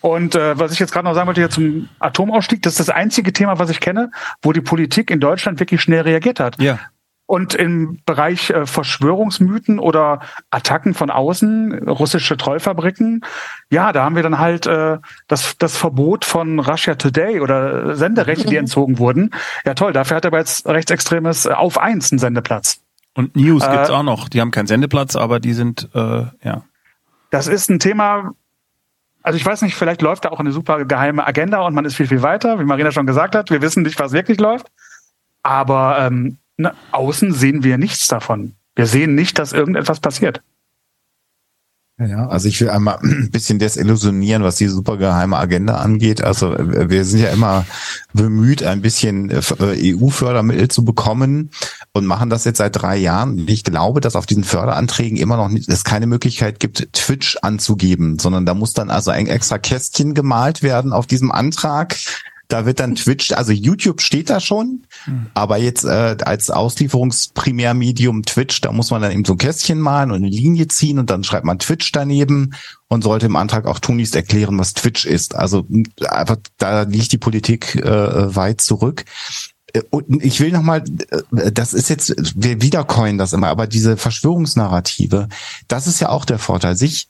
[0.00, 2.90] Und äh, was ich jetzt gerade noch sagen wollte hier zum Atomausstieg, das ist das
[2.90, 4.10] einzige Thema, was ich kenne,
[4.42, 6.60] wo die Politik in Deutschland wirklich schnell reagiert hat.
[6.60, 6.78] Ja.
[7.26, 10.20] Und im Bereich äh, Verschwörungsmythen oder
[10.50, 13.24] Attacken von außen, russische Trollfabriken,
[13.70, 18.46] ja, da haben wir dann halt äh, das, das Verbot von Russia Today oder Senderechte,
[18.46, 19.30] die entzogen wurden.
[19.64, 22.80] Ja toll, dafür hat aber jetzt Rechtsextremes auf eins einen Sendeplatz.
[23.14, 24.28] Und News äh, gibt's auch noch.
[24.28, 26.62] Die haben keinen Sendeplatz, aber die sind, äh, ja.
[27.30, 28.32] Das ist ein Thema,
[29.22, 31.94] also ich weiß nicht, vielleicht läuft da auch eine super geheime Agenda und man ist
[31.94, 33.50] viel, viel weiter, wie Marina schon gesagt hat.
[33.50, 34.66] Wir wissen nicht, was wirklich läuft.
[35.42, 38.54] Aber ähm, na, außen sehen wir nichts davon.
[38.74, 40.42] Wir sehen nicht, dass irgendetwas passiert.
[41.96, 46.22] Ja, also ich will einmal ein bisschen desillusionieren, was die supergeheime Agenda angeht.
[46.24, 47.66] Also äh, wir sind ja immer
[48.12, 51.50] bemüht, ein bisschen äh, EU-Fördermittel zu bekommen
[51.92, 53.46] und machen das jetzt seit drei Jahren.
[53.46, 58.18] Ich glaube, dass auf diesen Förderanträgen immer noch nicht, es keine Möglichkeit gibt, Twitch anzugeben,
[58.18, 61.96] sondern da muss dann also ein extra Kästchen gemalt werden auf diesem Antrag
[62.54, 65.26] da wird dann Twitch, also YouTube steht da schon, mhm.
[65.34, 70.12] aber jetzt äh, als Auslieferungsprimärmedium Twitch, da muss man dann eben so ein Kästchen malen
[70.12, 72.54] und eine Linie ziehen und dann schreibt man Twitch daneben
[72.86, 75.34] und sollte im Antrag auch tunlichst erklären, was Twitch ist.
[75.34, 75.66] Also
[76.06, 79.04] einfach da liegt die Politik äh, weit zurück.
[79.72, 83.96] Äh, und ich will nochmal, äh, das ist jetzt, wir wiedercoin das immer, aber diese
[83.96, 85.28] Verschwörungsnarrative,
[85.66, 87.08] das ist ja auch der Vorteil, sich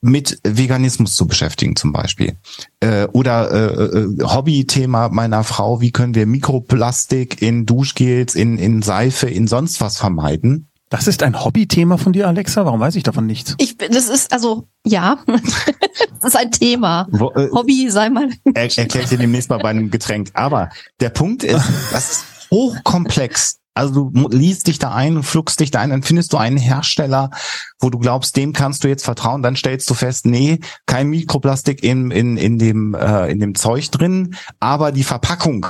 [0.00, 2.36] mit Veganismus zu beschäftigen zum Beispiel.
[2.80, 8.82] Äh, oder äh, äh, Hobbythema meiner Frau, wie können wir Mikroplastik in Duschgels, in, in
[8.82, 10.68] Seife, in sonst was vermeiden?
[10.88, 12.64] Das ist ein Hobbythema von dir, Alexa?
[12.64, 13.56] Warum weiß ich davon nichts?
[13.58, 17.08] Ich, das ist, also, ja, das ist ein Thema.
[17.10, 18.30] Wo, äh, Hobby, sei mal.
[18.54, 20.30] Er, erkläre ich dir demnächst mal bei einem Getränk.
[20.34, 20.70] Aber
[21.00, 23.58] der Punkt ist, das ist hochkomplex.
[23.76, 27.30] Also du liest dich da ein, flugst dich da ein, dann findest du einen Hersteller,
[27.78, 31.82] wo du glaubst, dem kannst du jetzt vertrauen, dann stellst du fest, nee, kein Mikroplastik
[31.82, 35.66] in, in, in, dem, äh, in dem Zeug drin, aber die Verpackung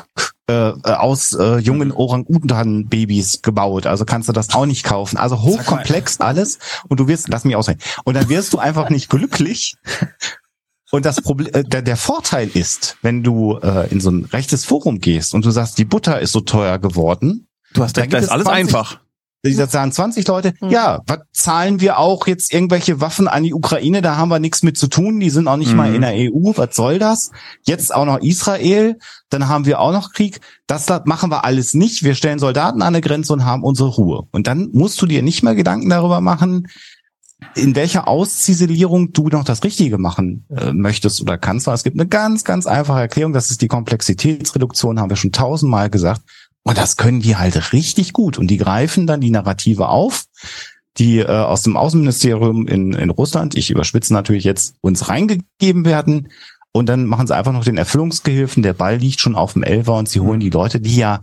[0.48, 3.86] äh, aus äh, jungen Orang-Utan-Babys gebaut.
[3.86, 5.16] Also kannst du das auch nicht kaufen.
[5.16, 9.10] Also hochkomplex alles und du wirst, lass mich ausreden, und dann wirst du einfach nicht
[9.10, 9.74] glücklich.
[10.92, 14.64] Und das Problem, äh, der, der Vorteil ist, wenn du äh, in so ein rechtes
[14.64, 18.18] Forum gehst und du sagst, die Butter ist so teuer geworden, Du hast recht, da
[18.18, 19.00] ist alles 20, einfach.
[19.44, 20.70] Die sagen 20 Leute, mhm.
[20.70, 24.02] ja, was zahlen wir auch jetzt irgendwelche Waffen an die Ukraine?
[24.02, 25.20] Da haben wir nichts mit zu tun.
[25.20, 25.76] Die sind auch nicht mhm.
[25.76, 26.52] mal in der EU.
[26.56, 27.30] Was soll das?
[27.64, 28.98] Jetzt auch noch Israel.
[29.30, 30.40] Dann haben wir auch noch Krieg.
[30.66, 32.02] Das, das machen wir alles nicht.
[32.02, 34.24] Wir stellen Soldaten an der Grenze und haben unsere Ruhe.
[34.32, 36.66] Und dann musst du dir nicht mehr Gedanken darüber machen,
[37.54, 41.68] in welcher Ausziselierung du noch das Richtige machen äh, möchtest oder kannst.
[41.68, 43.32] Es gibt eine ganz, ganz einfache Erklärung.
[43.32, 46.22] Das ist die Komplexitätsreduktion, haben wir schon tausendmal gesagt.
[46.66, 48.38] Und das können die halt richtig gut.
[48.38, 50.24] Und die greifen dann die Narrative auf,
[50.98, 56.28] die äh, aus dem Außenministerium in, in Russland, ich überspitze natürlich jetzt, uns reingegeben werden.
[56.72, 58.64] Und dann machen sie einfach noch den Erfüllungsgehilfen.
[58.64, 61.20] Der Ball liegt schon auf dem Elfer und sie holen die Leute, die ja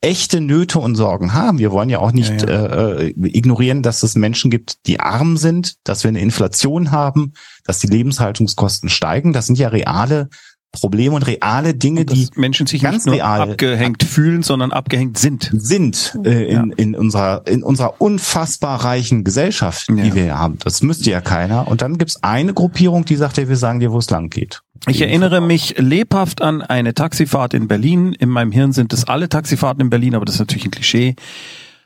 [0.00, 1.60] echte Nöte und Sorgen haben.
[1.60, 2.92] Wir wollen ja auch nicht ja, ja.
[2.94, 7.78] Äh, ignorieren, dass es Menschen gibt, die arm sind, dass wir eine Inflation haben, dass
[7.78, 9.32] die Lebenshaltungskosten steigen.
[9.32, 10.28] Das sind ja reale
[10.72, 14.72] Probleme und reale Dinge, und die Menschen sich ganz nicht nur real abgehängt fühlen, sondern
[14.72, 15.50] abgehängt sind.
[15.54, 16.76] Sind äh, in, ja.
[16.76, 20.58] in unserer in unserer unfassbar reichen Gesellschaft, die wir haben.
[20.62, 21.68] Das müsste ja keiner.
[21.68, 24.60] Und dann gibt's eine Gruppierung, die sagt, ja, wir sagen dir, wo es lang geht.
[24.86, 28.12] Ich erinnere mich lebhaft an eine Taxifahrt in Berlin.
[28.12, 31.16] In meinem Hirn sind es alle Taxifahrten in Berlin, aber das ist natürlich ein Klischee.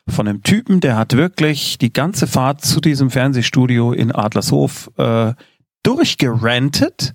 [0.08, 5.32] Von einem Typen, der hat wirklich die ganze Fahrt zu diesem Fernsehstudio in Adlershof äh,
[5.82, 7.12] durchgerantet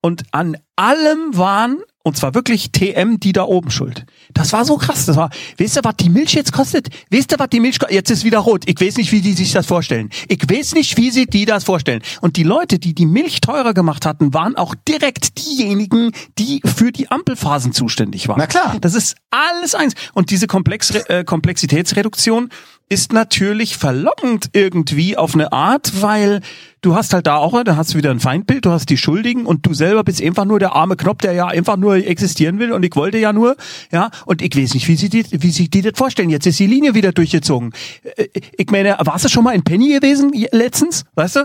[0.00, 4.06] und an allem waren und zwar wirklich TM, die da oben schuld.
[4.32, 5.04] Das war so krass.
[5.04, 6.88] Das war, wisst ihr, was die Milch jetzt kostet?
[7.10, 7.94] Wisst ihr, was die Milch kostet?
[7.94, 8.62] Jetzt ist wieder rot.
[8.66, 10.08] Ich weiß nicht, wie die sich das vorstellen.
[10.28, 12.00] Ich weiß nicht, wie sie die das vorstellen.
[12.22, 16.92] Und die Leute, die die Milch teurer gemacht hatten, waren auch direkt diejenigen, die für
[16.92, 18.38] die Ampelphasen zuständig waren.
[18.38, 18.78] Na klar.
[18.80, 19.92] Das ist alles eins.
[20.14, 22.48] Und diese Komplex äh, Komplexitätsreduktion
[22.88, 26.40] ist natürlich verlockend irgendwie auf eine Art, weil
[26.80, 29.44] du hast halt da auch, da hast du wieder ein Feindbild, du hast die Schuldigen
[29.44, 32.72] und du selber bist einfach nur der arme Knopf, der ja einfach nur existieren will
[32.72, 33.56] und ich wollte ja nur,
[33.92, 36.30] ja, und ich weiß nicht, wie sie die, wie sie die das vorstellen.
[36.30, 37.72] Jetzt ist die Linie wieder durchgezogen.
[38.16, 41.40] Äh, ich meine, warst du schon mal in Penny gewesen letztens, weißt du?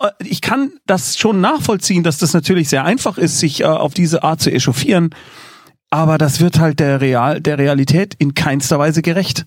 [0.00, 3.92] Äh, ich kann das schon nachvollziehen, dass das natürlich sehr einfach ist, sich äh, auf
[3.92, 5.10] diese Art zu echauffieren,
[5.90, 9.46] aber das wird halt der Real, der Realität in keinster Weise gerecht.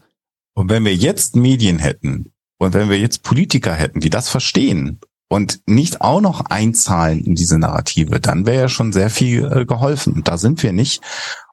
[0.54, 5.00] Und wenn wir jetzt Medien hätten und wenn wir jetzt Politiker hätten, die das verstehen
[5.30, 9.66] und nicht auch noch einzahlen in diese Narrative, dann wäre ja schon sehr viel äh,
[9.66, 10.14] geholfen.
[10.14, 11.02] Und da sind wir nicht.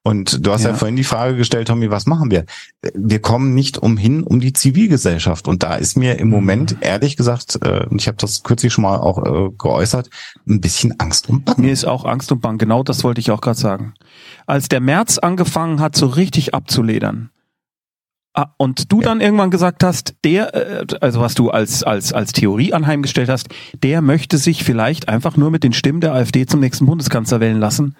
[0.02, 0.70] Und du hast ja.
[0.70, 0.76] ja.
[0.76, 2.44] vorhin die Frage gestellt, Tommy, was machen wir?
[2.94, 5.46] Wir kommen nicht umhin um die Zivilgesellschaft.
[5.46, 6.78] Und da ist mir im Moment, mhm.
[6.80, 10.10] ehrlich gesagt, äh, und ich habe das kürzlich schon mal auch äh, geäußert,
[10.48, 11.60] ein bisschen Angst und Bang.
[11.60, 13.94] Mir ist auch Angst und Bang, genau das wollte ich auch gerade sagen.
[14.46, 17.30] Als der März angefangen hat, so richtig abzuledern,
[18.56, 19.08] und du ja.
[19.08, 23.48] dann irgendwann gesagt hast, der, äh, also was du als, als, als Theorie anheimgestellt hast,
[23.82, 27.58] der möchte sich vielleicht einfach nur mit den Stimmen der AfD zum nächsten Bundeskanzler wählen
[27.58, 27.96] lassen.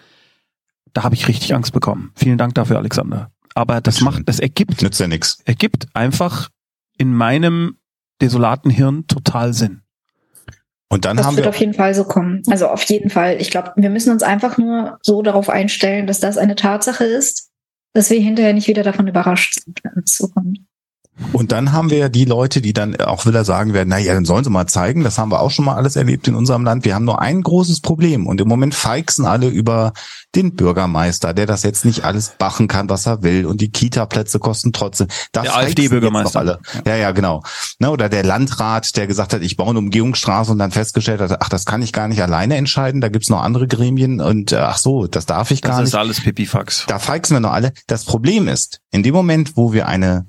[0.93, 2.13] Da habe ich richtig Angst bekommen.
[2.15, 3.31] Vielen Dank dafür, Alexander.
[3.55, 5.39] Aber das macht, das ergibt, nützt ja nichts.
[5.45, 6.49] Ergibt einfach
[6.97, 7.77] in meinem
[8.21, 9.83] desolaten Hirn total Sinn.
[10.89, 12.43] Und dann das haben wird wir auf jeden Fall so kommen.
[12.49, 13.37] Also auf jeden Fall.
[13.41, 17.51] Ich glaube, wir müssen uns einfach nur so darauf einstellen, dass das eine Tatsache ist
[17.93, 20.61] dass wir hinterher nicht wieder davon überrascht sind, wenn es so kommt.
[21.33, 24.15] Und dann haben wir ja die Leute, die dann auch wieder sagen werden, na ja,
[24.15, 25.05] dann sollen sie mal zeigen.
[25.05, 26.85] Das haben wir auch schon mal alles erlebt in unserem Land.
[26.85, 28.27] Wir haben nur ein großes Problem.
[28.27, 29.93] Und im Moment feixen alle über
[30.35, 33.47] den Bürgermeister, der das jetzt nicht alles bachen kann, was er will.
[33.47, 35.09] Und die Kita-Plätze kosten trotzdem.
[35.33, 36.39] Da der AfD-Bürgermeister.
[36.39, 36.61] Alle.
[36.87, 37.43] Ja, ja, genau.
[37.79, 41.41] Na, oder der Landrat, der gesagt hat, ich baue eine Umgehungsstraße und dann festgestellt hat,
[41.41, 43.01] ach, das kann ich gar nicht alleine entscheiden.
[43.01, 45.83] Da gibt's noch andere Gremien und äh, ach so, das darf ich gar nicht.
[45.83, 46.85] Das ist alles Pipifax.
[46.87, 47.73] Da feixen wir noch alle.
[47.87, 50.27] Das Problem ist, in dem Moment, wo wir eine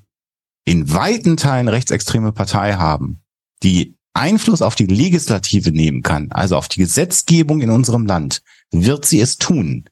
[0.69, 3.23] in weiten Teilen rechtsextreme Partei haben,
[3.63, 9.03] die Einfluss auf die Legislative nehmen kann, also auf die Gesetzgebung in unserem Land, wird
[9.03, 9.85] sie es tun.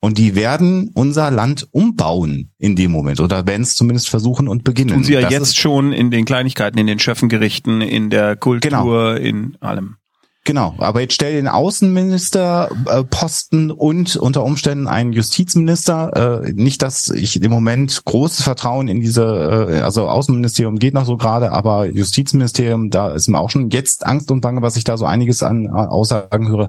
[0.00, 4.64] Und die werden unser Land umbauen in dem Moment oder werden es zumindest versuchen und
[4.64, 4.94] beginnen.
[4.94, 8.60] Tun sie ja das jetzt schon in den Kleinigkeiten, in den Schöffengerichten, in der Kultur,
[8.60, 9.12] genau.
[9.12, 9.98] in allem.
[10.46, 16.42] Genau, aber jetzt stell den Außenministerposten äh, und unter Umständen einen Justizminister.
[16.44, 21.06] Äh, nicht, dass ich im Moment großes Vertrauen in diese, äh, also Außenministerium geht noch
[21.06, 24.84] so gerade, aber Justizministerium, da ist mir auch schon jetzt Angst und Bange, was ich
[24.84, 26.68] da so einiges an Aussagen höre.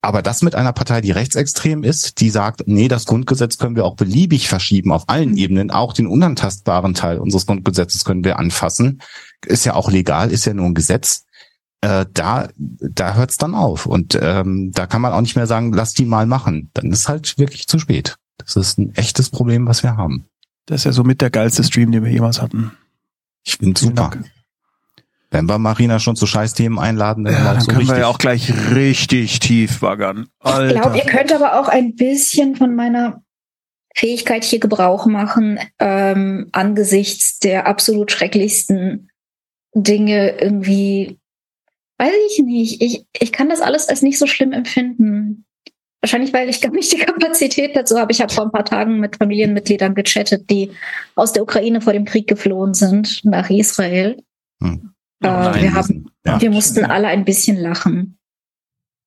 [0.00, 3.84] Aber das mit einer Partei, die rechtsextrem ist, die sagt, nee, das Grundgesetz können wir
[3.84, 9.02] auch beliebig verschieben auf allen Ebenen, auch den unantastbaren Teil unseres Grundgesetzes können wir anfassen,
[9.44, 11.24] ist ja auch legal, ist ja nur ein Gesetz
[11.82, 13.86] äh, da, da hört's dann auf.
[13.86, 16.70] Und ähm, da kann man auch nicht mehr sagen, lass die mal machen.
[16.74, 18.16] Dann ist halt wirklich zu spät.
[18.38, 20.24] Das ist ein echtes Problem, was wir haben.
[20.66, 22.72] Das ist ja somit der geilste Stream, den wir jemals hatten.
[23.44, 24.10] Ich bin super.
[24.12, 24.24] Dank.
[25.30, 27.96] Wenn wir Marina schon zu Scheißthemen einladen, dann, ja, dann so können richtig.
[27.96, 30.28] wir ja auch gleich richtig tief baggern.
[30.40, 30.74] Alter.
[30.74, 33.22] Ich glaube, ihr könnt aber auch ein bisschen von meiner
[33.94, 39.10] Fähigkeit hier Gebrauch machen, ähm, angesichts der absolut schrecklichsten
[39.74, 41.18] Dinge irgendwie
[42.02, 42.82] Weiß ich nicht.
[42.82, 45.44] Ich, ich kann das alles als nicht so schlimm empfinden.
[46.00, 48.10] Wahrscheinlich, weil ich gar nicht die Kapazität dazu habe.
[48.10, 50.72] Ich habe vor ein paar Tagen mit Familienmitgliedern gechattet, die
[51.14, 54.20] aus der Ukraine vor dem Krieg geflohen sind nach Israel.
[54.60, 54.94] Hm.
[55.22, 58.18] Äh, wir, haben, ja, wir mussten alle ein bisschen lachen.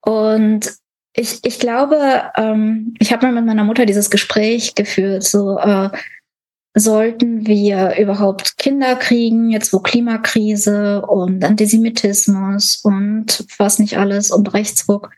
[0.02, 0.72] Und
[1.12, 5.90] ich, ich glaube, ähm, ich habe mal mit meiner Mutter dieses Gespräch geführt, so äh,
[6.76, 14.54] sollten wir überhaupt Kinder kriegen, jetzt wo Klimakrise und Antisemitismus und was nicht alles und
[14.54, 15.12] Rechtsruck,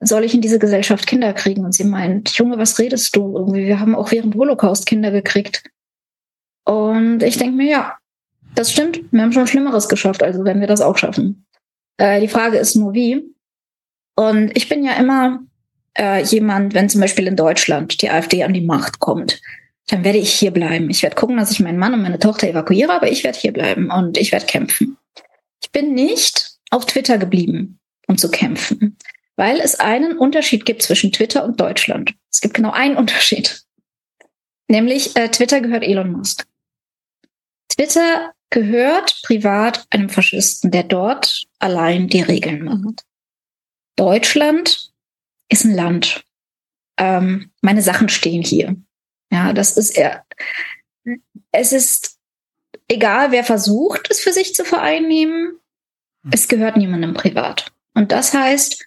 [0.00, 1.64] soll ich in diese Gesellschaft Kinder kriegen?
[1.64, 3.34] Und sie meint, Junge, was redest du?
[3.34, 5.64] Irgendwie, wir haben auch während Holocaust Kinder gekriegt.
[6.66, 7.96] Und ich denke mir, ja,
[8.54, 9.00] das stimmt.
[9.10, 11.46] Wir haben schon Schlimmeres geschafft, also werden wir das auch schaffen.
[11.96, 13.24] Äh, die Frage ist nur wie.
[14.16, 15.40] Und ich bin ja immer
[15.96, 19.40] äh, jemand, wenn zum Beispiel in Deutschland die AfD an die Macht kommt,
[19.88, 20.88] dann werde ich hier bleiben.
[20.90, 23.52] Ich werde gucken, dass ich meinen Mann und meine Tochter evakuiere, aber ich werde hier
[23.52, 24.96] bleiben und ich werde kämpfen.
[25.62, 28.96] Ich bin nicht auf Twitter geblieben, um zu kämpfen,
[29.36, 32.14] weil es einen Unterschied gibt zwischen Twitter und Deutschland.
[32.30, 33.62] Es gibt genau einen Unterschied.
[34.68, 36.46] Nämlich äh, Twitter gehört Elon Musk.
[37.68, 43.04] Twitter gehört privat einem Faschisten, der dort allein die Regeln macht.
[43.96, 44.92] Deutschland
[45.48, 46.24] ist ein Land.
[46.96, 48.76] Ähm, meine Sachen stehen hier.
[49.34, 50.24] Ja, das ist er.
[51.50, 52.20] Es ist
[52.86, 55.58] egal, wer versucht, es für sich zu vereinnehmen.
[56.30, 57.72] Es gehört niemandem privat.
[57.94, 58.86] Und das heißt,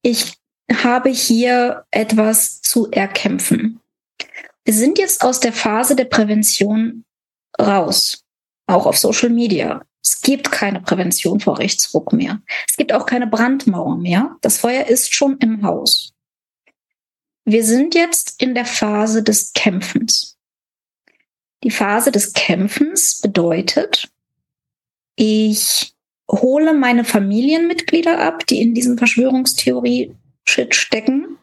[0.00, 0.38] ich
[0.72, 3.78] habe hier etwas zu erkämpfen.
[4.64, 7.04] Wir sind jetzt aus der Phase der Prävention
[7.60, 8.24] raus,
[8.66, 9.84] auch auf Social Media.
[10.02, 12.40] Es gibt keine Prävention vor Rechtsruck mehr.
[12.66, 14.38] Es gibt auch keine Brandmauer mehr.
[14.40, 16.13] Das Feuer ist schon im Haus.
[17.44, 20.38] Wir sind jetzt in der Phase des Kämpfens.
[21.62, 24.08] Die Phase des Kämpfens bedeutet,
[25.16, 25.94] ich
[26.30, 31.38] hole meine Familienmitglieder ab, die in diesem Verschwörungstheorie-Shit stecken,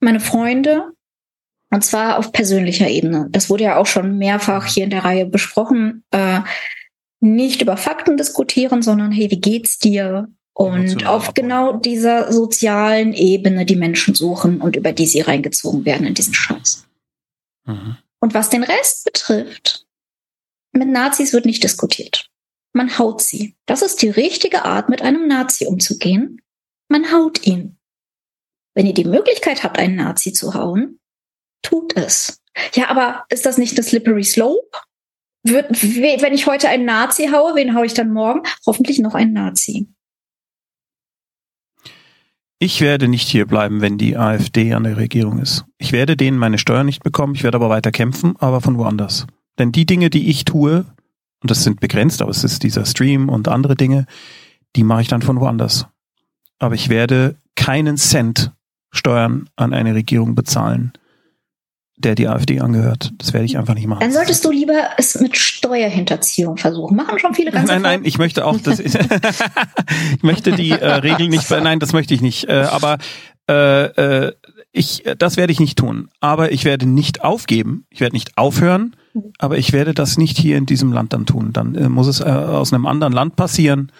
[0.00, 0.92] meine Freunde,
[1.70, 3.28] und zwar auf persönlicher Ebene.
[3.30, 6.04] Das wurde ja auch schon mehrfach hier in der Reihe besprochen.
[6.10, 6.40] Äh,
[7.20, 10.28] nicht über Fakten diskutieren, sondern hey, wie geht's dir?
[10.54, 16.06] Und auf genau dieser sozialen Ebene die Menschen suchen und über die sie reingezogen werden
[16.06, 16.86] in diesen Scheiß.
[17.64, 17.96] Mhm.
[18.20, 19.86] Und was den Rest betrifft,
[20.72, 22.30] mit Nazis wird nicht diskutiert
[22.72, 23.56] man haut sie.
[23.66, 26.40] Das ist die richtige Art, mit einem Nazi umzugehen.
[26.88, 27.78] Man haut ihn.
[28.74, 30.98] Wenn ihr die Möglichkeit habt, einen Nazi zu hauen,
[31.62, 32.40] tut es.
[32.74, 34.78] Ja, aber ist das nicht eine slippery slope?
[35.44, 38.42] Wird, wenn ich heute einen Nazi haue, wen haue ich dann morgen?
[38.64, 39.88] Hoffentlich noch einen Nazi.
[42.64, 45.64] Ich werde nicht hier bleiben, wenn die AfD an der Regierung ist.
[45.78, 49.26] Ich werde denen meine Steuern nicht bekommen, ich werde aber weiter kämpfen, aber von woanders.
[49.58, 50.84] Denn die Dinge, die ich tue,
[51.40, 54.06] und das sind begrenzt, aber es ist dieser Stream und andere Dinge,
[54.76, 55.88] die mache ich dann von woanders.
[56.60, 58.52] Aber ich werde keinen Cent
[58.92, 60.92] Steuern an eine Regierung bezahlen,
[62.04, 63.12] der die AfD angehört.
[63.18, 64.00] Das werde ich einfach nicht machen.
[64.00, 66.96] Dann solltest du lieber es mit Steuerhinterziehung versuchen.
[66.96, 70.86] Machen schon viele ganz Nein, nein, nein, ich möchte auch, das, ich möchte die äh,
[70.86, 72.48] Regeln nicht, nein, das möchte ich nicht.
[72.48, 72.98] Äh, aber
[73.48, 74.32] äh, äh,
[74.72, 76.08] ich, das werde ich nicht tun.
[76.20, 77.84] Aber ich werde nicht aufgeben.
[77.90, 78.96] Ich werde nicht aufhören.
[79.38, 81.52] Aber ich werde das nicht hier in diesem Land dann tun.
[81.52, 83.92] Dann äh, muss es äh, aus einem anderen Land passieren.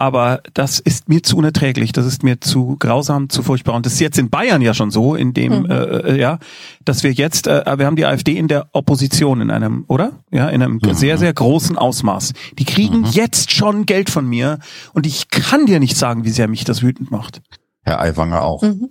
[0.00, 3.74] Aber das ist mir zu unerträglich, das ist mir zu grausam, zu furchtbar.
[3.74, 5.70] Und das ist jetzt in Bayern ja schon so, in dem, mhm.
[5.70, 6.38] äh, äh ja,
[6.84, 10.12] dass wir jetzt, äh, wir haben die AfD in der Opposition in einem, oder?
[10.30, 10.94] Ja, in einem mhm.
[10.94, 12.32] sehr, sehr großen Ausmaß.
[12.58, 13.06] Die kriegen mhm.
[13.06, 14.60] jetzt schon Geld von mir
[14.92, 17.42] und ich kann dir nicht sagen, wie sehr mich das wütend macht.
[17.82, 18.62] Herr Aiwanger auch.
[18.62, 18.90] Mhm.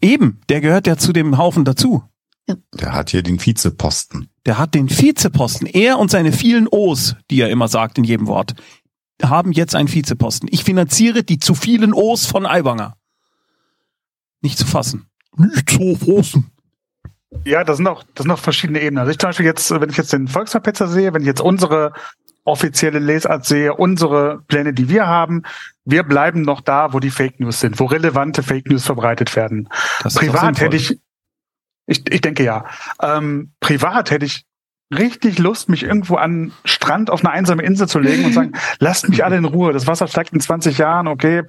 [0.00, 2.02] Eben, der gehört ja zu dem Haufen dazu.
[2.72, 4.30] Der hat hier den Vizeposten.
[4.46, 5.66] Der hat den Vizeposten.
[5.66, 8.54] Er und seine vielen O's, die er immer sagt in jedem Wort,
[9.22, 10.48] haben jetzt einen Vizeposten.
[10.52, 12.96] Ich finanziere die zu vielen O's von Aiwanger.
[14.40, 15.08] Nicht zu fassen.
[15.36, 16.50] Nicht zu fassen.
[17.44, 18.98] Ja, das sind auch, das sind auch verschiedene Ebenen.
[18.98, 21.92] Also ich zum Beispiel jetzt, wenn ich jetzt den Volksverpetzer sehe, wenn ich jetzt unsere
[22.44, 25.42] offizielle Lesart sehe, unsere Pläne, die wir haben,
[25.84, 29.68] wir bleiben noch da, wo die Fake News sind, wo relevante Fake News verbreitet werden.
[30.02, 30.98] Privat hätte ich,
[31.86, 32.64] ich, ich denke ja.
[33.02, 34.46] Ähm, privat hätte ich
[34.96, 39.08] richtig Lust, mich irgendwo an Strand auf eine einsame Insel zu legen und sagen, lasst
[39.08, 41.42] mich alle in Ruhe, das Wasser steigt in 20 Jahren, okay.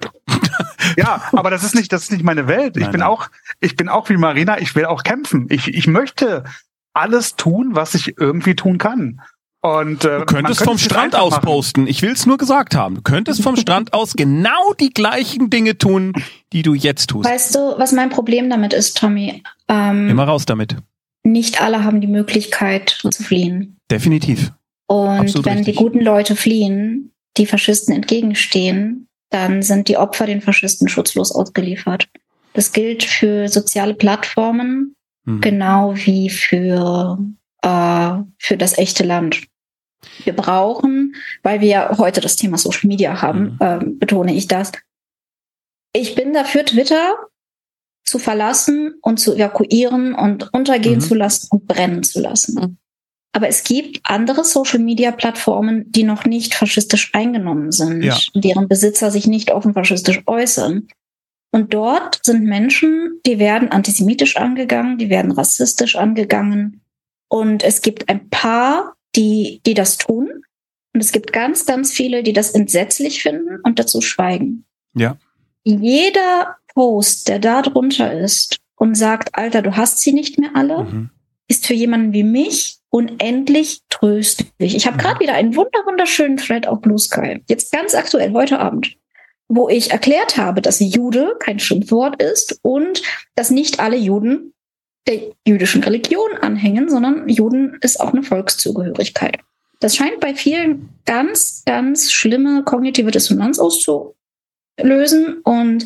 [0.96, 2.76] ja, aber das ist nicht, das ist nicht meine Welt.
[2.76, 3.08] Ich nein, bin nein.
[3.08, 3.28] auch,
[3.60, 5.46] ich bin auch wie Marina, ich will auch kämpfen.
[5.50, 6.44] Ich, ich möchte
[6.92, 9.20] alles tun, was ich irgendwie tun kann.
[9.62, 11.44] Und, äh, du könntest vom Strand aus machen.
[11.44, 11.86] posten.
[11.86, 12.94] Ich will es nur gesagt haben.
[12.94, 16.14] Du könntest vom Strand aus genau die gleichen Dinge tun,
[16.54, 17.28] die du jetzt tust.
[17.28, 19.42] Weißt du, was mein Problem damit ist, Tommy?
[19.68, 20.76] Ähm, Immer raus damit.
[21.22, 23.76] Nicht alle haben die Möglichkeit zu fliehen.
[23.90, 24.52] Definitiv.
[24.86, 25.76] Und Absolut wenn richtig.
[25.76, 32.08] die guten Leute fliehen, die Faschisten entgegenstehen, dann sind die Opfer den Faschisten schutzlos ausgeliefert.
[32.54, 35.40] Das gilt für soziale Plattformen, mhm.
[35.40, 37.18] genau wie für,
[37.62, 39.44] äh, für das echte Land.
[40.24, 43.58] Wir brauchen, weil wir heute das Thema Social Media haben, mhm.
[43.60, 44.72] äh, betone ich das.
[45.92, 47.16] Ich bin dafür, Twitter
[48.04, 51.00] zu verlassen und zu evakuieren und untergehen mhm.
[51.00, 52.54] zu lassen und brennen zu lassen.
[52.54, 52.76] Mhm.
[53.32, 58.18] Aber es gibt andere Social-Media-Plattformen, die noch nicht faschistisch eingenommen sind, ja.
[58.34, 60.88] deren Besitzer sich nicht offen faschistisch äußern.
[61.52, 66.82] Und dort sind Menschen, die werden antisemitisch angegangen, die werden rassistisch angegangen.
[67.28, 70.28] Und es gibt ein paar, die, die das tun.
[70.92, 74.64] Und es gibt ganz, ganz viele, die das entsetzlich finden und dazu schweigen.
[74.94, 75.16] Ja.
[75.64, 80.84] Jeder Post, der da drunter ist und sagt, Alter, du hast sie nicht mehr alle,
[80.84, 81.10] mhm.
[81.48, 84.74] ist für jemanden wie mich unendlich tröstlich.
[84.74, 85.00] Ich habe mhm.
[85.00, 87.42] gerade wieder einen wunder wunderschönen Thread auf Blue Sky.
[87.48, 88.96] Jetzt ganz aktuell, heute Abend
[89.50, 93.02] wo ich erklärt habe, dass Jude kein Schimpfwort ist und
[93.34, 94.54] dass nicht alle Juden
[95.08, 99.38] der jüdischen Religion anhängen, sondern Juden ist auch eine Volkszugehörigkeit.
[99.80, 103.58] Das scheint bei vielen ganz, ganz schlimme kognitive Dissonanz
[104.80, 105.84] auszulösen und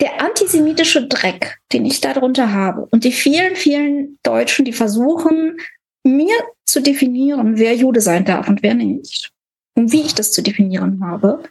[0.00, 5.58] der antisemitische Dreck, den ich darunter habe und die vielen, vielen Deutschen, die versuchen,
[6.04, 6.34] mir
[6.64, 9.32] zu definieren, wer Jude sein darf und wer nicht
[9.74, 11.42] und wie ich das zu definieren habe,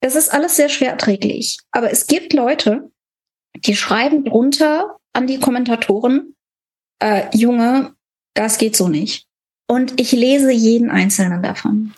[0.00, 1.58] das ist alles sehr schwer erträglich.
[1.70, 2.90] Aber es gibt Leute,
[3.54, 6.34] die schreiben drunter an die Kommentatoren,
[6.98, 7.94] äh, Junge,
[8.34, 9.26] das geht so nicht.
[9.68, 11.94] Und ich lese jeden einzelnen davon.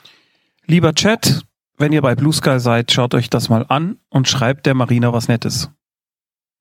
[0.66, 1.44] Lieber Chat,
[1.78, 5.12] wenn ihr bei Blue Sky seid, schaut euch das mal an und schreibt der Marina
[5.12, 5.70] was Nettes.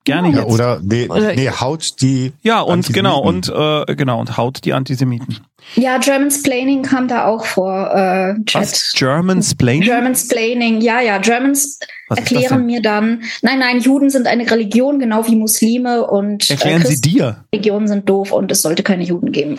[0.05, 0.51] Gerne ja, jetzt.
[0.51, 2.33] Oder nee, nee, haut die.
[2.41, 5.39] Ja, und genau, und äh, genau, und haut die Antisemiten.
[5.75, 7.89] Ja, German Splaining kam da auch vor.
[7.95, 8.63] Äh, Chat.
[8.63, 8.91] Was?
[8.93, 9.83] German Splaining?
[9.83, 11.19] German Splaining, ja, ja.
[11.19, 11.79] Germans
[12.09, 16.55] Was erklären mir dann, nein, nein, Juden sind eine Religion, genau wie Muslime und äh,
[16.55, 17.45] erklären äh, sie dir.
[17.53, 19.55] Religionen sind doof und es sollte keine Juden geben.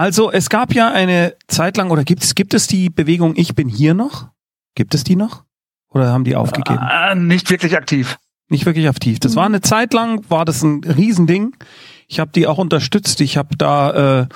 [0.00, 3.54] Also es gab ja eine Zeit lang, oder gibt es, gibt es die Bewegung Ich
[3.54, 4.30] bin hier noch?
[4.74, 5.44] Gibt es die noch?
[5.90, 6.80] Oder haben die aufgegeben?
[6.90, 8.16] Äh, nicht wirklich aktiv.
[8.48, 9.20] Nicht wirklich aktiv.
[9.20, 11.54] Das war eine Zeit lang, war das ein Riesending.
[12.08, 13.20] Ich habe die auch unterstützt.
[13.20, 14.26] Ich habe da äh,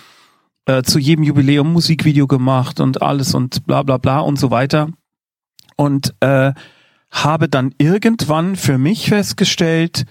[0.66, 4.90] äh, zu jedem Jubiläum Musikvideo gemacht und alles und bla bla bla und so weiter.
[5.76, 6.52] Und äh,
[7.10, 10.04] habe dann irgendwann für mich festgestellt,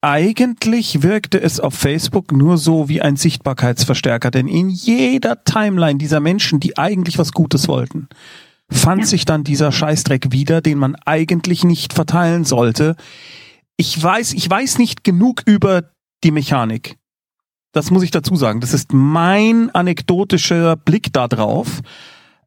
[0.00, 6.20] eigentlich wirkte es auf Facebook nur so wie ein Sichtbarkeitsverstärker, denn in jeder Timeline dieser
[6.20, 8.08] Menschen, die eigentlich was Gutes wollten,
[8.70, 9.06] fand ja.
[9.06, 12.96] sich dann dieser Scheißdreck wieder, den man eigentlich nicht verteilen sollte.
[13.76, 15.90] Ich weiß, ich weiß nicht genug über
[16.22, 16.96] die Mechanik.
[17.72, 18.60] Das muss ich dazu sagen.
[18.60, 21.80] Das ist mein anekdotischer Blick da drauf.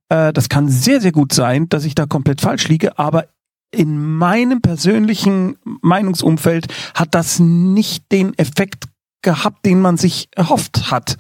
[0.10, 3.28] Äh, das kann sehr, sehr gut sein, dass ich da komplett falsch liege, aber
[3.72, 8.86] in meinem persönlichen Meinungsumfeld hat das nicht den Effekt
[9.22, 11.18] gehabt, den man sich erhofft hat.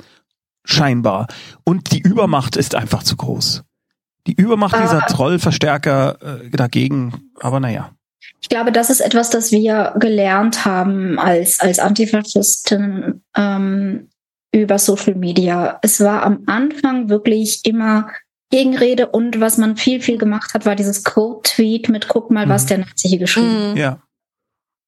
[0.64, 1.28] Scheinbar.
[1.64, 3.64] Und die Übermacht ist einfach zu groß
[4.28, 5.07] die Übermacht dieser ah.
[5.07, 7.91] Trollverstärker äh, dagegen, aber naja.
[8.40, 14.10] Ich glaube, das ist etwas, das wir gelernt haben als, als Antifaschisten ähm,
[14.52, 15.80] über Social Media.
[15.82, 18.10] Es war am Anfang wirklich immer
[18.52, 22.49] Gegenrede und was man viel, viel gemacht hat, war dieses Code-Tweet mit guck mal, mhm.
[22.49, 23.78] was der Nazi hier geschrieben mhm.
[23.78, 24.02] Ja.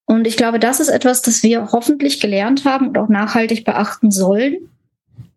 [0.06, 4.12] Und ich glaube, das ist etwas, das wir hoffentlich gelernt haben und auch nachhaltig beachten
[4.12, 4.70] sollen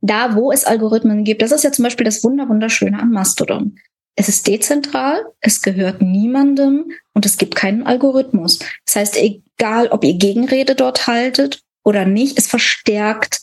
[0.07, 1.43] da, wo es Algorithmen gibt.
[1.43, 3.78] Das ist ja zum Beispiel das Wunder Wunderschöne an Mastodon.
[4.15, 8.59] Es ist dezentral, es gehört niemandem und es gibt keinen Algorithmus.
[8.86, 13.43] Das heißt, egal, ob ihr Gegenrede dort haltet oder nicht, es verstärkt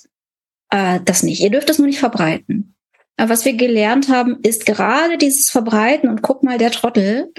[0.71, 1.41] äh, das nicht.
[1.41, 2.72] Ihr dürft es nur nicht verbreiten.
[3.17, 7.31] Aber was wir gelernt haben, ist gerade dieses Verbreiten und guck mal, der Trottel,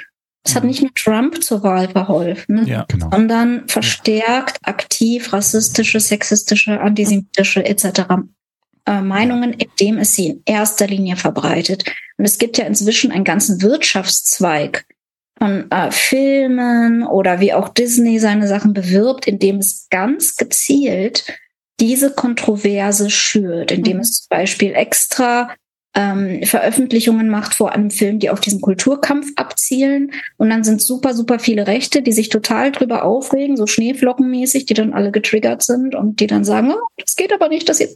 [0.44, 0.68] es hat mhm.
[0.68, 3.10] nicht nur Trump zur Wahl verholfen, ja, genau.
[3.10, 8.00] sondern verstärkt aktiv rassistische, sexistische, antisemitische etc
[8.86, 11.84] äh, Meinungen, indem es sie in erster Linie verbreitet.
[12.18, 14.84] Und es gibt ja inzwischen einen ganzen Wirtschaftszweig
[15.38, 21.24] von äh, Filmen oder wie auch Disney seine Sachen bewirbt, indem es ganz gezielt
[21.80, 24.02] diese Kontroverse schürt, indem mhm.
[24.02, 25.50] es zum Beispiel extra
[25.94, 30.12] ähm, Veröffentlichungen macht vor einem Film, die auf diesen Kulturkampf abzielen.
[30.36, 34.74] Und dann sind super, super viele Rechte, die sich total drüber aufregen, so Schneeflockenmäßig, die
[34.74, 37.88] dann alle getriggert sind und die dann sagen, oh, das geht aber nicht, dass ihr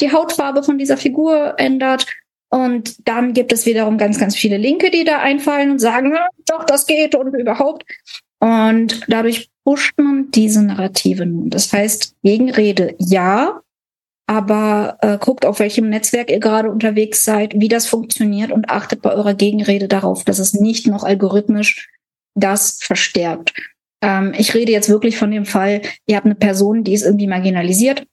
[0.00, 2.06] die Hautfarbe von dieser Figur ändert.
[2.50, 6.26] Und dann gibt es wiederum ganz, ganz viele Linke, die da einfallen und sagen, ja,
[6.46, 7.84] doch, das geht und überhaupt.
[8.40, 11.50] Und dadurch pusht man diese Narrative nun.
[11.50, 13.60] Das heißt, Gegenrede ja,
[14.30, 19.02] aber äh, guckt, auf welchem Netzwerk ihr gerade unterwegs seid, wie das funktioniert und achtet
[19.02, 21.88] bei eurer Gegenrede darauf, dass es nicht noch algorithmisch
[22.36, 23.52] das verstärkt.
[24.02, 27.26] Ähm, ich rede jetzt wirklich von dem Fall, ihr habt eine Person, die ist irgendwie
[27.26, 28.06] marginalisiert,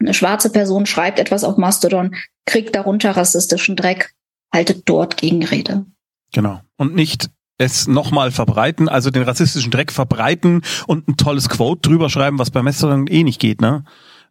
[0.00, 2.16] eine schwarze Person schreibt etwas auf Mastodon,
[2.46, 4.12] kriegt darunter rassistischen Dreck,
[4.52, 5.86] haltet dort Gegenrede.
[6.32, 6.62] Genau.
[6.76, 12.10] Und nicht es nochmal verbreiten, also den rassistischen Dreck verbreiten und ein tolles Quote drüber
[12.10, 13.84] schreiben, was bei Mastodon eh nicht geht, ne?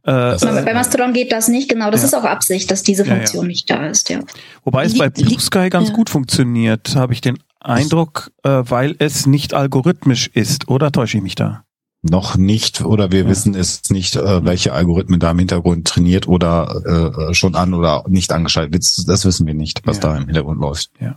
[0.05, 1.89] Äh, bei Mastodon geht das nicht, genau.
[1.89, 2.07] Das ja.
[2.07, 3.47] ist auch Absicht, dass diese Funktion ja, ja.
[3.47, 4.19] nicht da ist, ja.
[4.63, 9.25] Wobei es bei Blue Sky ganz gut funktioniert, habe ich den Eindruck, äh, weil es
[9.25, 11.63] nicht algorithmisch ist, oder täusche ich mich da?
[12.01, 13.30] Noch nicht, oder wir ja.
[13.30, 18.03] wissen es nicht, äh, welche Algorithmen da im Hintergrund trainiert oder äh, schon an oder
[18.09, 19.07] nicht angeschaltet wird.
[19.07, 20.01] Das wissen wir nicht, was ja.
[20.01, 20.91] da im Hintergrund läuft.
[20.99, 21.15] Ja.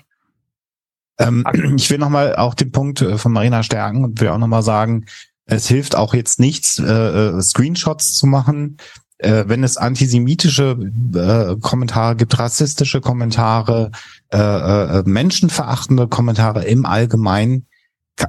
[1.18, 1.44] Ähm,
[1.76, 5.06] ich will nochmal auch den Punkt äh, von Marina stärken und will auch nochmal sagen,
[5.46, 8.76] es hilft auch jetzt nichts, äh, äh, Screenshots zu machen,
[9.18, 10.76] äh, wenn es antisemitische
[11.14, 13.90] äh, Kommentare gibt, rassistische Kommentare,
[14.32, 17.66] äh, äh, menschenverachtende Kommentare im Allgemeinen,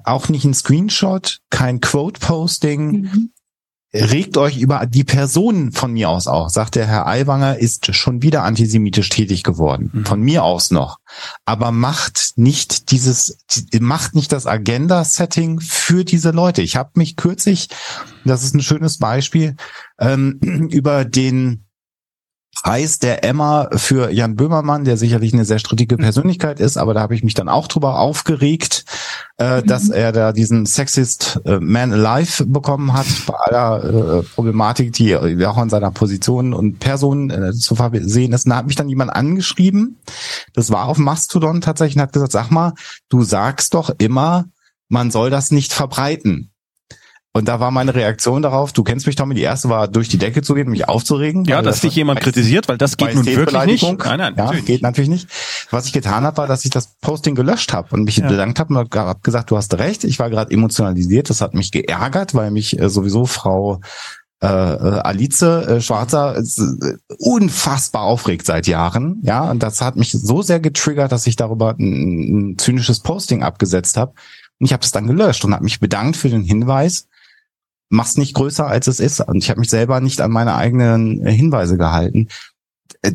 [0.03, 3.29] auch nicht ein Screenshot, kein Quote-Posting, mhm
[3.93, 6.49] regt euch über die Personen von mir aus auch.
[6.49, 9.91] Sagt der Herr Aiwanger ist schon wieder antisemitisch tätig geworden.
[9.93, 10.05] Mhm.
[10.05, 10.97] Von mir aus noch.
[11.45, 13.39] Aber macht nicht dieses,
[13.79, 16.61] macht nicht das Agenda-Setting für diese Leute.
[16.61, 17.69] Ich habe mich kürzlich,
[18.25, 19.55] das ist ein schönes Beispiel,
[19.99, 20.39] ähm,
[20.71, 21.63] über den
[22.63, 26.01] Preis der Emma für Jan Böhmermann, der sicherlich eine sehr strittige mhm.
[26.01, 28.85] Persönlichkeit ist, aber da habe ich mich dann auch drüber aufgeregt,
[29.37, 29.67] äh, mhm.
[29.67, 35.15] dass er da diesen Sexist äh, Man Alive bekommen hat, bei aller äh, Problematik, die
[35.15, 38.45] auch in seiner Position und Person äh, zu versehen ist.
[38.45, 39.99] Und da hat mich dann jemand angeschrieben,
[40.53, 42.73] das war auf Mastodon tatsächlich, und hat gesagt, sag mal,
[43.09, 44.45] du sagst doch immer,
[44.89, 46.51] man soll das nicht verbreiten.
[47.37, 50.17] Und da war meine Reaktion darauf, du kennst mich, Tommy, die erste war, durch die
[50.17, 51.45] Decke zu gehen, mich aufzuregen.
[51.45, 53.83] Ja, dass dich jemand kritisiert, weil das geht nun wirklich nicht.
[53.83, 55.29] Nein, nein, ja, natürlich geht natürlich nicht.
[55.69, 58.27] Was ich getan habe, war, dass ich das Posting gelöscht habe und mich ja.
[58.27, 61.71] bedankt habe und habe gesagt, du hast recht, ich war gerade emotionalisiert, das hat mich
[61.71, 63.81] geärgert, weil mich äh, sowieso Frau
[64.41, 66.43] äh, äh Alice äh, Schwarzer äh,
[67.19, 71.75] unfassbar aufregt seit Jahren, ja, und das hat mich so sehr getriggert, dass ich darüber
[71.77, 74.13] ein, ein zynisches Posting abgesetzt habe.
[74.59, 77.07] Und ich habe es dann gelöscht und habe mich bedankt für den Hinweis
[77.89, 79.21] mach's nicht größer, als es ist.
[79.21, 82.27] Und ich habe mich selber nicht an meine eigenen äh, Hinweise gehalten.
[83.01, 83.11] Äh,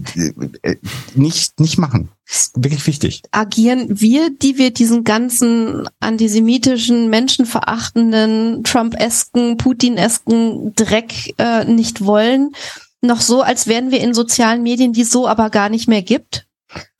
[0.62, 0.76] äh,
[1.14, 2.10] nicht, nicht machen.
[2.28, 3.22] ist wirklich wichtig.
[3.32, 12.52] Agieren wir, die wir diesen ganzen antisemitischen, menschenverachtenden, Trump-esken, Putin-esken Dreck äh, nicht wollen,
[13.02, 16.02] noch so, als wären wir in sozialen Medien, die es so aber gar nicht mehr
[16.02, 16.46] gibt?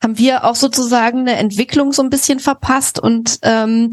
[0.01, 3.91] Haben wir auch sozusagen eine Entwicklung so ein bisschen verpasst und ähm,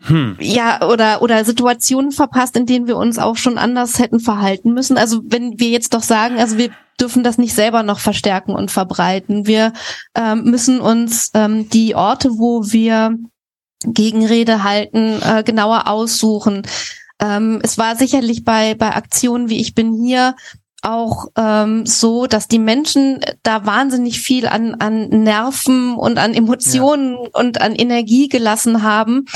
[0.00, 0.36] hm.
[0.40, 4.96] ja, oder, oder Situationen verpasst, in denen wir uns auch schon anders hätten verhalten müssen.
[4.96, 6.70] Also wenn wir jetzt doch sagen, also wir
[7.00, 9.46] dürfen das nicht selber noch verstärken und verbreiten.
[9.46, 9.72] Wir
[10.14, 13.16] ähm, müssen uns ähm, die Orte, wo wir
[13.84, 16.62] Gegenrede halten, äh, genauer aussuchen.
[17.20, 20.34] Ähm, es war sicherlich bei, bei Aktionen wie Ich bin hier
[20.82, 27.14] auch ähm, so, dass die Menschen da wahnsinnig viel an, an Nerven und an Emotionen
[27.14, 27.30] ja.
[27.32, 29.26] und an Energie gelassen haben,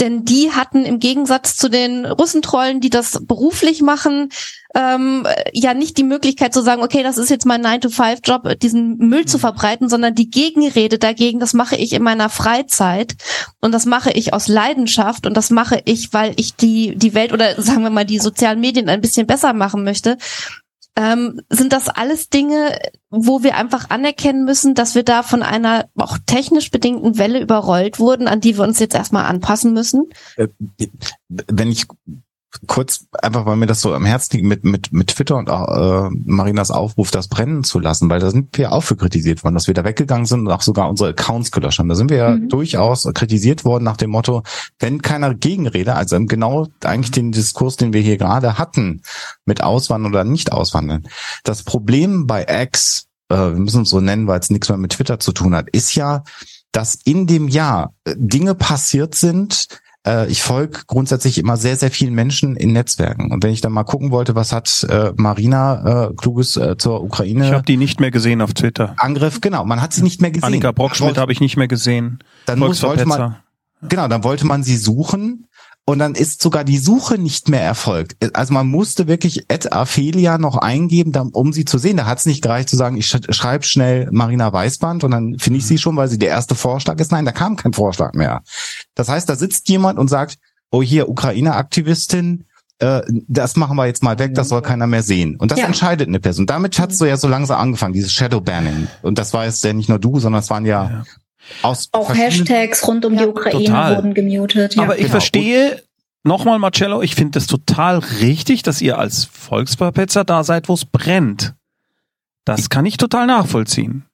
[0.00, 4.30] denn die hatten im Gegensatz zu den Russentrollen, die das beruflich machen,
[4.74, 9.26] ähm, ja nicht die Möglichkeit zu sagen, okay, das ist jetzt mein 9-to-5-Job, diesen Müll
[9.26, 9.40] zu mhm.
[9.40, 13.16] verbreiten, sondern die Gegenrede dagegen, das mache ich in meiner Freizeit
[13.60, 17.32] und das mache ich aus Leidenschaft und das mache ich, weil ich die, die Welt
[17.32, 20.16] oder sagen wir mal die sozialen Medien ein bisschen besser machen möchte
[21.00, 22.78] ähm, sind das alles Dinge,
[23.08, 27.98] wo wir einfach anerkennen müssen, dass wir da von einer auch technisch bedingten Welle überrollt
[27.98, 30.10] wurden, an die wir uns jetzt erstmal anpassen müssen?
[30.36, 30.48] Äh,
[31.28, 31.86] wenn ich
[32.66, 36.06] kurz einfach, weil mir das so am Herzen liegt, mit, mit, mit Twitter und auch,
[36.06, 39.54] äh, Marinas Aufruf, das brennen zu lassen, weil da sind wir auch für kritisiert worden,
[39.54, 41.88] dass wir da weggegangen sind und auch sogar unsere Accounts gelöscht haben.
[41.88, 42.48] Da sind wir ja mhm.
[42.48, 44.42] durchaus kritisiert worden nach dem Motto,
[44.78, 49.02] wenn keiner Gegenrede, also genau eigentlich den Diskurs, den wir hier gerade hatten,
[49.44, 51.08] mit Auswandern oder nicht Auswandern.
[51.44, 54.92] Das Problem bei X, äh, wir müssen es so nennen, weil es nichts mehr mit
[54.92, 56.24] Twitter zu tun hat, ist ja,
[56.72, 59.68] dass in dem Jahr äh, Dinge passiert sind,
[60.06, 63.32] äh, ich folge grundsätzlich immer sehr, sehr vielen Menschen in Netzwerken.
[63.32, 67.02] Und wenn ich dann mal gucken wollte, was hat äh, Marina äh, Kluges äh, zur
[67.02, 67.46] Ukraine.
[67.46, 68.94] Ich habe die nicht mehr gesehen auf Twitter.
[68.98, 70.44] Angriff, genau, man hat sie nicht mehr gesehen.
[70.44, 72.20] Annika Brockschmidt habe ich nicht mehr gesehen.
[72.46, 73.36] Dann muss, wollte man,
[73.82, 75.46] genau, dann wollte man sie suchen
[75.90, 78.16] und dann ist sogar die Suche nicht mehr erfolgt.
[78.32, 81.96] Also man musste wirklich Ed Aphelia noch eingeben, um sie zu sehen.
[81.96, 85.58] Da hat es nicht gereicht zu sagen, ich schreibe schnell Marina Weißband und dann finde
[85.58, 87.10] ich sie schon, weil sie der erste Vorschlag ist.
[87.10, 88.42] Nein, da kam kein Vorschlag mehr.
[88.94, 90.38] Das heißt, da sitzt jemand und sagt,
[90.70, 92.44] oh hier, Ukraine-Aktivistin,
[92.78, 95.34] äh, das machen wir jetzt mal weg, das soll keiner mehr sehen.
[95.40, 95.66] Und das ja.
[95.66, 96.46] entscheidet eine Person.
[96.46, 98.86] Damit hat so ja so langsam angefangen, dieses Shadow-Banning.
[99.02, 101.02] Und das war jetzt ja nicht nur du, sondern es waren ja, ja.
[101.62, 103.96] Aus auch Hashtags rund um ja, die Ukraine total.
[103.96, 104.74] wurden gemutet.
[104.74, 104.82] Ja.
[104.82, 105.10] Aber ich genau.
[105.12, 105.82] verstehe
[106.22, 110.84] nochmal, Marcello, ich finde es total richtig, dass ihr als Volksverpetzer da seid, wo es
[110.84, 111.54] brennt.
[112.44, 114.04] Das kann ich total nachvollziehen.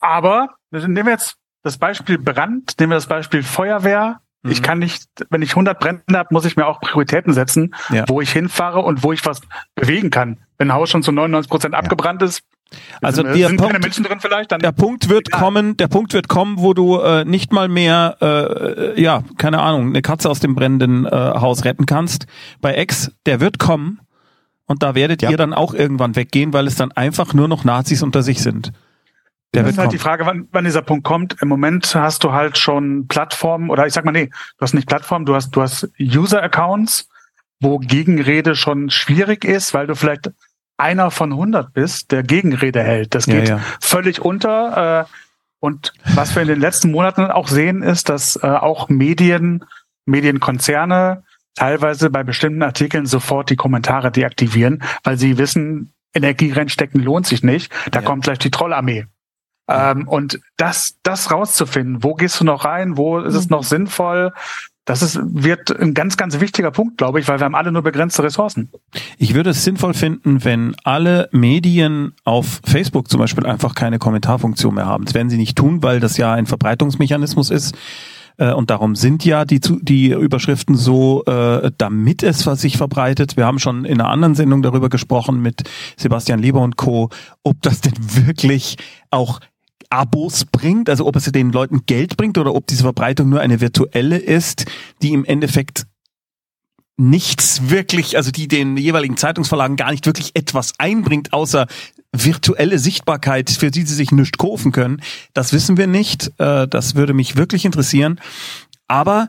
[0.00, 4.20] Aber nehmen wir jetzt das Beispiel Brand, nehmen wir das Beispiel Feuerwehr.
[4.42, 4.50] Mhm.
[4.50, 8.04] Ich kann nicht, wenn ich 100 Brände habe, muss ich mir auch Prioritäten setzen, ja.
[8.08, 9.40] wo ich hinfahre und wo ich was
[9.74, 10.38] bewegen kann.
[10.58, 12.42] Wenn ein Haus schon zu 99 Prozent abgebrannt ist,
[13.00, 15.40] Also sind, der, sind Punkt, Menschen drin vielleicht, dann der Punkt wird egal.
[15.40, 19.88] kommen, der Punkt wird kommen, wo du äh, nicht mal mehr, äh, ja, keine Ahnung,
[19.88, 22.26] eine Katze aus dem brennenden äh, Haus retten kannst.
[22.60, 24.00] Bei X, der wird kommen
[24.66, 25.30] und da werdet ja.
[25.30, 28.72] ihr dann auch irgendwann weggehen, weil es dann einfach nur noch Nazis unter sich sind.
[29.54, 29.92] Der das ist halt kommen.
[29.96, 31.40] die Frage, wann, wann dieser Punkt kommt.
[31.40, 34.88] Im Moment hast du halt schon Plattformen oder ich sag mal, nee, du hast nicht
[34.88, 37.08] Plattformen, du hast, du hast User-Accounts,
[37.60, 40.30] wo Gegenrede schon schwierig ist, weil du vielleicht
[40.76, 43.14] einer von 100 bist, der Gegenrede hält.
[43.14, 43.62] Das geht ja, ja.
[43.80, 45.06] völlig unter.
[45.06, 45.12] Äh,
[45.60, 49.64] und was wir in den letzten Monaten auch sehen, ist, dass äh, auch Medien,
[50.04, 51.24] Medienkonzerne
[51.54, 57.42] teilweise bei bestimmten Artikeln sofort die Kommentare deaktivieren, weil sie wissen, Energie reinstecken lohnt sich
[57.42, 57.72] nicht.
[57.90, 58.06] Da ja.
[58.06, 59.06] kommt gleich die Trollarmee.
[59.68, 63.56] Ähm, und das, das rauszufinden, wo gehst du noch rein, wo ist es mhm.
[63.56, 64.32] noch sinnvoll,
[64.86, 67.82] das ist, wird ein ganz, ganz wichtiger Punkt, glaube ich, weil wir haben alle nur
[67.82, 68.70] begrenzte Ressourcen.
[69.18, 74.76] Ich würde es sinnvoll finden, wenn alle Medien auf Facebook zum Beispiel einfach keine Kommentarfunktion
[74.76, 75.04] mehr haben.
[75.04, 77.76] Das werden sie nicht tun, weil das ja ein Verbreitungsmechanismus ist.
[78.38, 83.36] Äh, und darum sind ja die, die Überschriften so, äh, damit es was sich verbreitet.
[83.36, 85.64] Wir haben schon in einer anderen Sendung darüber gesprochen mit
[85.96, 87.10] Sebastian Leber und Co.,
[87.42, 88.76] ob das denn wirklich
[89.10, 89.40] auch
[89.90, 93.60] Abos bringt, also ob es den Leuten Geld bringt oder ob diese Verbreitung nur eine
[93.60, 94.66] virtuelle ist,
[95.02, 95.86] die im Endeffekt
[96.96, 101.66] nichts wirklich, also die den jeweiligen Zeitungsverlagen gar nicht wirklich etwas einbringt, außer
[102.12, 105.02] virtuelle Sichtbarkeit, für die sie sich nichts kaufen können.
[105.34, 106.32] Das wissen wir nicht.
[106.38, 108.20] Äh, das würde mich wirklich interessieren.
[108.88, 109.28] Aber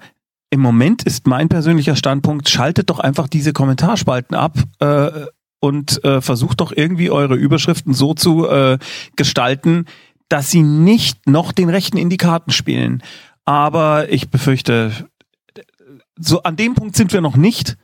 [0.49, 5.25] im Moment ist mein persönlicher Standpunkt, schaltet doch einfach diese Kommentarspalten ab äh,
[5.59, 8.47] und äh, versucht doch irgendwie eure Überschriften so zu
[9.15, 9.85] gestalten,
[10.29, 13.03] dass sie nicht noch den Rechten in die Karten spielen.
[13.45, 14.91] Aber ich befürchte,
[16.19, 17.77] so an dem Punkt sind wir noch nicht,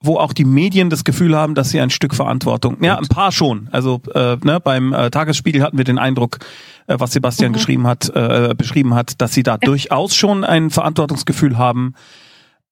[0.00, 3.32] wo auch die Medien das Gefühl haben, dass sie ein Stück Verantwortung, ja, ein paar
[3.32, 3.68] schon.
[3.72, 6.38] Also äh, ne, beim äh, Tagesspiegel hatten wir den Eindruck,
[6.86, 7.54] äh, was Sebastian mhm.
[7.54, 11.94] geschrieben hat, äh, beschrieben hat, dass sie da durchaus schon ein Verantwortungsgefühl haben.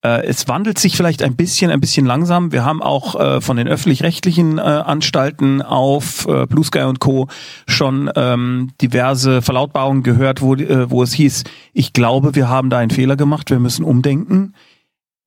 [0.04, 2.50] Äh, es wandelt sich vielleicht ein bisschen, ein bisschen langsam.
[2.50, 7.28] Wir haben auch äh, von den öffentlich-rechtlichen äh, Anstalten auf äh, Blue Sky und Co.
[7.68, 12.78] schon ähm, diverse Verlautbarungen gehört, wo, äh, wo es hieß, ich glaube, wir haben da
[12.78, 14.54] einen Fehler gemacht, wir müssen umdenken.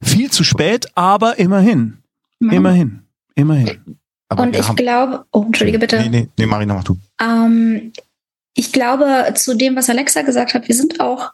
[0.04, 2.00] Viel zu spät, aber immerhin.
[2.40, 2.52] Mhm.
[2.52, 3.00] Immerhin.
[3.36, 3.98] Immerhin.
[4.28, 6.00] Aber und ich glaube, oh, entschuldige bitte.
[6.02, 6.98] Nee, nee, nee Marina, mach du.
[7.22, 7.94] Ähm,
[8.54, 11.32] ich glaube, zu dem, was Alexa gesagt hat, wir sind auch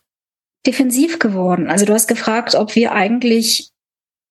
[0.66, 1.70] defensiv geworden.
[1.70, 3.72] Also du hast gefragt, ob wir eigentlich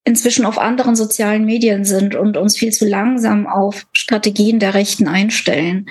[0.04, 5.08] inzwischen auf anderen sozialen Medien sind und uns viel zu langsam auf Strategien der Rechten
[5.08, 5.88] einstellen.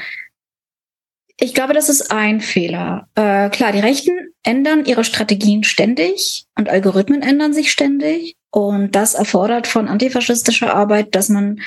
[1.42, 3.08] Ich glaube, das ist ein Fehler.
[3.16, 8.36] Äh, klar, die Rechten ändern ihre Strategien ständig und Algorithmen ändern sich ständig.
[8.52, 11.62] Und das erfordert von antifaschistischer Arbeit, dass man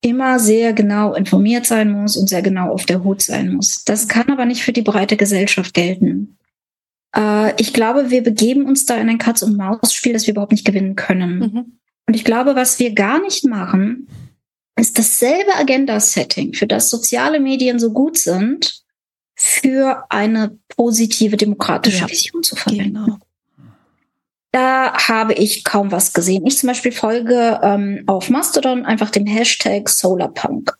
[0.00, 3.84] immer sehr genau informiert sein muss und sehr genau auf der Hut sein muss.
[3.84, 6.38] Das kann aber nicht für die breite Gesellschaft gelten.
[7.16, 10.96] Äh, ich glaube, wir begeben uns da in ein Katz-und-Maus-Spiel, das wir überhaupt nicht gewinnen
[10.96, 11.38] können.
[11.38, 11.78] Mhm.
[12.06, 14.08] Und ich glaube, was wir gar nicht machen,
[14.78, 18.82] ist dasselbe Agenda-Setting, für das soziale Medien so gut sind,
[19.36, 23.04] für eine positive demokratische ja, Vision zu verwenden.
[23.04, 23.18] Genau.
[24.52, 26.46] Da habe ich kaum was gesehen.
[26.46, 30.76] Ich zum Beispiel folge ähm, auf Mastodon einfach dem Hashtag Solarpunk.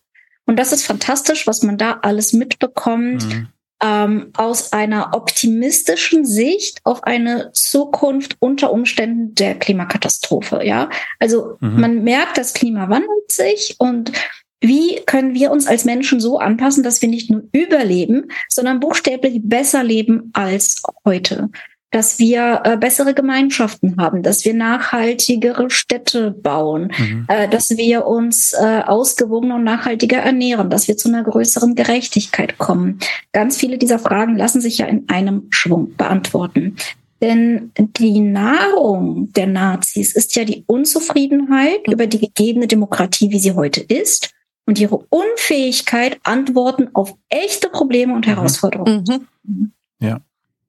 [0.47, 3.27] Und das ist fantastisch, was man da alles mitbekommt.
[3.27, 3.48] Mhm
[3.83, 10.61] ähm, aus einer optimistischen Sicht auf eine Zukunft unter Umständen der Klimakatastrophe.
[10.65, 11.81] Ja, also mhm.
[11.81, 14.13] man merkt, das Klima wandelt sich und
[14.61, 19.41] wie können wir uns als Menschen so anpassen, dass wir nicht nur überleben, sondern buchstäblich
[19.43, 21.51] besser leben als heute?
[21.95, 27.25] Dass wir äh, bessere Gemeinschaften haben, dass wir nachhaltigere Städte bauen, mhm.
[27.29, 32.59] äh, dass wir uns äh, ausgewogener und nachhaltiger ernähren, dass wir zu einer größeren Gerechtigkeit
[32.59, 32.99] kommen.
[33.33, 36.75] Ganz viele dieser Fragen lassen sich ja in einem Schwung beantworten.
[37.23, 41.93] Denn die Nahrung der Nazis ist ja die Unzufriedenheit mhm.
[41.93, 44.31] über die gegebene Demokratie, wie sie heute ist,
[44.66, 48.31] und ihre Unfähigkeit, Antworten auf echte Probleme und mhm.
[48.31, 49.29] Herausforderungen.
[49.45, 49.73] Mhm.
[50.01, 50.21] Ja.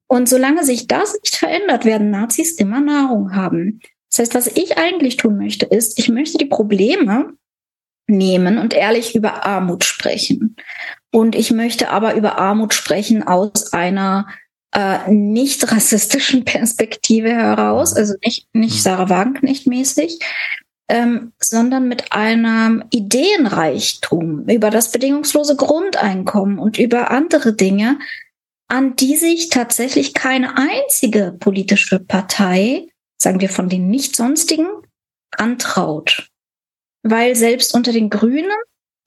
[0.08, 3.80] Und solange sich das nicht verändert, werden Nazis immer Nahrung haben.
[4.10, 7.34] Das heißt, was ich eigentlich tun möchte, ist, ich möchte die Probleme
[8.06, 10.56] nehmen und ehrlich über Armut sprechen.
[11.12, 14.28] Und ich möchte aber über Armut sprechen aus einer
[14.72, 18.80] äh, nicht rassistischen Perspektive heraus, also nicht, nicht mhm.
[18.80, 20.20] Sarah Wagenknecht mäßig,
[20.88, 27.98] ähm, sondern mit einem Ideenreichtum über das bedingungslose Grundeinkommen und über andere Dinge,
[28.68, 34.68] an die sich tatsächlich keine einzige politische Partei, sagen wir von den nicht sonstigen,
[35.30, 36.28] antraut.
[37.02, 38.50] Weil selbst unter den Grünen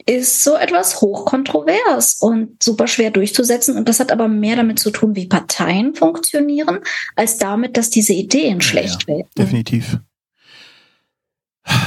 [0.05, 3.77] ist so etwas hochkontrovers und super schwer durchzusetzen.
[3.77, 6.79] Und das hat aber mehr damit zu tun, wie Parteien funktionieren,
[7.15, 9.27] als damit, dass diese Ideen schlecht ja, werden.
[9.37, 9.99] Definitiv.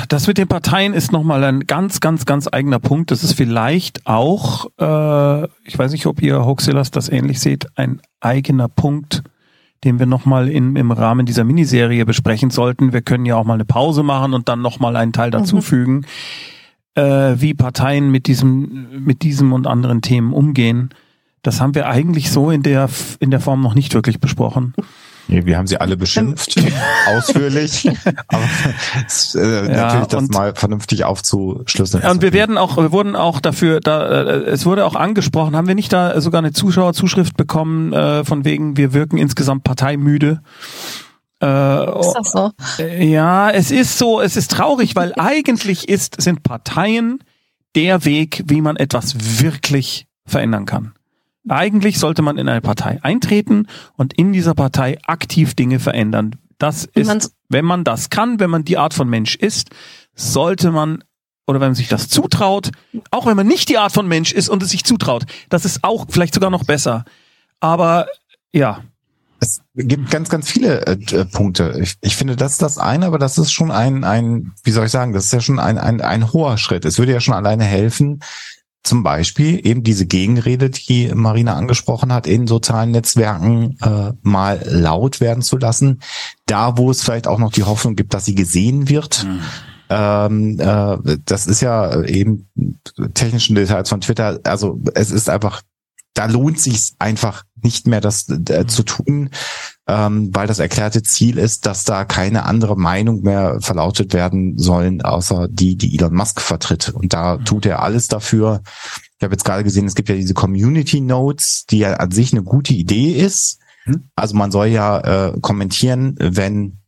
[0.09, 3.11] Das mit den Parteien ist nochmal ein ganz, ganz, ganz eigener Punkt.
[3.11, 8.01] Das ist vielleicht auch, äh, ich weiß nicht, ob ihr Hoaxillas das ähnlich seht, ein
[8.21, 9.23] eigener Punkt,
[9.85, 12.93] den wir nochmal im Rahmen dieser Miniserie besprechen sollten.
[12.93, 15.95] Wir können ja auch mal eine Pause machen und dann nochmal einen Teil dazufügen.
[15.95, 16.07] Mhm
[16.95, 20.91] äh, wie Parteien mit diesem, mit diesem und anderen Themen umgehen.
[21.43, 22.89] Das haben wir eigentlich so in der,
[23.19, 24.75] in der Form noch nicht wirklich besprochen.
[25.29, 26.57] Wir haben sie alle beschimpft,
[27.07, 27.89] ausführlich,
[28.29, 28.43] aber
[29.35, 32.05] äh, ja, natürlich das mal vernünftig aufzuschlüsseln.
[32.05, 35.69] Und wir werden auch, wir wurden auch dafür, da, äh, es wurde auch angesprochen, haben
[35.69, 40.43] wir nicht da sogar eine Zuschauerzuschrift bekommen, äh, von wegen, wir wirken insgesamt parteimüde.
[41.43, 42.51] Äh, ist das so?
[42.79, 47.19] Äh, ja, es ist so, es ist traurig, weil eigentlich ist, sind Parteien
[47.75, 50.93] der Weg, wie man etwas wirklich verändern kann.
[51.49, 53.67] Eigentlich sollte man in eine Partei eintreten
[53.97, 56.37] und in dieser Partei aktiv Dinge verändern.
[56.59, 59.71] Das ist, wenn man das kann, wenn man die Art von Mensch ist,
[60.15, 61.03] sollte man
[61.47, 62.71] oder wenn man sich das zutraut,
[63.11, 65.83] auch wenn man nicht die Art von Mensch ist und es sich zutraut, das ist
[65.83, 67.05] auch vielleicht sogar noch besser.
[67.59, 68.07] Aber
[68.53, 68.83] ja,
[69.41, 71.77] es gibt ganz, ganz viele äh, äh, Punkte.
[71.81, 74.87] Ich, ich finde, das ist das eine, aber das ist schon ein, ein, wie soll
[74.87, 76.85] ich sagen, das ist ja schon ein, ein, ein hoher Schritt.
[76.85, 78.23] Es würde ja schon alleine helfen,
[78.83, 85.21] zum Beispiel eben diese Gegenrede, die Marina angesprochen hat, in sozialen Netzwerken äh, mal laut
[85.21, 86.01] werden zu lassen.
[86.47, 89.25] Da, wo es vielleicht auch noch die Hoffnung gibt, dass sie gesehen wird.
[89.25, 89.41] Mhm.
[89.89, 92.49] Ähm, äh, das ist ja eben
[93.15, 94.41] technischen Details von Twitter.
[94.45, 95.63] Also es ist einfach
[96.15, 99.31] da lohnt sich einfach nicht mehr, das äh, zu tun,
[99.89, 105.03] ähm, weil das erklärte Ziel ist, dass da keine andere Meinung mehr verlautet werden sollen,
[105.03, 106.91] außer die, die Elon Musk vertritt.
[106.91, 107.45] Und da mhm.
[107.45, 108.63] tut er alles dafür.
[109.19, 112.33] Ich habe jetzt gerade gesehen, es gibt ja diese Community Notes, die ja an sich
[112.33, 113.59] eine gute Idee ist.
[113.85, 114.09] Mhm.
[114.15, 116.79] Also man soll ja äh, kommentieren, wenn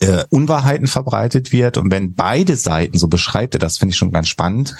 [0.00, 4.12] äh, Unwahrheiten verbreitet wird und wenn beide Seiten, so beschreibt er das, finde ich schon
[4.12, 4.76] ganz spannend,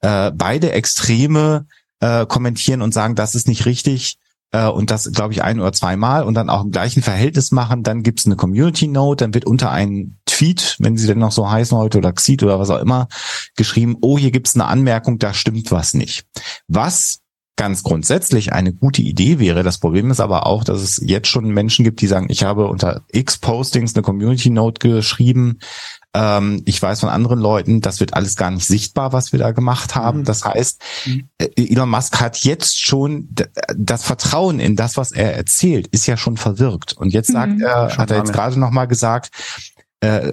[0.00, 1.66] äh, beide Extreme
[2.00, 4.18] äh, kommentieren und sagen, das ist nicht richtig
[4.56, 7.82] äh, und das, glaube ich, ein oder zweimal und dann auch im gleichen Verhältnis machen,
[7.82, 11.50] dann gibt's eine Community Note, dann wird unter einen Tweet, wenn sie denn noch so
[11.50, 13.08] heißen heute oder Xeed oder was auch immer,
[13.56, 16.26] geschrieben, oh, hier gibt's eine Anmerkung, da stimmt was nicht.
[16.68, 17.20] Was
[17.56, 19.62] ganz grundsätzlich eine gute Idee wäre.
[19.62, 22.66] Das Problem ist aber auch, dass es jetzt schon Menschen gibt, die sagen, ich habe
[22.68, 25.58] unter X Postings eine Community Note geschrieben,
[26.16, 29.50] ähm, ich weiß von anderen Leuten, das wird alles gar nicht sichtbar, was wir da
[29.50, 30.20] gemacht haben.
[30.20, 30.24] Mhm.
[30.24, 31.28] Das heißt, mhm.
[31.36, 33.28] Äh, Elon Musk hat jetzt schon
[33.76, 36.94] das Vertrauen in das, was er erzählt, ist ja schon verwirkt.
[36.94, 37.60] Und jetzt sagt mhm.
[37.62, 39.30] er, schon hat er jetzt gerade noch mal gesagt,
[40.00, 40.32] äh,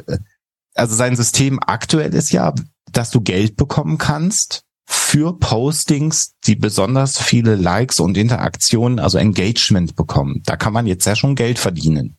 [0.73, 2.53] also sein System aktuell ist ja,
[2.91, 9.97] dass du Geld bekommen kannst für Postings, die besonders viele Likes und Interaktionen, also Engagement
[9.97, 10.43] bekommen.
[10.45, 12.17] Da kann man jetzt ja schon Geld verdienen.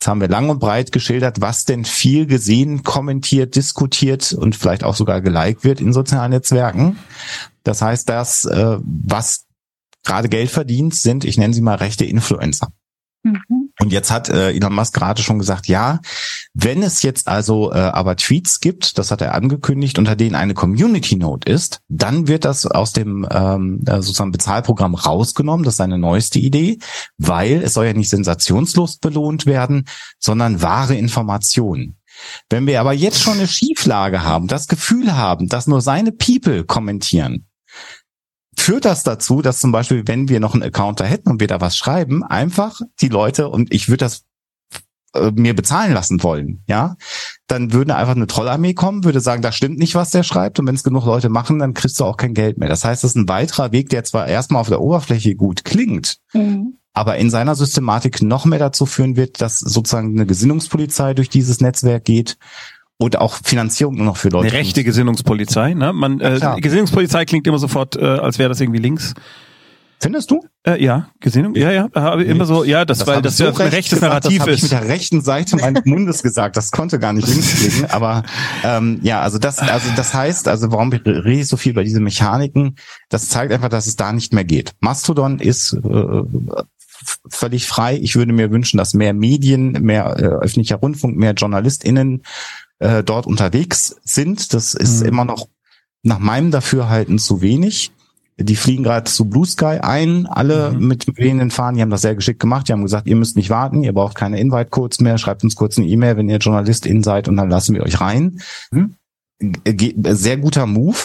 [0.00, 4.82] Jetzt haben wir lang und breit geschildert, was denn viel gesehen, kommentiert, diskutiert und vielleicht
[4.82, 6.98] auch sogar geliked wird in sozialen Netzwerken.
[7.64, 9.44] Das heißt, das, äh, was
[10.02, 12.72] gerade Geld verdient, sind, ich nenne sie mal rechte Influencer.
[13.24, 13.59] Mhm.
[13.80, 16.00] Und jetzt hat äh, Elon Musk gerade schon gesagt, ja,
[16.52, 20.52] wenn es jetzt also äh, aber Tweets gibt, das hat er angekündigt, unter denen eine
[20.52, 25.64] Community Note ist, dann wird das aus dem ähm, äh, sozusagen Bezahlprogramm rausgenommen.
[25.64, 26.78] Das ist seine neueste Idee,
[27.16, 29.86] weil es soll ja nicht Sensationslust belohnt werden,
[30.18, 31.96] sondern wahre Informationen.
[32.50, 36.64] Wenn wir aber jetzt schon eine Schieflage haben, das Gefühl haben, dass nur seine People
[36.64, 37.46] kommentieren,
[38.60, 41.48] führt das dazu, dass zum Beispiel, wenn wir noch einen Account da hätten und wir
[41.48, 44.24] da was schreiben, einfach die Leute, und ich würde das
[45.14, 46.96] äh, mir bezahlen lassen wollen, ja,
[47.46, 50.66] dann würde einfach eine Trollarmee kommen, würde sagen, da stimmt nicht, was der schreibt, und
[50.66, 52.68] wenn es genug Leute machen, dann kriegst du auch kein Geld mehr.
[52.68, 56.18] Das heißt, das ist ein weiterer Weg, der zwar erstmal auf der Oberfläche gut klingt,
[56.32, 56.78] mhm.
[56.92, 61.60] aber in seiner Systematik noch mehr dazu führen wird, dass sozusagen eine Gesinnungspolizei durch dieses
[61.60, 62.36] Netzwerk geht
[63.00, 64.48] und auch Finanzierung nur noch für Leute.
[64.48, 65.92] Eine rechte Gesinnungspolizei, ne?
[65.92, 69.14] Man, ja, äh, Gesinnungspolizei klingt immer sofort, äh, als wäre das irgendwie links.
[70.02, 70.44] Findest du?
[70.64, 73.50] Äh, ja, Gesinnung, ja, ja, habe immer so, ja, das, das weil das so ja
[73.50, 74.56] ein rechtes gesagt, Narrativ das ist.
[74.56, 78.22] Ich mit der rechten Seite meines Mundes gesagt, das konnte gar nicht links klingen, aber
[78.64, 82.00] ähm, ja, also das, also das heißt, also warum rede ich so viel über diese
[82.00, 82.76] Mechaniken?
[83.08, 84.72] Das zeigt einfach, dass es da nicht mehr geht.
[84.80, 86.22] Mastodon ist äh,
[87.30, 87.98] völlig frei.
[88.00, 92.22] Ich würde mir wünschen, dass mehr Medien, mehr äh, öffentlicher Rundfunk, mehr JournalistInnen
[92.80, 94.52] äh, dort unterwegs sind.
[94.52, 95.08] Das ist mhm.
[95.08, 95.48] immer noch
[96.02, 97.92] nach meinem Dafürhalten zu wenig.
[98.38, 100.86] Die fliegen gerade zu Blue Sky ein, alle mhm.
[100.86, 102.68] mit denen fahren, die haben das sehr geschickt gemacht.
[102.68, 105.76] Die haben gesagt, ihr müsst nicht warten, ihr braucht keine Invite-Codes mehr, schreibt uns kurz
[105.76, 108.40] eine E-Mail, wenn ihr JournalistIn seid und dann lassen wir euch rein.
[108.70, 108.94] Mhm.
[110.06, 110.96] sehr guter Move.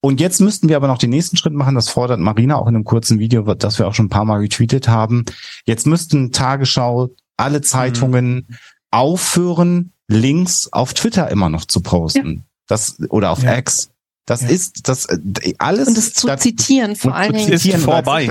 [0.00, 1.74] Und jetzt müssten wir aber noch den nächsten Schritt machen.
[1.74, 4.38] Das fordert Marina auch in einem kurzen Video, das wir auch schon ein paar Mal
[4.38, 5.24] retweetet haben.
[5.64, 8.56] Jetzt müssten Tagesschau, alle Zeitungen mhm.
[8.92, 12.36] aufhören, Links auf Twitter immer noch zu posten.
[12.36, 12.42] Ja.
[12.66, 13.56] Das, oder auf ja.
[13.56, 13.90] X.
[14.26, 14.48] Das ja.
[14.48, 15.88] ist das äh, alles.
[15.88, 17.52] Und das zu das, zitieren vor allen Dingen.
[17.52, 18.26] Es ist vorbei.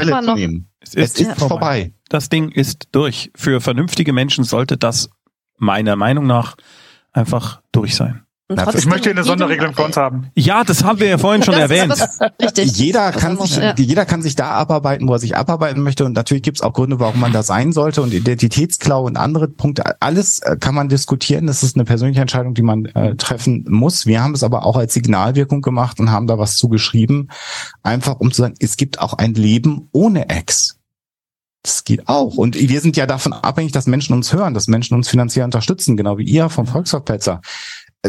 [0.79, 1.47] Es ist, es ist vorbei.
[1.47, 1.93] vorbei.
[2.09, 3.31] Das Ding ist durch.
[3.35, 5.09] Für vernünftige Menschen sollte das
[5.57, 6.55] meiner Meinung nach
[7.13, 8.26] einfach durch sein.
[8.49, 10.27] Ich möchte eine Sonderregelung für uns haben.
[10.33, 11.93] Ja, das haben wir ja vorhin schon das erwähnt.
[12.41, 12.77] Richtig.
[12.77, 13.75] Jeder kann sich, ja.
[13.75, 16.05] jeder kann sich da abarbeiten, wo er sich abarbeiten möchte.
[16.05, 18.01] Und natürlich gibt es auch Gründe, warum man da sein sollte.
[18.01, 21.45] Und Identitätsklau und andere Punkte, alles äh, kann man diskutieren.
[21.45, 24.05] Das ist eine persönliche Entscheidung, die man äh, treffen muss.
[24.05, 27.29] Wir haben es aber auch als Signalwirkung gemacht und haben da was zugeschrieben.
[27.83, 30.77] Einfach um zu sagen, es gibt auch ein Leben ohne Ex.
[31.63, 32.37] Das geht auch.
[32.37, 35.97] Und wir sind ja davon abhängig, dass Menschen uns hören, dass Menschen uns finanziell unterstützen,
[35.97, 37.41] genau wie ihr vom Volksverpetzer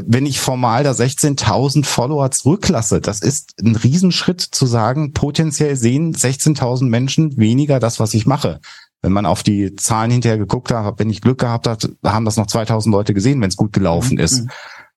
[0.06, 6.14] wenn ich formal da 16.000 Follower zurücklasse, das ist ein Riesenschritt zu sagen, potenziell sehen
[6.14, 8.60] 16.000 Menschen weniger das, was ich mache.
[9.02, 12.36] Wenn man auf die Zahlen hinterher geguckt hat, wenn ich Glück gehabt hat, haben das
[12.36, 14.20] noch 2000 Leute gesehen, wenn es gut gelaufen mhm.
[14.20, 14.46] ist.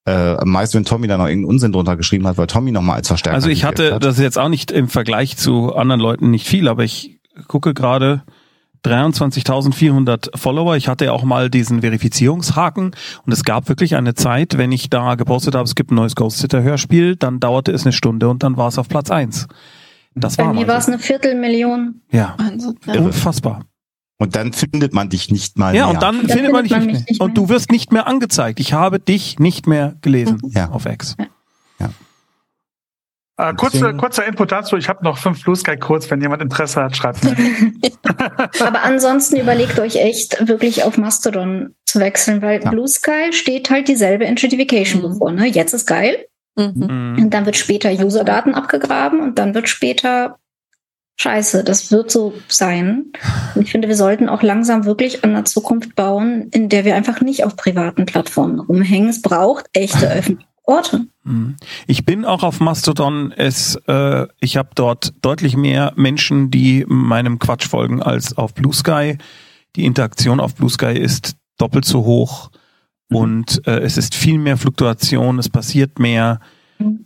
[0.06, 3.08] Äh, meist wenn Tommy da noch irgendeinen Unsinn drunter geschrieben hat, weil Tommy nochmal als
[3.08, 4.04] Verstärker Also ich hatte, hat.
[4.04, 7.76] das ist jetzt auch nicht im Vergleich zu anderen Leuten nicht viel, aber ich gucke
[7.76, 8.24] gerade,
[8.86, 10.76] 23.400 Follower.
[10.76, 12.96] Ich hatte ja auch mal diesen Verifizierungshaken
[13.26, 16.16] und es gab wirklich eine Zeit, wenn ich da gepostet habe, es gibt ein neues
[16.16, 19.48] Ghost Sitter Hörspiel, dann dauerte es eine Stunde und dann war es auf Platz eins.
[20.16, 22.02] Das Bei war mir war es eine Viertelmillion.
[22.12, 22.36] Ja,
[22.88, 23.62] unfassbar.
[24.18, 25.82] Und dann findet man dich nicht mal ja, mehr.
[25.82, 27.22] Ja, und dann, dann findet man dich nicht, nicht mehr.
[27.22, 28.60] Und du wirst nicht mehr angezeigt.
[28.60, 30.70] Ich habe dich nicht mehr gelesen ja.
[30.70, 31.16] auf X.
[31.80, 31.90] Ja.
[33.42, 34.78] Äh, kurze, kurzer Input dazu.
[34.78, 37.36] Ich habe noch fünf Blue Sky kurz, wenn jemand Interesse hat, schreibt mir.
[38.60, 42.70] Aber ansonsten überlegt euch echt, wirklich auf Mastodon zu wechseln, weil ja.
[42.70, 45.08] Blue Sky steht halt dieselbe Entitification mhm.
[45.08, 45.32] bevor.
[45.32, 45.48] Ne?
[45.48, 46.26] Jetzt ist geil.
[46.56, 47.18] Mhm.
[47.20, 50.38] Und dann wird später User-Daten abgegraben und dann wird später
[51.18, 53.12] Scheiße, das wird so sein.
[53.56, 56.96] Und ich finde, wir sollten auch langsam wirklich an einer Zukunft bauen, in der wir
[56.96, 59.10] einfach nicht auf privaten Plattformen rumhängen.
[59.10, 61.08] Es braucht echte öffentliche Orte.
[61.24, 61.56] Mhm.
[61.88, 63.32] Ich bin auch auf Mastodon.
[63.32, 68.74] Es, äh, ich habe dort deutlich mehr Menschen, die meinem Quatsch folgen, als auf Blue
[68.74, 69.18] Sky.
[69.76, 72.52] Die Interaktion auf Blue Sky ist doppelt so hoch
[73.10, 73.18] mhm.
[73.18, 76.40] und äh, es ist viel mehr Fluktuation, es passiert mehr.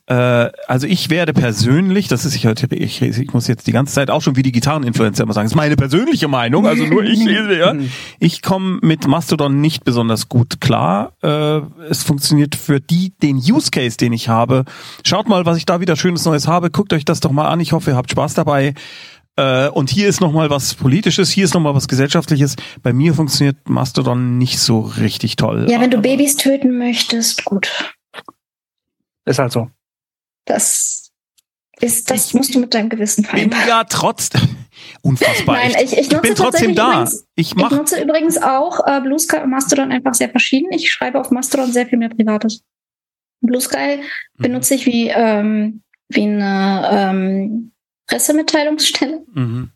[0.08, 4.10] Äh, also ich werde persönlich, das ist ich, ich, ich muss jetzt die ganze Zeit
[4.10, 7.20] auch schon wie die Gitarreninfluencer immer sagen, das ist meine persönliche Meinung, also nur ich
[7.26, 7.74] lese ja.
[8.20, 11.14] Ich komme mit Mastodon nicht besonders gut klar.
[11.22, 14.66] Äh, es funktioniert für die den Use Case, den ich habe.
[15.04, 16.70] Schaut mal, was ich da wieder schönes Neues habe.
[16.70, 17.60] Guckt euch das doch mal an.
[17.60, 18.74] Ich hoffe, ihr habt Spaß dabei.
[19.38, 22.56] Äh, und hier ist nochmal was Politisches, hier ist nochmal was Gesellschaftliches.
[22.82, 25.68] Bei mir funktioniert Mastodon nicht so richtig toll.
[25.70, 27.70] Ja, wenn du Babys töten möchtest, gut.
[29.26, 29.70] Ist halt so.
[30.46, 31.12] Das
[31.82, 33.68] ist, das ich, musst du mit deinem Gewissen vereinbaren.
[33.68, 34.42] Ja, trotzdem.
[35.02, 35.56] Unfassbar.
[35.56, 36.92] Nein, ich, ich, ich bin trotzdem da.
[36.92, 40.72] Übrigens, ich, mach, ich nutze übrigens auch äh, Blue Sky und Mastodon einfach sehr verschieden.
[40.72, 42.64] Ich schreibe auf Mastodon sehr viel mehr Privates.
[43.42, 44.42] Blue Sky mhm.
[44.42, 47.72] benutze ich wie, ähm, wie eine ähm,
[48.08, 49.24] Pressemitteilungsstelle.
[49.34, 49.72] Mhm.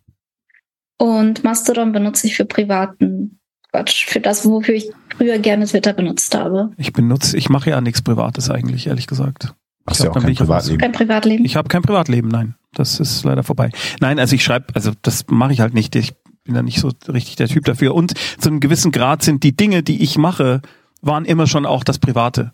[0.98, 3.39] Und Mastodon benutze ich für privaten
[3.72, 6.72] Quatsch, für das, wofür ich früher gerne Twitter benutzt habe.
[6.78, 9.54] Ich benutze, ich mache ja nichts Privates eigentlich, ehrlich gesagt.
[9.86, 10.80] Hast du auch kein Privatleben?
[10.80, 11.46] Kein Privatleben.
[11.46, 12.56] Ich habe kein Privatleben, nein.
[12.74, 13.72] Das ist leider vorbei.
[14.00, 15.96] Nein, also ich schreibe, also das mache ich halt nicht.
[15.96, 16.14] Ich
[16.44, 17.96] bin da nicht so richtig der Typ dafür.
[17.96, 20.62] Und zu einem gewissen Grad sind die Dinge, die ich mache,
[21.02, 22.52] waren immer schon auch das Private.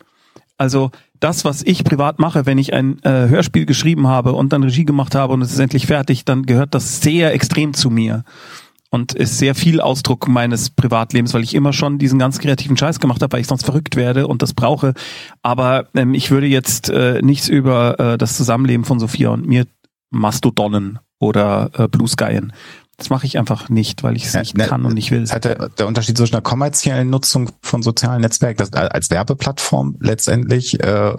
[0.57, 4.63] Also das, was ich privat mache, wenn ich ein äh, Hörspiel geschrieben habe und dann
[4.63, 8.23] Regie gemacht habe und es ist endlich fertig, dann gehört das sehr extrem zu mir
[8.95, 13.01] und ist sehr viel Ausdruck meines Privatlebens, weil ich immer schon diesen ganz kreativen Scheiß
[13.01, 14.93] gemacht habe, weil ich sonst verrückt werde und das brauche.
[15.43, 19.67] Aber ähm, ich würde jetzt äh, nichts über äh, das Zusammenleben von Sophia und mir
[20.11, 22.53] Mastodonnen oder äh, Blue Skyen.
[22.95, 25.19] Das mache ich einfach nicht, weil ich es nicht ja, kann und nicht will.
[25.19, 29.97] Das hat der, der Unterschied zwischen einer kommerziellen Nutzung von sozialen Netzwerken, das als Werbeplattform
[29.99, 31.13] letztendlich äh,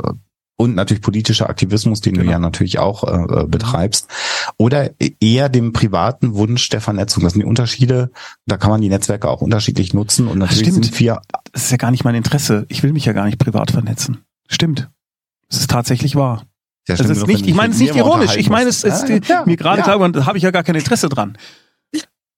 [0.57, 2.25] und natürlich politischer Aktivismus, den genau.
[2.25, 4.09] du ja natürlich auch äh, äh, betreibst,
[4.57, 7.23] oder eher dem privaten Wunsch der Vernetzung.
[7.23, 8.11] Das sind die Unterschiede.
[8.47, 10.85] Da kann man die Netzwerke auch unterschiedlich nutzen und natürlich Stimmt.
[10.87, 11.21] sind wir.
[11.53, 12.65] Das ist ja gar nicht mein Interesse.
[12.69, 14.25] Ich will mich ja gar nicht privat vernetzen.
[14.49, 14.91] Stimmt.
[15.49, 16.45] Es ist tatsächlich wahr.
[16.89, 18.37] Ja, das ist nicht, ich meine es nicht ironisch.
[18.37, 19.85] Ich meine es ist ja, ja, mir gerade ja.
[19.85, 21.37] klar, da habe ich ja gar kein Interesse dran.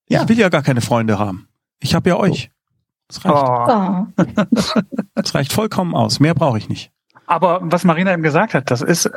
[0.08, 0.22] Ja.
[0.22, 1.48] Ich will ja gar keine Freunde haben.
[1.80, 2.50] Ich habe ja euch.
[3.08, 3.36] Das reicht.
[3.36, 4.06] Oh.
[5.14, 6.18] Das reicht vollkommen aus.
[6.18, 6.90] Mehr brauche ich nicht.
[7.28, 9.10] Aber was Marina eben gesagt hat, das ist,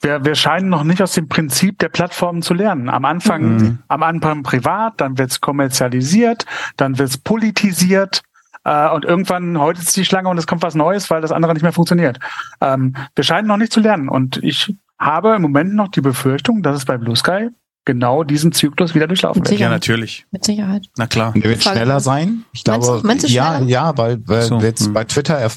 [0.00, 2.88] wir, wir scheinen noch nicht aus dem Prinzip der Plattformen zu lernen.
[2.88, 3.78] Am Anfang, mhm.
[3.88, 6.46] am Anfang privat, dann wird's kommerzialisiert,
[6.78, 8.22] dann wird's politisiert.
[8.64, 11.52] Äh, und irgendwann heute ist die Schlange und es kommt was Neues, weil das andere
[11.52, 12.18] nicht mehr funktioniert.
[12.62, 14.08] Ähm, wir scheinen noch nicht zu lernen.
[14.08, 17.50] Und ich habe im Moment noch die Befürchtung, dass es bei Blue Sky
[17.84, 19.60] genau diesen Zyklus wieder durchlaufen wird.
[19.60, 20.24] Ja, natürlich.
[20.30, 20.86] Mit Sicherheit.
[20.96, 21.32] Na klar.
[21.34, 22.44] Der wird schneller sein.
[22.52, 24.94] Ich glaube, meinst du, meinst du ja, ja, weil, weil so, jetzt hm.
[24.94, 25.50] bei Twitter,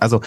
[0.00, 0.20] also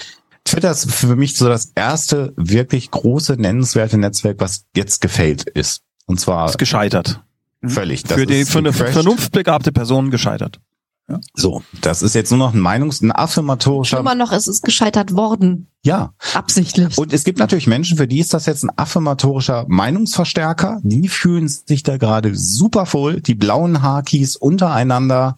[0.52, 5.82] Twitter ist für mich so das erste wirklich große, nennenswerte Netzwerk, was jetzt gefailt ist.
[6.06, 6.50] Und zwar.
[6.50, 7.24] Ist gescheitert.
[7.64, 8.04] Völlig.
[8.04, 10.60] Das für die, für eine vernunftbegabte Person gescheitert.
[11.08, 11.20] Ja.
[11.34, 14.00] So, das ist jetzt nur noch ein Meinungs-, ein affirmatorischer.
[14.00, 15.68] Immer noch, es ist gescheitert worden.
[15.84, 16.14] Ja.
[16.34, 16.98] Absichtlich.
[16.98, 20.80] Und es gibt natürlich Menschen, für die ist das jetzt ein affirmatorischer Meinungsverstärker.
[20.84, 23.22] Die fühlen sich da gerade super voll.
[23.22, 25.38] Die blauen Hakis untereinander.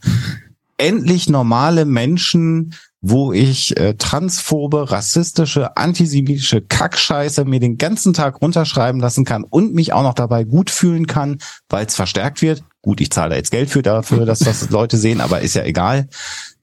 [0.77, 2.73] Endlich normale Menschen,
[3.05, 9.73] wo ich äh, transphobe, rassistische, antisemitische Kackscheiße mir den ganzen Tag runterschreiben lassen kann und
[9.73, 12.63] mich auch noch dabei gut fühlen kann, weil es verstärkt wird.
[12.81, 16.07] Gut, ich zahle jetzt Geld für dafür, dass das Leute sehen, aber ist ja egal.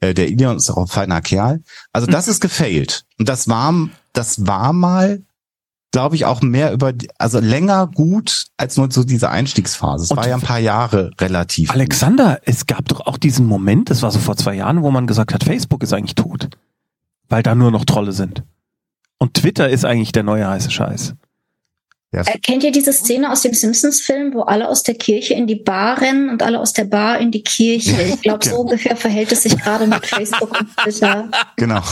[0.01, 1.63] Äh, der Ilion ist auch ein feiner Kerl.
[1.93, 3.05] Also das ist gefailt.
[3.19, 5.21] Und das war, das war mal
[5.93, 10.05] glaube ich, auch mehr über, also länger gut als nur so diese Einstiegsphase.
[10.05, 11.71] Es war ja ein paar Jahre relativ.
[11.71, 12.43] Alexander, gut.
[12.45, 15.35] es gab doch auch diesen Moment, das war so vor zwei Jahren, wo man gesagt
[15.35, 16.49] hat, Facebook ist eigentlich tot.
[17.29, 18.43] Weil da nur noch Trolle sind.
[19.19, 21.15] Und Twitter ist eigentlich der neue heiße Scheiß.
[22.13, 22.23] Ja.
[22.23, 25.57] Äh, kennt ihr diese Szene aus dem Simpsons-Film, wo alle aus der Kirche in die
[25.57, 28.03] Bar rennen und alle aus der Bar in die Kirche?
[28.03, 31.31] Ich glaube, so ungefähr verhält es sich gerade mit Facebook und Twitter.
[31.57, 31.83] Genau.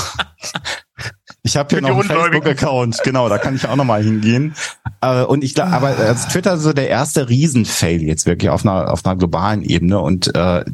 [1.49, 4.55] Ich habe hier noch einen Facebook-Account, genau, da kann ich auch noch mal hingehen.
[5.01, 8.67] Äh, und ich glaube, aber also Twitter ist so der erste Riesenfail jetzt wirklich auf
[8.67, 9.99] einer auf einer globalen Ebene.
[9.99, 10.65] Und äh,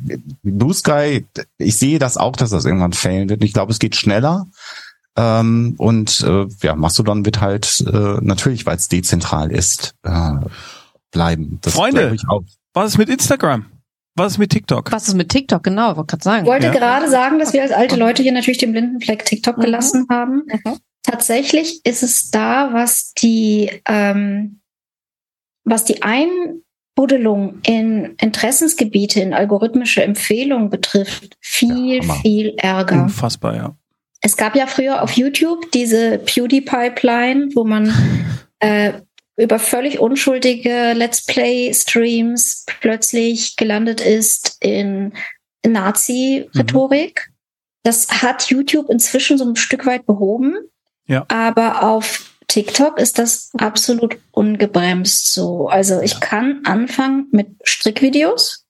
[0.42, 1.26] Blue Sky,
[1.58, 3.44] ich sehe das auch, dass das irgendwann failen wird.
[3.44, 4.46] Ich glaube, es geht schneller.
[5.16, 10.32] Ähm, und äh, ja, Mastodon wird halt äh, natürlich, weil es dezentral ist, äh,
[11.12, 11.60] bleiben.
[11.62, 12.16] Das Freunde,
[12.72, 13.66] was ist mit Instagram?
[14.16, 14.92] Was ist mit TikTok?
[14.92, 15.62] Was ist mit TikTok?
[15.64, 16.44] Genau, wollte gerade sagen.
[16.44, 16.72] Ich wollte ja.
[16.72, 19.62] gerade sagen, dass wir als alte Leute hier natürlich den blinden Fleck TikTok mhm.
[19.62, 20.42] gelassen haben.
[20.46, 20.78] Mhm.
[21.02, 24.60] Tatsächlich ist es da, was die, ähm,
[25.64, 33.02] was die Einbuddelung in Interessensgebiete, in algorithmische Empfehlungen betrifft, viel, ja, viel Ärger.
[33.02, 33.76] Unfassbar, ja.
[34.20, 37.92] Es gab ja früher auf YouTube diese PewDiePie-Line, wo man
[38.60, 38.92] äh,
[39.36, 45.12] über völlig unschuldige Let's Play-Streams plötzlich gelandet ist in
[45.66, 47.28] Nazi-Rhetorik.
[47.28, 47.34] Mhm.
[47.82, 50.56] Das hat YouTube inzwischen so ein Stück weit behoben.
[51.06, 51.26] Ja.
[51.28, 55.68] Aber auf TikTok ist das absolut ungebremst so.
[55.68, 58.66] Also ich kann anfangen mit Strickvideos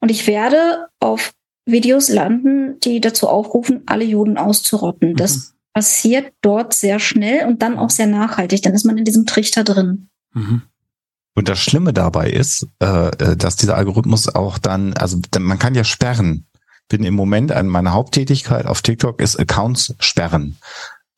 [0.00, 1.32] und ich werde auf
[1.66, 5.14] Videos landen, die dazu aufrufen, alle Juden auszurotten.
[5.14, 8.62] Das mhm passiert dort sehr schnell und dann auch sehr nachhaltig.
[8.62, 10.08] Dann ist man in diesem Trichter drin.
[10.32, 10.62] Mhm.
[11.34, 15.74] Und das Schlimme dabei ist, äh, äh dass dieser Algorithmus auch dann, also man kann
[15.74, 16.46] ja sperren.
[16.88, 20.58] Bin im Moment an meiner Haupttätigkeit auf TikTok ist Accounts sperren.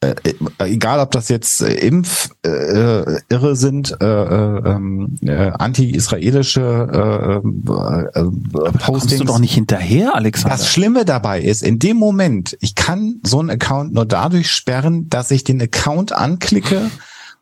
[0.03, 0.17] Äh,
[0.59, 6.61] äh, egal ob das jetzt äh, Impf äh, irre sind, äh, ähm, äh, anti-israelische
[6.93, 8.31] äh, äh,
[8.73, 8.85] Postings.
[8.85, 10.57] Kommst du doch nicht hinterher, Alexander.
[10.57, 15.09] Das Schlimme dabei ist, in dem Moment, ich kann so einen Account nur dadurch sperren,
[15.09, 16.91] dass ich den Account anklicke,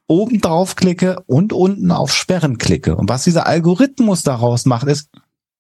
[0.06, 2.94] oben drauf klicke und unten auf Sperren klicke.
[2.94, 5.08] Und was dieser Algorithmus daraus macht, ist,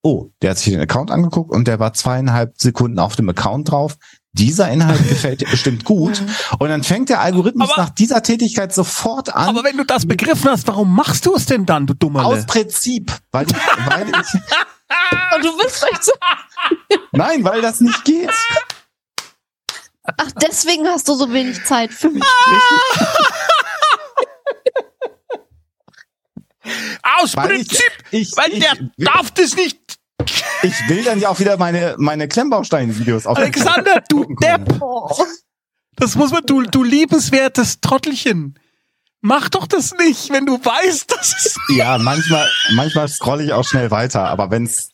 [0.02, 3.70] oh, der hat sich den Account angeguckt und der war zweieinhalb Sekunden auf dem Account
[3.70, 3.96] drauf
[4.32, 6.22] dieser Inhalt gefällt dir bestimmt gut.
[6.58, 9.48] Und dann fängt der Algorithmus aber, nach dieser Tätigkeit sofort an.
[9.48, 12.46] Aber wenn du das begriffen hast, warum machst du es denn dann, du dummer Aus
[12.46, 13.12] Prinzip.
[13.32, 14.40] Weil, ich, weil ich,
[15.36, 16.12] Und du willst euch so.
[17.12, 18.30] Nein, weil das nicht geht.
[20.04, 22.24] Ach, deswegen hast du so wenig Zeit für mich.
[27.02, 29.89] Aus weil Prinzip, ich, ich, weil der ich, darf das nicht
[30.62, 34.80] ich will dann ja auch wieder meine, meine Klemmbaustein-Videos auf Alexander, du Depp!
[35.96, 38.58] Das muss man, du, du liebenswertes Trottelchen.
[39.20, 41.56] Mach doch das nicht, wenn du weißt, dass es.
[41.76, 44.90] Ja, manchmal, manchmal scrolle ich auch schnell weiter, aber wenn's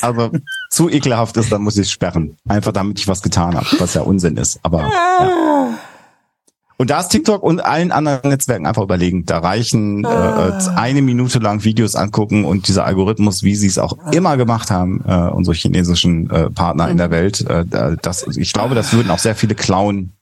[0.00, 0.30] aber
[0.70, 2.36] zu ekelhaft ist, dann muss ich sperren.
[2.48, 4.60] Einfach damit ich was getan habe, was ja Unsinn ist.
[4.62, 5.78] Aber ja.
[6.84, 9.24] Und da ist TikTok und allen anderen Netzwerken einfach überlegen.
[9.24, 10.74] Da reichen äh, ah.
[10.76, 15.02] eine Minute lang Videos angucken und dieser Algorithmus, wie sie es auch immer gemacht haben,
[15.08, 17.12] äh, unsere chinesischen äh, Partner in der mhm.
[17.12, 17.64] Welt, äh,
[18.02, 20.12] das, ich glaube, das würden auch sehr viele klauen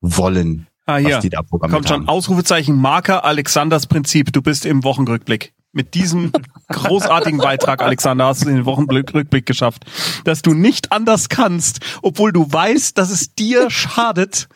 [0.00, 0.66] wollen.
[0.86, 1.20] Ah, hier.
[1.20, 2.08] die da programmiert Kommt schon, haben.
[2.08, 4.32] Ausrufezeichen, Marker, Alexanders Prinzip.
[4.32, 5.52] Du bist im Wochenrückblick.
[5.70, 6.32] Mit diesem
[6.68, 9.84] großartigen Beitrag, Alexander, hast du den Wochenrückblick geschafft.
[10.24, 14.48] Dass du nicht anders kannst, obwohl du weißt, dass es dir schadet,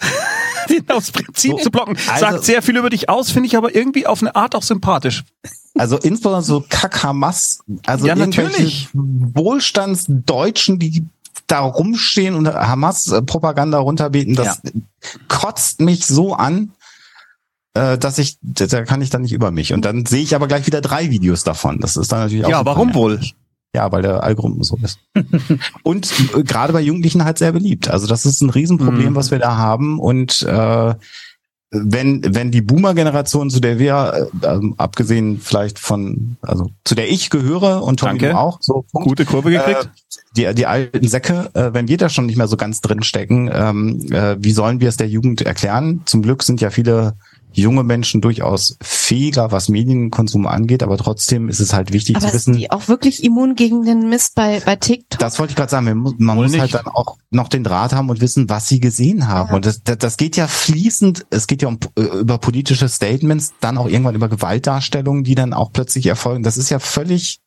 [0.68, 1.96] den aus Prinzip so, zu blocken.
[2.08, 4.62] Also, Sagt sehr viel über dich aus, finde ich aber irgendwie auf eine Art auch
[4.62, 5.24] sympathisch.
[5.76, 8.88] Also insbesondere so Kakamas, also ja, natürlich.
[8.92, 11.06] Wohlstandsdeutschen, die
[11.46, 14.70] da rumstehen und Hamas-Propaganda runterbeten, das ja.
[15.28, 16.72] kotzt mich so an,
[17.74, 19.72] äh, dass ich, da kann ich dann nicht über mich.
[19.72, 21.78] Und dann sehe ich aber gleich wieder drei Videos davon.
[21.80, 22.50] Das ist dann natürlich auch.
[22.50, 23.20] Ja, warum wohl?
[23.74, 24.98] Ja, weil der Algorithmus so ist.
[25.84, 27.88] und äh, gerade bei Jugendlichen halt sehr beliebt.
[27.88, 29.14] Also das ist ein Riesenproblem, mhm.
[29.14, 30.00] was wir da haben.
[30.00, 30.94] Und äh,
[31.72, 37.08] wenn, wenn die Boomer-Generation, zu der wir, äh, ähm, abgesehen vielleicht von, also zu der
[37.08, 38.36] ich gehöre und Tommy Danke.
[38.36, 39.84] auch, so Punkt, gute Kurve gekriegt.
[39.84, 39.88] Äh,
[40.36, 43.48] die, die alten Säcke, äh, wenn wir da schon nicht mehr so ganz drin stecken,
[43.52, 46.02] ähm, äh, wie sollen wir es der Jugend erklären?
[46.06, 47.14] Zum Glück sind ja viele
[47.52, 52.34] junge Menschen durchaus fähiger, was Medienkonsum angeht, aber trotzdem ist es halt wichtig aber zu
[52.34, 52.54] wissen.
[52.54, 55.18] Sind die auch wirklich immun gegen den Mist bei, bei TikTok?
[55.18, 55.86] Das wollte ich gerade sagen.
[55.86, 56.60] Man, man muss nicht.
[56.60, 59.50] halt dann auch noch den Draht haben und wissen, was sie gesehen haben.
[59.50, 59.56] Ja.
[59.56, 63.54] Und das, das, das geht ja fließend, es geht ja um, äh, über politische Statements,
[63.60, 66.42] dann auch irgendwann über Gewaltdarstellungen, die dann auch plötzlich erfolgen.
[66.42, 67.40] Das ist ja völlig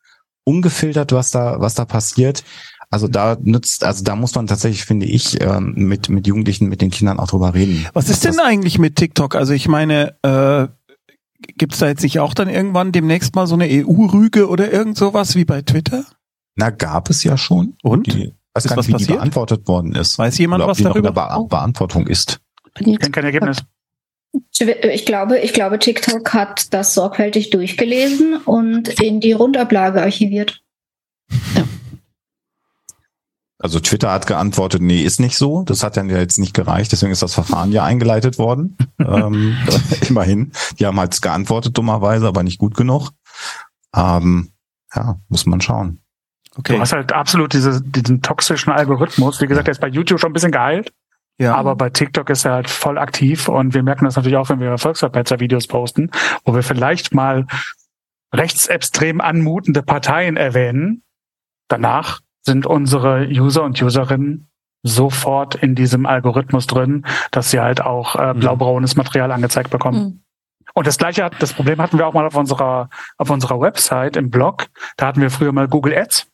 [0.43, 2.43] ungefiltert, was da, was da passiert.
[2.93, 6.79] Also da nützt, also da muss man tatsächlich, finde ich, ähm, mit mit Jugendlichen, mit
[6.79, 7.87] den Kindern auch drüber reden.
[7.93, 9.33] Was ist denn eigentlich mit TikTok?
[9.33, 10.67] Also ich meine, äh,
[11.57, 14.95] gibt es da jetzt nicht auch dann irgendwann demnächst mal so eine EU-Rüge oder irgend
[14.95, 16.05] sowas wie bei Twitter?
[16.55, 17.77] Na, gab es ja schon.
[17.81, 18.13] Und?
[18.13, 19.09] Die, weiß ist gar nicht, wie passiert?
[19.09, 20.19] die beantwortet worden ist.
[20.19, 21.11] Weiß jemand oder was darüber?
[21.11, 21.45] Be oh.
[21.45, 22.41] Beantwortung ist.
[22.77, 23.63] Ich kenne kein Ergebnis.
[24.51, 30.61] Ich glaube, ich glaube, TikTok hat das sorgfältig durchgelesen und in die Rundablage archiviert.
[33.63, 35.63] Also Twitter hat geantwortet, nee, ist nicht so.
[35.63, 38.75] Das hat dann ja jetzt nicht gereicht, deswegen ist das Verfahren ja eingeleitet worden.
[38.99, 39.55] ähm,
[40.09, 40.51] immerhin.
[40.79, 43.11] Die haben halt geantwortet, dummerweise, aber nicht gut genug.
[43.95, 44.51] Ähm,
[44.93, 46.01] ja, muss man schauen.
[46.57, 46.73] Okay.
[46.73, 49.39] Du hast halt absolut diese, diesen toxischen Algorithmus.
[49.39, 50.91] Wie gesagt, der ist bei YouTube schon ein bisschen geheilt.
[51.37, 51.55] Ja.
[51.55, 54.59] Aber bei TikTok ist er halt voll aktiv und wir merken das natürlich auch, wenn
[54.59, 56.11] wir Volksverpetzer-Videos posten,
[56.43, 57.47] wo wir vielleicht mal
[58.33, 61.03] rechtsextrem anmutende Parteien erwähnen.
[61.69, 64.49] Danach sind unsere User und Userinnen
[64.83, 68.39] sofort in diesem Algorithmus drin, dass sie halt auch äh, mhm.
[68.39, 70.03] blaubraunes Material angezeigt bekommen.
[70.03, 70.19] Mhm.
[70.73, 74.17] Und das gleiche hat, das Problem hatten wir auch mal auf unserer, auf unserer Website
[74.17, 74.67] im Blog.
[74.97, 76.27] Da hatten wir früher mal Google Ads.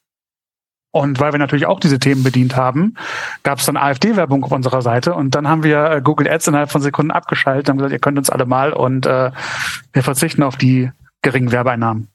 [0.92, 2.96] Und weil wir natürlich auch diese Themen bedient haben,
[3.44, 6.72] gab es dann AfD-Werbung auf unserer Seite und dann haben wir äh, Google Ads innerhalb
[6.72, 9.32] von Sekunden abgeschaltet und gesagt, ihr könnt uns alle mal und äh,
[9.94, 10.92] wir verzichten auf die
[11.22, 12.08] geringen Werbeeinnahmen.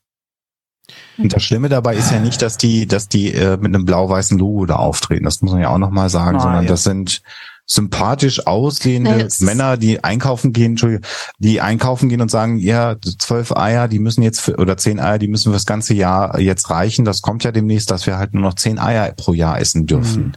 [1.16, 4.38] Und das Schlimme dabei ist ja nicht, dass die, dass die äh, mit einem blau-weißen
[4.38, 5.24] Logo da auftreten.
[5.24, 6.68] Das muss man ja auch nochmal sagen, ah, sondern ja.
[6.68, 7.22] das sind
[7.66, 11.06] sympathisch aussehende nee, Männer, die einkaufen gehen, Entschuldigung,
[11.38, 15.18] die einkaufen gehen und sagen, ja, zwölf Eier, die müssen jetzt für, oder zehn Eier,
[15.18, 17.06] die müssen für das ganze Jahr jetzt reichen.
[17.06, 20.22] Das kommt ja demnächst, dass wir halt nur noch zehn Eier pro Jahr essen dürfen.
[20.22, 20.32] Mhm.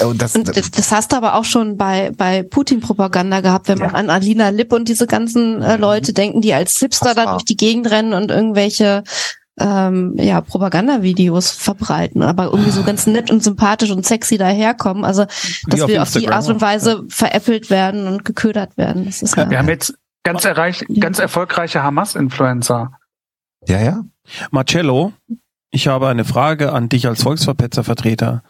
[0.00, 3.90] Und das, und das hast du aber auch schon bei, bei Putin-Propaganda gehabt, wenn man
[3.90, 3.94] ja.
[3.94, 5.80] an Alina Lipp und diese ganzen äh, mhm.
[5.80, 9.04] Leute denken, die als Hipster da durch die Gegend rennen und irgendwelche
[9.58, 15.04] ähm, ja, Propagandavideos verbreiten, aber irgendwie so ganz nett und sympathisch und sexy daherkommen.
[15.04, 15.26] Also,
[15.68, 19.04] dass auf wir auf die Art und Weise veräppelt werden und geködert werden.
[19.04, 19.94] Das ist ja, wir haben jetzt
[20.24, 22.92] ganz erreicht, ganz erfolgreiche Hamas-Influencer.
[23.68, 24.04] Ja, ja.
[24.50, 25.12] Marcello,
[25.70, 28.42] ich habe eine Frage an dich als Volksverpetzervertreter.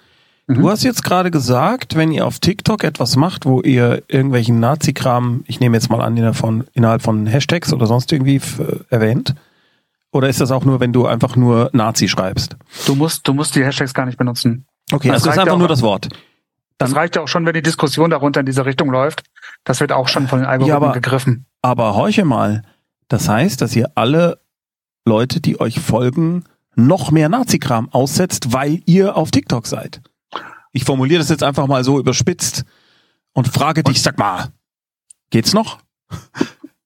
[0.47, 0.55] Mhm.
[0.55, 5.45] Du hast jetzt gerade gesagt, wenn ihr auf TikTok etwas macht, wo ihr irgendwelchen Nazi-Kram,
[5.47, 8.41] ich nehme jetzt mal an, innerhalb von, innerhalb von Hashtags oder sonst irgendwie
[8.89, 9.35] erwähnt,
[10.15, 12.57] oder ist das auch nur, wenn du einfach nur Nazi schreibst?
[12.87, 14.65] Du musst, du musst die Hashtags gar nicht benutzen.
[14.93, 16.09] Okay, das also ist einfach auch, nur das Wort.
[16.79, 19.25] Dann das reicht ja auch schon, wenn die Diskussion darunter in diese Richtung läuft.
[19.65, 21.47] Das wird auch schon von den Algorithmen ja, aber, gegriffen.
[21.63, 22.63] Aber horche mal.
[23.09, 24.41] Das heißt, dass ihr alle
[25.05, 26.45] Leute, die euch folgen,
[26.77, 30.01] noch mehr Nazi-Kram aussetzt, weil ihr auf TikTok seid.
[30.71, 32.65] Ich formuliere das jetzt einfach mal so überspitzt
[33.33, 34.53] und frage dich, sag mal,
[35.31, 35.79] geht's noch?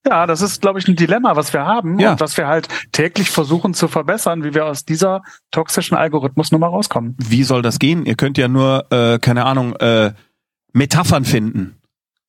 [0.08, 2.12] Ja, das ist, glaube ich, ein Dilemma, was wir haben ja.
[2.12, 7.14] und was wir halt täglich versuchen zu verbessern, wie wir aus dieser toxischen Algorithmusnummer rauskommen.
[7.18, 8.06] Wie soll das gehen?
[8.06, 10.12] Ihr könnt ja nur, äh, keine Ahnung, äh,
[10.72, 11.74] Metaphern finden.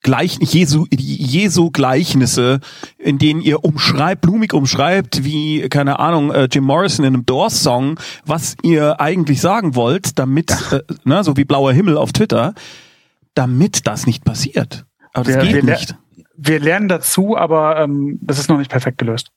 [0.01, 2.59] Gleich, Jesu, Jesu Gleichnisse,
[2.97, 7.97] in denen ihr umschreibt, blumig umschreibt, wie, keine Ahnung, äh, Jim Morrison in einem Doors-Song,
[8.25, 12.53] was ihr eigentlich sagen wollt, damit, äh, ne, so wie blauer Himmel auf Twitter,
[13.35, 14.85] damit das nicht passiert.
[15.13, 15.95] Aber das wir, geht wir nicht
[16.41, 19.29] wir lernen dazu, aber ähm, das ist noch nicht perfekt gelöst.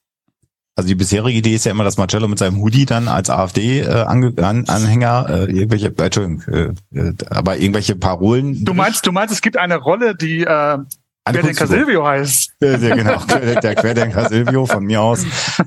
[0.75, 5.25] Also die bisherige Idee ist ja immer, dass Marcello mit seinem Hoodie dann als AfD-Anhänger
[5.29, 8.65] äh, äh, irgendwelche, äh, Entschuldigung, äh, äh, aber irgendwelche Parolen.
[8.65, 10.77] Du meinst, du meinst, es gibt eine Rolle, die äh,
[11.25, 12.53] Querdenker Silvio heißt.
[12.59, 13.21] Ja, genau,
[13.61, 15.25] der Querdenker Silvio von mir aus.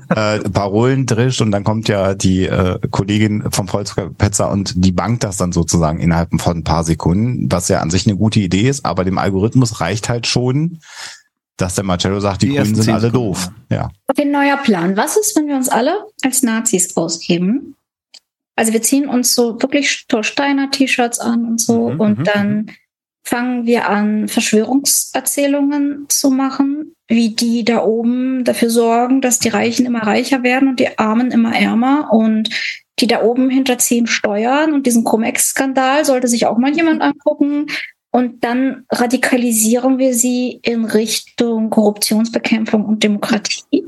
[0.09, 5.23] Äh, Parolen drischt und dann kommt ja die äh, Kollegin vom Volksverpetzer und die bankt
[5.23, 8.69] das dann sozusagen innerhalb von ein paar Sekunden, was ja an sich eine gute Idee
[8.69, 10.79] ist, aber dem Algorithmus reicht halt schon,
[11.57, 13.49] dass der Marcello sagt, die, die Grünen sind alle doof.
[13.69, 13.89] Ja.
[14.07, 14.95] Okay, neuer Plan.
[14.95, 17.75] Was ist, wenn wir uns alle als Nazis ausgeben
[18.55, 22.55] Also wir ziehen uns so wirklich Steiner T-Shirts an und so mhm, und mhm, dann
[22.57, 22.69] mhm.
[23.23, 29.85] fangen wir an, Verschwörungserzählungen zu machen, wie die da oben dafür sorgen, dass die Reichen
[29.85, 32.49] immer reicher werden und die Armen immer ärmer und
[32.99, 37.67] die da oben hinterziehen Steuern und diesen Cum-Ex-Skandal sollte sich auch mal jemand angucken.
[38.11, 43.83] Und dann radikalisieren wir sie in Richtung Korruptionsbekämpfung und Demokratie.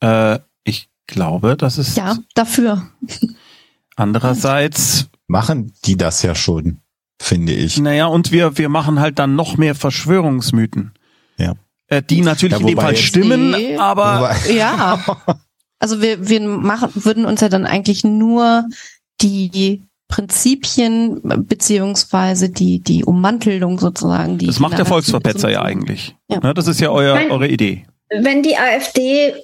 [0.00, 1.96] Äh, ich glaube, das ist.
[1.96, 2.90] Ja, dafür.
[3.96, 5.08] Andererseits.
[5.26, 6.78] Machen die das ja schon,
[7.22, 7.78] finde ich.
[7.78, 10.92] Naja, und wir, wir machen halt dann noch mehr Verschwörungsmythen.
[11.36, 11.54] Ja.
[11.86, 13.76] Äh, die natürlich ja, in dem Fall stimmen, nee.
[13.76, 14.34] aber.
[14.52, 15.04] Ja.
[15.78, 18.68] Also wir, wir machen, würden uns ja dann eigentlich nur
[19.22, 24.36] die Prinzipien beziehungsweise die die Ummantelung sozusagen.
[24.36, 26.16] Die das macht der Volksverpetzer ja eigentlich.
[26.28, 26.52] Ja.
[26.52, 27.86] Das ist ja euer, Nein, eure Idee.
[28.10, 29.34] Wenn die AfD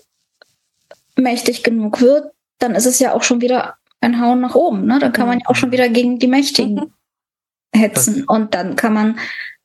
[1.17, 4.87] mächtig genug wird, dann ist es ja auch schon wieder ein Hauen nach oben.
[4.87, 4.99] Ne?
[4.99, 7.79] Dann kann man ja auch schon wieder gegen die Mächtigen mhm.
[7.79, 8.25] hetzen.
[8.25, 9.19] Und dann kann man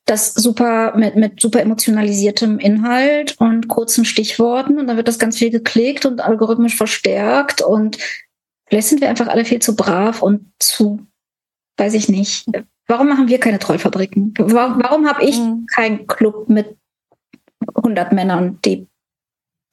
[0.06, 5.38] das super mit, mit super emotionalisiertem Inhalt und kurzen Stichworten und dann wird das ganz
[5.38, 7.98] viel geklickt und algorithmisch verstärkt und
[8.72, 11.06] vielleicht sind wir einfach alle viel zu brav und zu,
[11.76, 12.46] weiß ich nicht.
[12.86, 14.32] Warum machen wir keine Trollfabriken?
[14.38, 15.66] Warum, warum habe ich mhm.
[15.66, 16.78] keinen Club mit
[17.74, 18.86] 100 Männern, die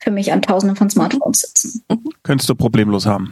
[0.04, 1.86] für mich an Tausenden von Smartphones sitzen.
[1.90, 2.10] Mhm.
[2.24, 3.32] Könntest du problemlos haben.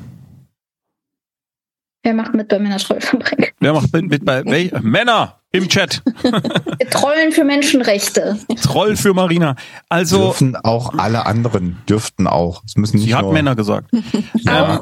[2.03, 3.53] Wer macht mit bei Männer Trollfabrik?
[3.59, 6.01] Wer macht mit, mit bei welch, Männer im Chat?
[6.23, 8.39] Wir trollen für Menschenrechte.
[8.61, 9.57] Troll für Marina.
[9.89, 12.63] Also dürfen auch alle anderen dürften auch.
[12.65, 13.91] Es müssen nicht Sie hat Männer gesagt.
[14.47, 14.79] ähm,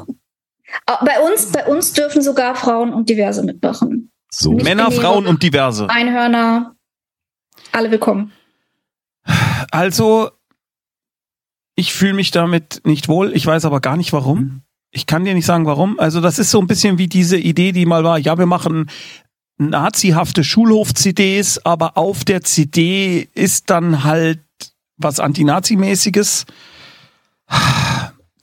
[0.84, 4.10] bei uns, bei uns dürfen sogar Frauen und Diverse mitmachen.
[4.30, 4.52] So.
[4.52, 5.88] Männer, Frauen und Diverse.
[5.88, 6.74] Einhörner,
[7.72, 8.32] alle willkommen.
[9.70, 10.30] Also
[11.74, 13.34] ich fühle mich damit nicht wohl.
[13.34, 14.38] Ich weiß aber gar nicht warum.
[14.38, 14.62] Mhm.
[14.90, 15.98] Ich kann dir nicht sagen, warum.
[15.98, 18.90] Also das ist so ein bisschen wie diese Idee, die mal war, ja, wir machen
[19.58, 24.40] nazihafte Schulhof-CDs, aber auf der CD ist dann halt
[24.96, 26.46] was Antinazi-mäßiges.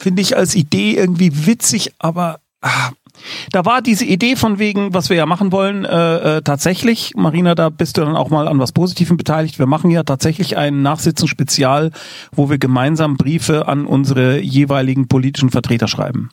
[0.03, 2.89] Finde ich als Idee irgendwie witzig, aber ah,
[3.53, 7.55] da war diese Idee von wegen, was wir ja machen wollen, äh, äh, tatsächlich, Marina,
[7.55, 9.59] da bist du dann auch mal an was Positivem beteiligt.
[9.59, 11.91] Wir machen ja tatsächlich ein Nachsitzen-Spezial,
[12.33, 16.31] wo wir gemeinsam Briefe an unsere jeweiligen politischen Vertreter schreiben.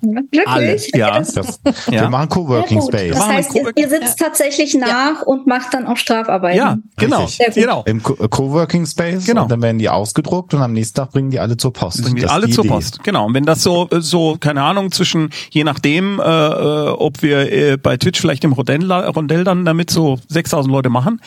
[0.00, 0.90] Wirklich?
[0.94, 1.18] Ja.
[1.18, 2.02] Das, ja.
[2.02, 3.14] Wir machen Coworking Space.
[3.14, 5.22] Das heißt, ihr, ihr sitzt tatsächlich nach ja.
[5.24, 6.58] und macht dann auch Strafarbeiten.
[6.58, 7.26] Ja, genau.
[7.54, 7.82] genau.
[7.86, 9.26] Im Co Coworking Space.
[9.26, 9.42] Genau.
[9.44, 12.02] Und dann werden die ausgedruckt und am nächsten Tag bringen die alle zur Post.
[12.02, 12.74] Bringen die alle die zur Idee.
[12.74, 13.04] Post.
[13.04, 13.26] Genau.
[13.26, 17.76] Und wenn das so, so, keine Ahnung, zwischen, je nachdem, äh, äh ob wir äh,
[17.76, 21.20] bei Twitch vielleicht im Rondell, Rondell dann damit so 6000 Leute machen,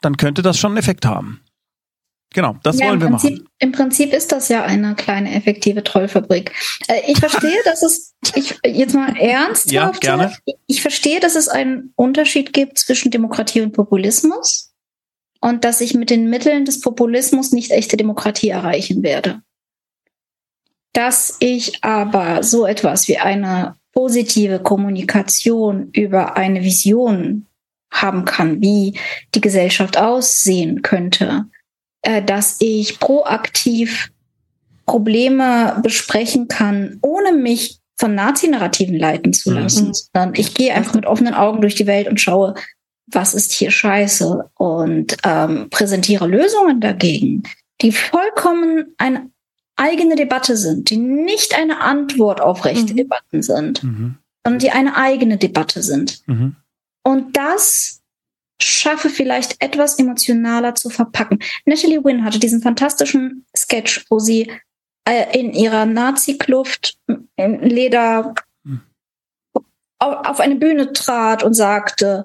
[0.00, 1.40] dann könnte das schon einen Effekt haben.
[2.32, 3.48] Genau, das ja, wollen wir Prinzip, machen.
[3.58, 6.52] Im Prinzip ist das ja eine kleine effektive Trollfabrik.
[6.86, 10.32] Äh, ich verstehe, dass es, ich jetzt mal ernsthaft, ja, gerne.
[10.66, 14.72] ich verstehe, dass es einen Unterschied gibt zwischen Demokratie und Populismus
[15.40, 19.42] und dass ich mit den Mitteln des Populismus nicht echte Demokratie erreichen werde.
[20.92, 27.46] Dass ich aber so etwas wie eine positive Kommunikation über eine Vision
[27.92, 28.96] haben kann, wie
[29.34, 31.46] die Gesellschaft aussehen könnte,
[32.02, 34.10] äh, dass ich proaktiv
[34.86, 39.56] Probleme besprechen kann, ohne mich von Nazi-Narrativen leiten zu mhm.
[39.56, 39.94] lassen, mhm.
[39.94, 42.54] sondern ich gehe einfach mit offenen Augen durch die Welt und schaue,
[43.06, 47.42] was ist hier scheiße und ähm, präsentiere Lösungen dagegen,
[47.82, 49.30] die vollkommen eine
[49.76, 52.96] eigene Debatte sind, die nicht eine Antwort auf rechte mhm.
[52.96, 54.16] Debatten sind, mhm.
[54.44, 56.20] sondern die eine eigene Debatte sind.
[56.26, 56.56] Mhm.
[57.02, 57.99] Und das
[58.62, 61.38] schaffe, vielleicht etwas emotionaler zu verpacken.
[61.64, 64.50] Natalie Wynn hatte diesen fantastischen Sketch, wo sie
[65.04, 66.98] äh, in ihrer Nazi-Kluft
[67.36, 68.34] in Leder
[69.98, 72.24] auf eine Bühne trat und sagte,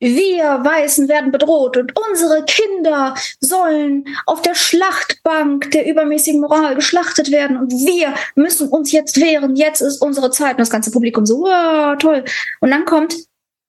[0.00, 7.32] wir Weißen werden bedroht und unsere Kinder sollen auf der Schlachtbank der übermäßigen Moral geschlachtet
[7.32, 9.56] werden und wir müssen uns jetzt wehren.
[9.56, 10.52] Jetzt ist unsere Zeit.
[10.52, 12.24] Und das ganze Publikum so, wow, toll.
[12.60, 13.16] Und dann kommt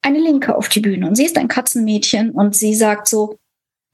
[0.02, 3.38] eine Linke auf die Bühne und sie ist ein Katzenmädchen und sie sagt so,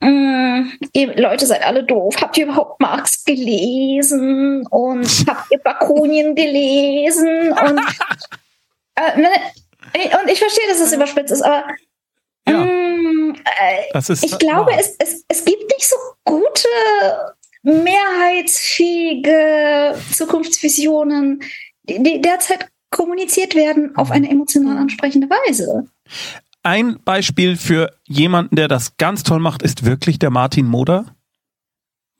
[0.00, 2.16] mm, ihr Leute seid alle doof.
[2.20, 4.66] Habt ihr überhaupt Marx gelesen?
[4.68, 7.52] Und habt ihr Bakunien gelesen?
[7.52, 7.80] Und,
[8.96, 9.28] äh, ne,
[10.20, 11.64] und ich verstehe, dass es überspitzt ist, aber
[12.48, 16.68] ja, mm, äh, ist, ich glaube, es, es, es gibt nicht so gute,
[17.62, 21.42] mehrheitsfähige Zukunftsvisionen,
[21.82, 25.88] die, die derzeit kommuniziert werden auf eine emotional ansprechende Weise.
[26.62, 31.06] Ein Beispiel für jemanden, der das ganz toll macht, ist wirklich der Martin Moder.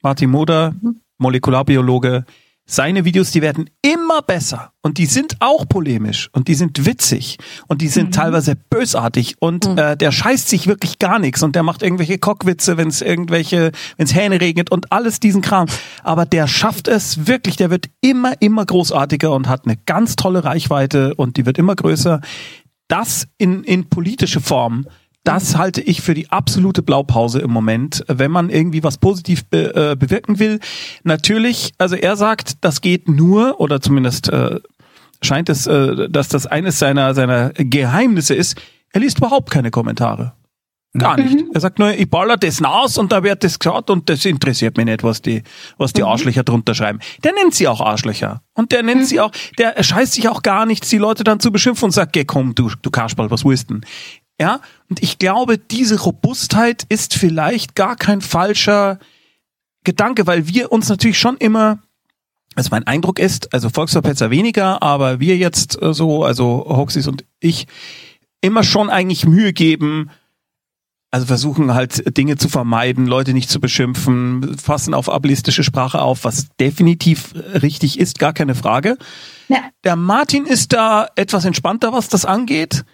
[0.01, 1.01] Martin Moder, mhm.
[1.17, 2.25] Molekularbiologe,
[2.69, 7.37] seine Videos, die werden immer besser und die sind auch polemisch und die sind witzig
[7.67, 8.11] und die sind mhm.
[8.11, 9.77] teilweise bösartig und mhm.
[9.77, 13.71] äh, der scheißt sich wirklich gar nichts und der macht irgendwelche Cockwitze, wenn es irgendwelche,
[13.95, 15.67] wenn es Hähne regnet und alles diesen Kram.
[16.03, 20.43] Aber der schafft es wirklich, der wird immer, immer großartiger und hat eine ganz tolle
[20.43, 22.19] Reichweite und die wird immer größer.
[22.87, 24.85] Das in, in politische Form
[25.27, 29.75] das halte ich für die absolute Blaupause im Moment, wenn man irgendwie was positiv be,
[29.75, 30.61] äh, bewirken will.
[31.03, 34.61] Natürlich, also er sagt, das geht nur, oder zumindest äh,
[35.21, 38.57] scheint es, äh, dass das eines seiner, seiner Geheimnisse ist,
[38.93, 40.31] er liest überhaupt keine Kommentare.
[40.93, 41.35] Gar nicht.
[41.35, 41.51] Mhm.
[41.53, 44.77] Er sagt nur, ich baller das aus und da wird das gesagt und das interessiert
[44.77, 45.43] mich nicht, was die,
[45.77, 46.07] was die mhm.
[46.07, 46.99] Arschlöcher drunter schreiben.
[47.23, 48.41] Der nennt sie auch Arschlöcher.
[48.53, 49.05] Und der nennt mhm.
[49.05, 52.13] sie auch, der scheißt sich auch gar nicht, die Leute dann zu beschimpfen und sagt,
[52.13, 53.85] geh komm, du, du Kasperl, was willst denn?
[54.39, 58.99] Ja, und ich glaube, diese Robustheit ist vielleicht gar kein falscher
[59.83, 61.79] Gedanke, weil wir uns natürlich schon immer,
[62.55, 67.25] also mein Eindruck ist, also Volksverpetzer weniger, aber wir jetzt äh, so, also Hoxis und
[67.39, 67.67] ich,
[68.41, 70.11] immer schon eigentlich Mühe geben,
[71.17, 76.25] also versuchen halt Dinge zu vermeiden, Leute nicht zu beschimpfen, fassen auf ableistische Sprache auf,
[76.25, 78.99] was definitiv richtig ist, gar keine Frage.
[79.47, 79.57] Ja.
[79.83, 82.85] Der Martin ist da etwas entspannter, was das angeht.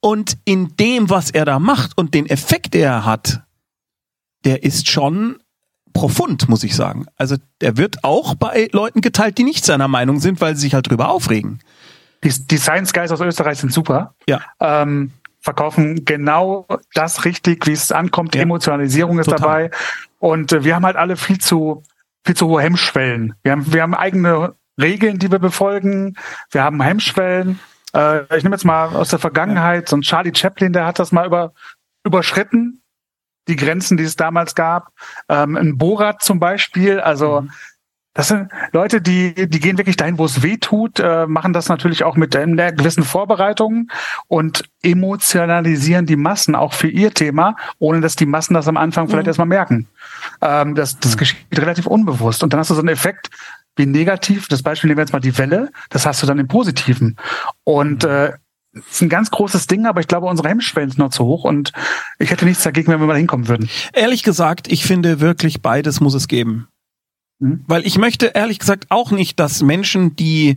[0.00, 3.42] Und in dem, was er da macht und den Effekt, der er hat,
[4.44, 5.38] der ist schon
[5.92, 7.06] profund, muss ich sagen.
[7.14, 10.74] Also der wird auch bei Leuten geteilt, die nicht seiner Meinung sind, weil sie sich
[10.74, 11.60] halt drüber aufregen.
[12.24, 14.16] Die, die Science Guys aus Österreich sind super.
[14.26, 14.40] Ja.
[14.58, 18.34] Ähm, verkaufen genau das richtig, wie es ankommt.
[18.34, 18.42] Ja.
[18.42, 19.40] Emotionalisierung ist Total.
[19.40, 19.70] dabei.
[20.18, 21.82] Und äh, wir haben halt alle viel zu,
[22.24, 23.34] viel zu hohe Hemmschwellen.
[23.42, 26.16] Wir haben, wir haben eigene Regeln, die wir befolgen.
[26.50, 27.60] Wir haben Hemmschwellen.
[27.94, 31.12] Äh, ich nehme jetzt mal aus der Vergangenheit, so ein Charlie Chaplin, der hat das
[31.12, 31.52] mal über,
[32.04, 32.82] überschritten,
[33.48, 34.92] die Grenzen, die es damals gab.
[35.28, 37.50] Ähm, ein Borat zum Beispiel, also mhm.
[38.18, 41.68] Das sind Leute, die, die gehen wirklich dahin, wo es weh tut, äh, machen das
[41.68, 43.92] natürlich auch mit einer gewissen Vorbereitung
[44.26, 49.06] und emotionalisieren die Massen auch für ihr Thema, ohne dass die Massen das am Anfang
[49.06, 49.28] vielleicht mhm.
[49.28, 49.86] erstmal merken.
[50.42, 51.18] Ähm, das, das mhm.
[51.18, 52.42] geschieht relativ unbewusst.
[52.42, 53.30] Und dann hast du so einen Effekt,
[53.76, 54.48] wie negativ.
[54.48, 55.70] Das Beispiel nehmen wir jetzt mal die Welle.
[55.88, 57.14] Das hast du dann im Positiven.
[57.62, 58.10] Und mhm.
[58.10, 58.32] äh,
[58.72, 61.72] ist ein ganz großes Ding, aber ich glaube, unsere Hemmschwellen sind noch zu hoch und
[62.18, 63.70] ich hätte nichts dagegen, wenn wir mal hinkommen würden.
[63.92, 66.66] Ehrlich gesagt, ich finde wirklich beides muss es geben.
[67.38, 67.64] Mhm.
[67.66, 70.56] Weil ich möchte ehrlich gesagt auch nicht, dass Menschen, die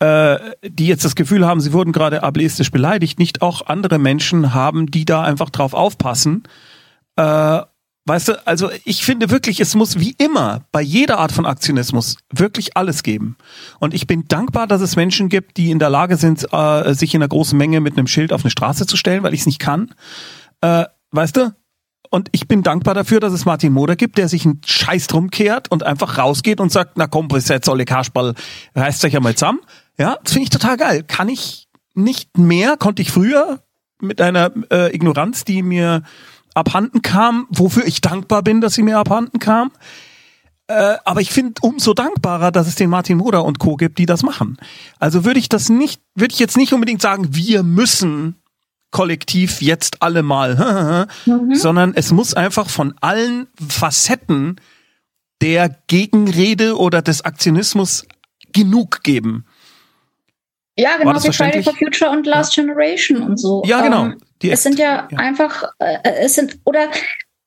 [0.00, 4.54] äh, die jetzt das Gefühl haben, sie wurden gerade ableistisch beleidigt, nicht auch andere Menschen
[4.54, 6.44] haben, die da einfach drauf aufpassen
[7.16, 7.62] äh,
[8.08, 12.16] Weißt du, also ich finde wirklich, es muss wie immer bei jeder Art von Aktionismus
[12.32, 13.36] wirklich alles geben.
[13.80, 17.12] Und ich bin dankbar, dass es Menschen gibt, die in der Lage sind, äh, sich
[17.12, 19.46] in einer großen Menge mit einem Schild auf eine Straße zu stellen, weil ich es
[19.46, 19.94] nicht kann.
[20.62, 21.54] Äh, weißt du?
[22.10, 25.30] Und ich bin dankbar dafür, dass es Martin Moder gibt, der sich einen Scheiß drum
[25.30, 28.34] kehrt und einfach rausgeht und sagt, na komm, bis jetzt Olle Kasperl,
[28.74, 29.60] reißt euch ja mal zusammen.
[29.98, 31.04] Ja, das finde ich total geil.
[31.06, 33.62] Kann ich nicht mehr, konnte ich früher
[34.00, 36.02] mit einer äh, Ignoranz, die mir
[36.54, 39.70] abhanden kam, wofür ich dankbar bin, dass sie mir abhanden kam.
[40.68, 43.76] Äh, aber ich finde umso dankbarer, dass es den Martin Moder und Co.
[43.76, 44.58] gibt, die das machen.
[44.98, 48.36] Also würde ich das nicht, würde ich jetzt nicht unbedingt sagen, wir müssen
[48.90, 51.54] kollektiv jetzt alle mal, mhm.
[51.54, 54.56] sondern es muss einfach von allen Facetten
[55.40, 58.06] der Gegenrede oder des Aktionismus
[58.52, 59.44] genug geben.
[60.76, 62.62] Ja, genau wie Friday for Future und Last ja.
[62.62, 63.62] Generation und so.
[63.66, 64.06] Ja, genau.
[64.06, 65.18] Ähm, es sind ja, ja.
[65.18, 66.88] einfach, äh, es sind, oder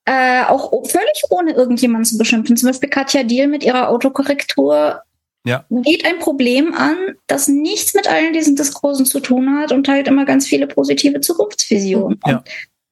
[0.05, 2.57] äh, auch völlig ohne irgendjemanden zu beschimpfen.
[2.57, 5.01] Zum Beispiel Katja Diel mit ihrer Autokorrektur
[5.45, 5.65] ja.
[5.69, 6.97] geht ein Problem an,
[7.27, 11.22] das nichts mit allen diesen Diskursen zu tun hat und teilt immer ganz viele positive
[11.22, 12.19] Zukunftsvisionen.
[12.26, 12.43] Ja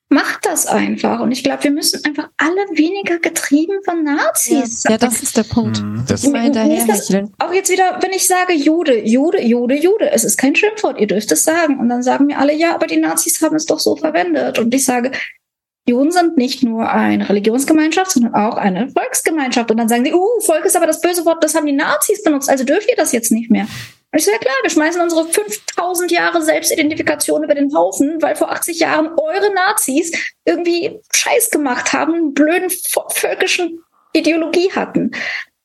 [0.10, 1.20] macht das einfach.
[1.22, 4.94] Und ich glaube, wir müssen einfach alle weniger getrieben von Nazis sein.
[4.94, 5.82] Ja, das ist der Punkt.
[5.82, 6.04] Mhm.
[6.08, 6.34] Das ist
[7.38, 11.08] auch jetzt wieder, wenn ich sage Jude, Jude, Jude, Jude, es ist kein Schimpfwort, ihr
[11.08, 11.80] dürft es sagen.
[11.80, 14.58] Und dann sagen mir alle, ja, aber die Nazis haben es doch so verwendet.
[14.58, 15.12] Und ich sage,
[15.88, 19.72] Juden sind nicht nur eine Religionsgemeinschaft, sondern auch eine Volksgemeinschaft.
[19.72, 22.22] Und dann sagen die, uh, Volk ist aber das böse Wort, das haben die Nazis
[22.24, 23.68] benutzt, also dürft ihr das jetzt nicht mehr.
[24.12, 28.36] Und ich so, ja klar, wir schmeißen unsere 5000 Jahre Selbstidentifikation über den Haufen, weil
[28.36, 30.12] vor 80 Jahren eure Nazis
[30.46, 32.70] irgendwie Scheiß gemacht haben, blöden
[33.10, 33.84] völkischen
[34.14, 35.12] Ideologie hatten.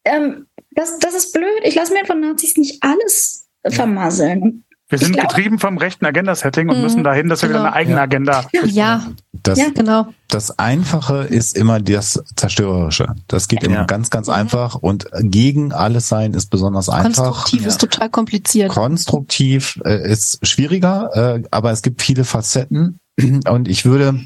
[0.04, 1.60] Ähm, das, das ist blöd.
[1.62, 4.64] Ich lasse mir von Nazis nicht alles vermasseln.
[4.94, 7.04] Wir sind glaub, getrieben vom rechten Agenda-Setting und müssen mhm.
[7.04, 7.62] dahin, dass wir genau.
[7.62, 8.02] wieder eine eigene ja.
[8.02, 8.44] Agenda.
[8.62, 10.06] Ja, das, ja, genau.
[10.28, 13.12] Das Einfache ist immer das Zerstörerische.
[13.26, 13.84] Das geht immer ja.
[13.86, 17.24] ganz, ganz einfach und gegen alles sein ist besonders einfach.
[17.24, 18.70] Konstruktiv ist total kompliziert.
[18.70, 23.00] Konstruktiv äh, ist schwieriger, äh, aber es gibt viele Facetten
[23.48, 24.20] und ich würde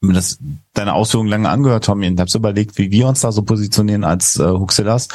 [0.00, 0.38] mir das
[0.74, 4.38] deine Ausführungen lange angehört, Tommy, und hab's überlegt, wie wir uns da so positionieren als
[4.38, 5.08] äh, Huxillas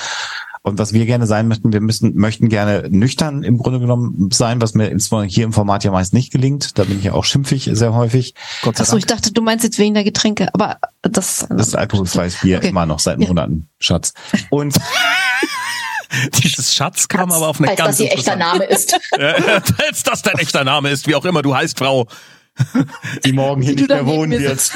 [0.68, 4.62] Und was wir gerne sein möchten, wir müssen, möchten gerne nüchtern im Grunde genommen sein,
[4.62, 4.96] was mir
[5.28, 6.78] hier im Format ja meist nicht gelingt.
[6.78, 8.36] Da bin ich ja auch schimpfig sehr häufig.
[8.62, 11.48] Gott sei Achso, ich dachte, du meinst jetzt wegen der Getränke, aber das.
[11.50, 12.70] Das ist alkoholfreies Bier okay.
[12.70, 14.14] immer noch seit Monaten, Schatz.
[14.50, 14.76] Und
[16.44, 18.98] Dieses Schatz kam aber auf eine als ganz dass ihr echter Name ist.
[19.88, 22.08] als das dein echter Name ist, wie auch immer du heißt, Frau.
[23.26, 24.72] Die morgen hier nicht mehr wohnen wird.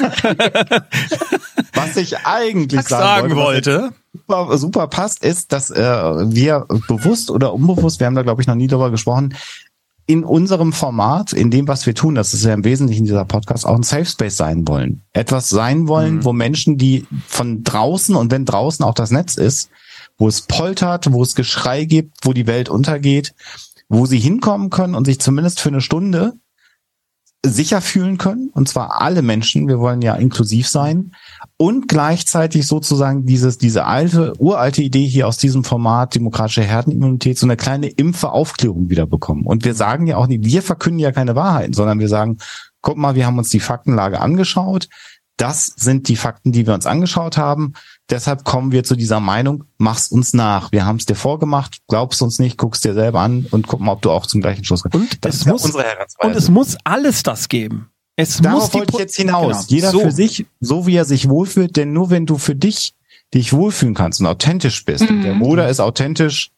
[1.74, 7.54] Was ich eigentlich sagen, sagen wollte, super, super passt, ist, dass äh, wir bewusst oder
[7.54, 9.34] unbewusst, wir haben da glaube ich noch nie drüber gesprochen,
[10.06, 13.64] in unserem Format, in dem, was wir tun, das ist ja im Wesentlichen dieser Podcast,
[13.64, 15.02] auch ein Safe Space sein wollen.
[15.12, 16.24] Etwas sein wollen, mhm.
[16.24, 19.70] wo Menschen, die von draußen und wenn draußen auch das Netz ist,
[20.18, 23.34] wo es poltert, wo es Geschrei gibt, wo die Welt untergeht,
[23.88, 26.34] wo sie hinkommen können und sich zumindest für eine Stunde
[27.44, 31.12] sicher fühlen können, und zwar alle Menschen, wir wollen ja inklusiv sein,
[31.56, 37.46] und gleichzeitig sozusagen dieses, diese alte, uralte Idee hier aus diesem Format demokratische Herdenimmunität, so
[37.46, 39.44] eine kleine Impfe-Aufklärung wieder bekommen.
[39.44, 42.38] Und wir sagen ja auch nicht, wir verkünden ja keine Wahrheiten, sondern wir sagen,
[42.80, 44.88] guck mal, wir haben uns die Faktenlage angeschaut,
[45.36, 47.72] das sind die Fakten, die wir uns angeschaut haben.
[48.10, 50.72] Deshalb kommen wir zu dieser Meinung, mach's uns nach.
[50.72, 53.92] Wir haben es dir vorgemacht, glaubst uns nicht, guckst dir selber an und guck mal,
[53.92, 54.94] ob du auch zum gleichen Schluss kommst.
[54.94, 55.84] Und das es muss, unsere
[56.18, 57.88] Und es muss alles das geben.
[58.16, 59.66] Es Darauf muss wollte ich jetzt hinaus.
[59.66, 59.66] Genau.
[59.68, 60.00] Jeder so.
[60.00, 62.94] für sich, so wie er sich wohlfühlt, denn nur wenn du für dich
[63.32, 65.22] dich wohlfühlen kannst und authentisch bist, mhm.
[65.22, 66.50] der Bruder ist authentisch,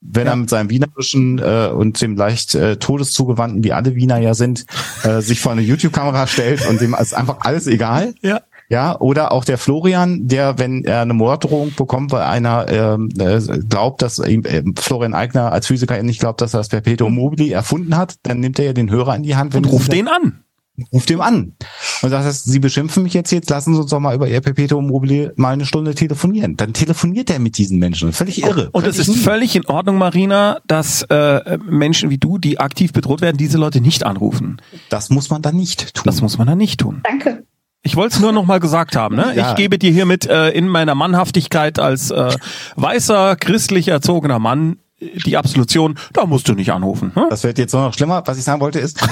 [0.00, 0.32] wenn ja.
[0.32, 4.66] er mit seinem Wienerischen äh, und dem leicht äh, todeszugewandten, wie alle Wiener ja sind,
[5.02, 8.14] äh, sich vor eine YouTube-Kamera stellt und dem ist einfach alles egal.
[8.22, 8.40] Ja.
[8.68, 13.38] Ja, oder auch der Florian, der, wenn er eine Morddrohung bekommt, weil einer ähm, äh,
[13.38, 17.54] glaubt, dass ihm äh, Florian Eigner als Physiker nicht glaubt, dass er das Perpetuum mobile
[17.54, 19.54] erfunden hat, dann nimmt er ja den Hörer in die Hand.
[19.54, 20.42] Und ruft den an
[20.92, 21.54] ruft ihm an
[22.02, 24.86] und sagt, Sie beschimpfen mich jetzt, jetzt lassen Sie uns doch mal über Ihr Perpetuum
[24.86, 26.56] mobile mal eine Stunde telefonieren.
[26.56, 28.12] Dann telefoniert er mit diesen Menschen.
[28.12, 28.70] Völlig irre.
[28.72, 29.16] Und es ist nie.
[29.16, 33.80] völlig in Ordnung, Marina, dass äh, Menschen wie du, die aktiv bedroht werden, diese Leute
[33.80, 34.60] nicht anrufen.
[34.88, 36.02] Das muss man dann nicht tun.
[36.04, 37.00] Das muss man dann nicht tun.
[37.04, 37.44] Danke.
[37.82, 39.14] Ich wollte es nur noch mal gesagt haben.
[39.14, 39.32] Ne?
[39.36, 39.50] Ja.
[39.50, 42.34] Ich gebe dir hiermit äh, in meiner Mannhaftigkeit als äh,
[42.74, 47.12] weißer, christlich erzogener Mann die Absolution, da musst du nicht anrufen.
[47.14, 47.26] Hm?
[47.30, 48.22] Das wird jetzt noch schlimmer.
[48.26, 48.98] Was ich sagen wollte ist,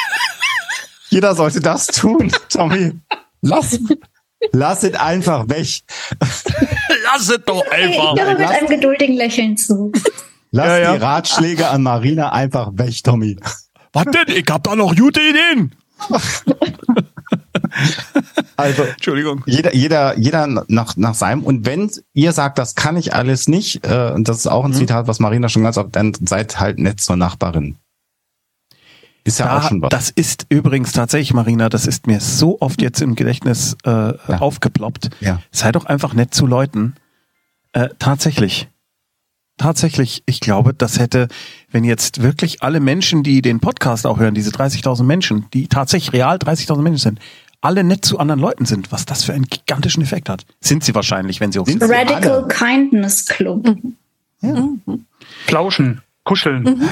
[1.10, 2.92] Jeder sollte das tun, Tommy.
[3.40, 3.78] Lass,
[4.52, 5.82] lass es einfach weg.
[6.20, 8.14] lass es doch einfach.
[8.14, 9.92] Ich höre mit einem geduldigen Lächeln zu.
[10.50, 10.96] Lass ja, ja.
[10.96, 13.36] die Ratschläge an Marina einfach weg, Tommy.
[13.92, 14.36] Was denn?
[14.36, 15.74] Ich hab da noch gute Ideen.
[18.56, 19.42] also, Entschuldigung.
[19.46, 21.42] Jeder, jeder, jeder nach, nach seinem.
[21.42, 24.70] Und wenn ihr sagt, das kann ich alles nicht, äh, und das ist auch ein
[24.70, 24.76] mhm.
[24.76, 27.76] Zitat, was Marina schon ganz oft, dann seid halt nett zur Nachbarin.
[29.28, 29.90] Ist ja da, auch schon was.
[29.90, 34.16] Das ist übrigens tatsächlich, Marina, das ist mir so oft jetzt im Gedächtnis äh, ja.
[34.40, 35.10] aufgeploppt.
[35.20, 35.40] Ja.
[35.50, 36.94] Sei doch einfach nett zu Leuten.
[37.72, 38.68] Äh, tatsächlich.
[39.58, 41.28] Tatsächlich, ich glaube, das hätte,
[41.70, 46.12] wenn jetzt wirklich alle Menschen, die den Podcast auch hören, diese 30.000 Menschen, die tatsächlich
[46.12, 47.20] real 30.000 Menschen sind,
[47.60, 50.46] alle nett zu anderen Leuten sind, was das für einen gigantischen Effekt hat.
[50.60, 51.82] Sind sie wahrscheinlich, wenn sie auch sind.
[51.82, 53.66] Radical Kindness Club.
[54.40, 54.80] Mhm.
[54.86, 54.94] Ja.
[55.46, 56.62] Plauschen, kuscheln.
[56.62, 56.88] Mhm.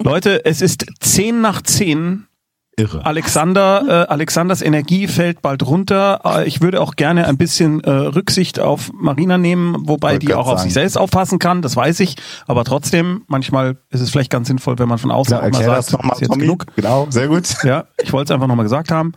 [0.00, 2.26] Leute, es ist zehn nach zehn.
[2.74, 3.04] Irre.
[3.04, 6.20] Alexander, äh, Alexanders Energie fällt bald runter.
[6.24, 10.46] Äh, ich würde auch gerne ein bisschen äh, Rücksicht auf Marina nehmen, wobei die auch
[10.46, 10.56] sagen.
[10.56, 12.16] auf sich selbst aufpassen kann, das weiß ich.
[12.46, 15.82] Aber trotzdem, manchmal ist es vielleicht ganz sinnvoll, wenn man von außen Klar, auch mal
[15.82, 16.64] sagt, noch mal, ist jetzt genug.
[16.74, 17.62] Genau, sehr gut.
[17.62, 19.12] Ja, ich wollte es einfach nochmal gesagt haben.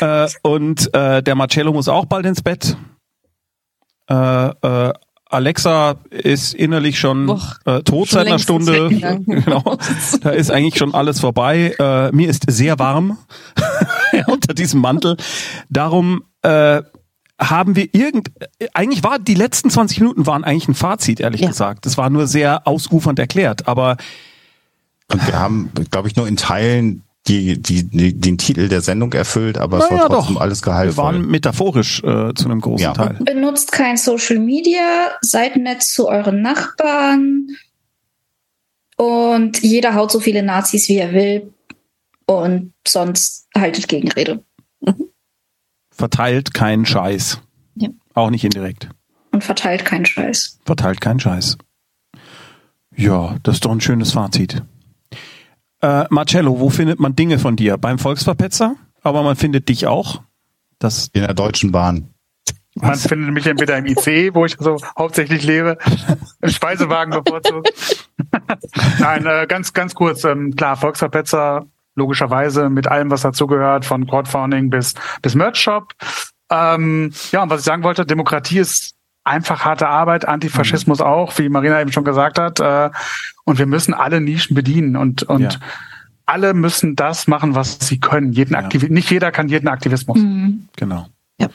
[0.00, 2.74] Äh, und äh, der Marcello muss auch bald ins Bett.
[4.08, 4.92] Äh, äh,
[5.34, 7.28] Alexa ist innerlich schon
[7.64, 8.88] äh, tot schon seit einer Stunde.
[9.26, 9.78] genau.
[10.20, 11.74] Da ist eigentlich schon alles vorbei.
[11.78, 13.18] Äh, mir ist sehr warm
[14.26, 15.16] unter diesem Mantel.
[15.68, 16.82] Darum äh,
[17.40, 18.30] haben wir irgend
[18.72, 21.48] eigentlich war die letzten 20 Minuten waren eigentlich ein Fazit ehrlich ja.
[21.48, 21.84] gesagt.
[21.84, 23.96] Das war nur sehr ausufernd erklärt, aber
[25.12, 29.12] und wir haben, glaube ich, nur in Teilen die, die, die, den Titel der Sendung
[29.12, 30.40] erfüllt, aber naja, es war trotzdem doch.
[30.40, 31.04] alles gehaltvoll.
[31.04, 32.92] Wir waren metaphorisch äh, zu einem großen ja.
[32.92, 33.18] Teil.
[33.20, 37.48] Benutzt kein Social Media, seid nett zu euren Nachbarn
[38.96, 41.52] und jeder haut so viele Nazis, wie er will
[42.26, 44.44] und sonst haltet Gegenrede.
[44.80, 45.08] Mhm.
[45.90, 47.40] Verteilt keinen Scheiß.
[47.76, 47.88] Ja.
[48.14, 48.88] Auch nicht indirekt.
[49.32, 50.60] Und verteilt keinen Scheiß.
[50.64, 51.56] Verteilt keinen Scheiß.
[52.96, 54.62] Ja, das ist doch ein schönes Fazit.
[55.84, 57.76] Äh, Marcello, wo findet man Dinge von dir?
[57.76, 60.22] Beim Volksverpetzer, aber man findet dich auch.
[60.78, 62.14] Das In der Deutschen Bahn.
[62.74, 63.06] Man Was?
[63.06, 65.76] findet mich entweder im IC, wo ich so hauptsächlich lebe,
[66.40, 67.70] im Speisewagen bevorzugt.
[68.98, 71.66] Nein, äh, ganz, ganz kurz, ähm, klar, Volksverpetzer,
[71.96, 75.92] logischerweise mit allem, was dazugehört, von Crowdfunding bis, bis Merch-Shop.
[76.50, 78.94] Ähm, ja, und was ich sagen wollte, Demokratie ist
[79.24, 81.06] einfach harte Arbeit, Antifaschismus mhm.
[81.06, 82.60] auch, wie Marina eben schon gesagt hat.
[82.60, 82.90] Äh,
[83.44, 85.50] und wir müssen alle Nischen bedienen und, und ja.
[86.26, 88.32] alle müssen das machen, was sie können.
[88.32, 88.68] Jeden ja.
[88.88, 90.18] nicht jeder kann jeden Aktivismus.
[90.18, 90.68] Mhm.
[90.76, 91.06] Genau.
[91.40, 91.48] Ja.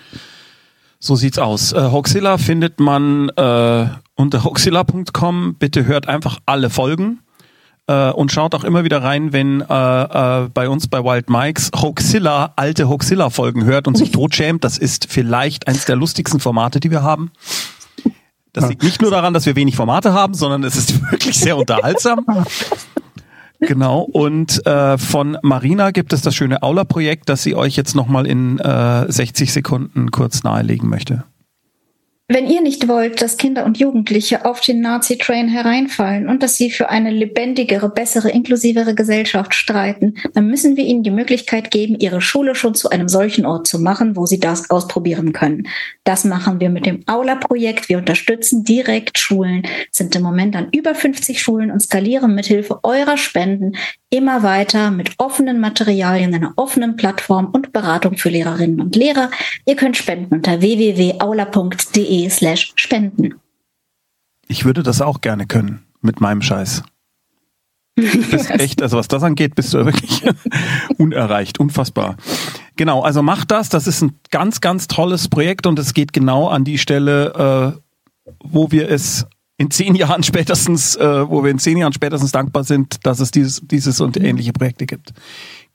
[0.99, 1.71] So sieht's aus.
[1.71, 5.55] Äh, Hoxilla findet man äh, unter hoxilla.com.
[5.57, 7.19] Bitte hört einfach alle Folgen
[7.89, 11.71] äh, und schaut auch immer wieder rein, wenn äh, äh, bei uns bei Wild Mikes
[11.75, 14.63] Hoaxilla alte Hoaxilla-Folgen hört und sich totschämt.
[14.63, 17.31] Das ist vielleicht eines der lustigsten Formate, die wir haben.
[18.53, 21.57] Das liegt nicht nur daran, dass wir wenig Formate haben, sondern es ist wirklich sehr
[21.57, 22.25] unterhaltsam.
[23.59, 24.01] Genau.
[24.01, 28.59] Und äh, von Marina gibt es das schöne Aula-Projekt, das sie euch jetzt nochmal in
[28.59, 31.23] äh, 60 Sekunden kurz nahelegen möchte.
[32.31, 36.69] Wenn ihr nicht wollt, dass Kinder und Jugendliche auf den Nazi-Train hereinfallen und dass sie
[36.69, 42.21] für eine lebendigere, bessere, inklusivere Gesellschaft streiten, dann müssen wir ihnen die Möglichkeit geben, ihre
[42.21, 45.67] Schule schon zu einem solchen Ort zu machen, wo sie das ausprobieren können.
[46.03, 47.89] Das machen wir mit dem Aula-Projekt.
[47.89, 53.17] Wir unterstützen direkt Schulen, sind im Moment an über 50 Schulen und skalieren mithilfe eurer
[53.17, 53.73] Spenden
[54.09, 59.29] immer weiter mit offenen Materialien, einer offenen Plattform und Beratung für Lehrerinnen und Lehrer.
[59.65, 63.35] Ihr könnt spenden unter www.aula.de slash spenden.
[64.47, 66.83] Ich würde das auch gerne können mit meinem Scheiß.
[67.95, 70.23] Du bist echt, also was das angeht, bist du wirklich
[70.97, 72.17] unerreicht, unfassbar.
[72.75, 73.69] Genau, also mach das.
[73.69, 78.31] Das ist ein ganz, ganz tolles Projekt und es geht genau an die Stelle, äh,
[78.43, 79.27] wo wir es
[79.59, 83.29] in zehn Jahren spätestens, äh, wo wir in zehn Jahren spätestens dankbar sind, dass es
[83.29, 85.13] dieses, dieses und ähnliche Projekte gibt.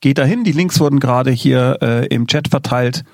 [0.00, 3.04] Geht dahin, die Links wurden gerade hier äh, im Chat verteilt.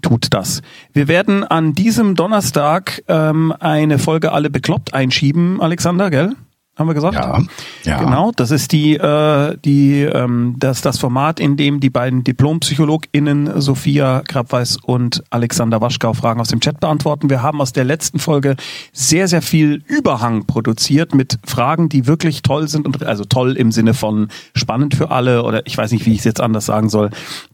[0.00, 0.62] Tut das.
[0.94, 6.34] Wir werden an diesem Donnerstag ähm, eine Folge alle bekloppt einschieben, Alexander, gell?
[6.76, 7.14] Haben wir gesagt?
[7.14, 7.40] Ja,
[7.84, 8.02] ja.
[8.02, 13.60] Genau, das ist die, äh, die, ähm, das, das Format, in dem die beiden DiplompsychologInnen
[13.60, 17.30] Sophia Grabweis und Alexander Waschkau Fragen aus dem Chat beantworten.
[17.30, 18.56] Wir haben aus der letzten Folge
[18.92, 23.70] sehr, sehr viel Überhang produziert mit Fragen, die wirklich toll sind und also toll im
[23.70, 26.88] Sinne von spannend für alle oder ich weiß nicht, wie ich es jetzt anders sagen
[26.88, 27.10] soll,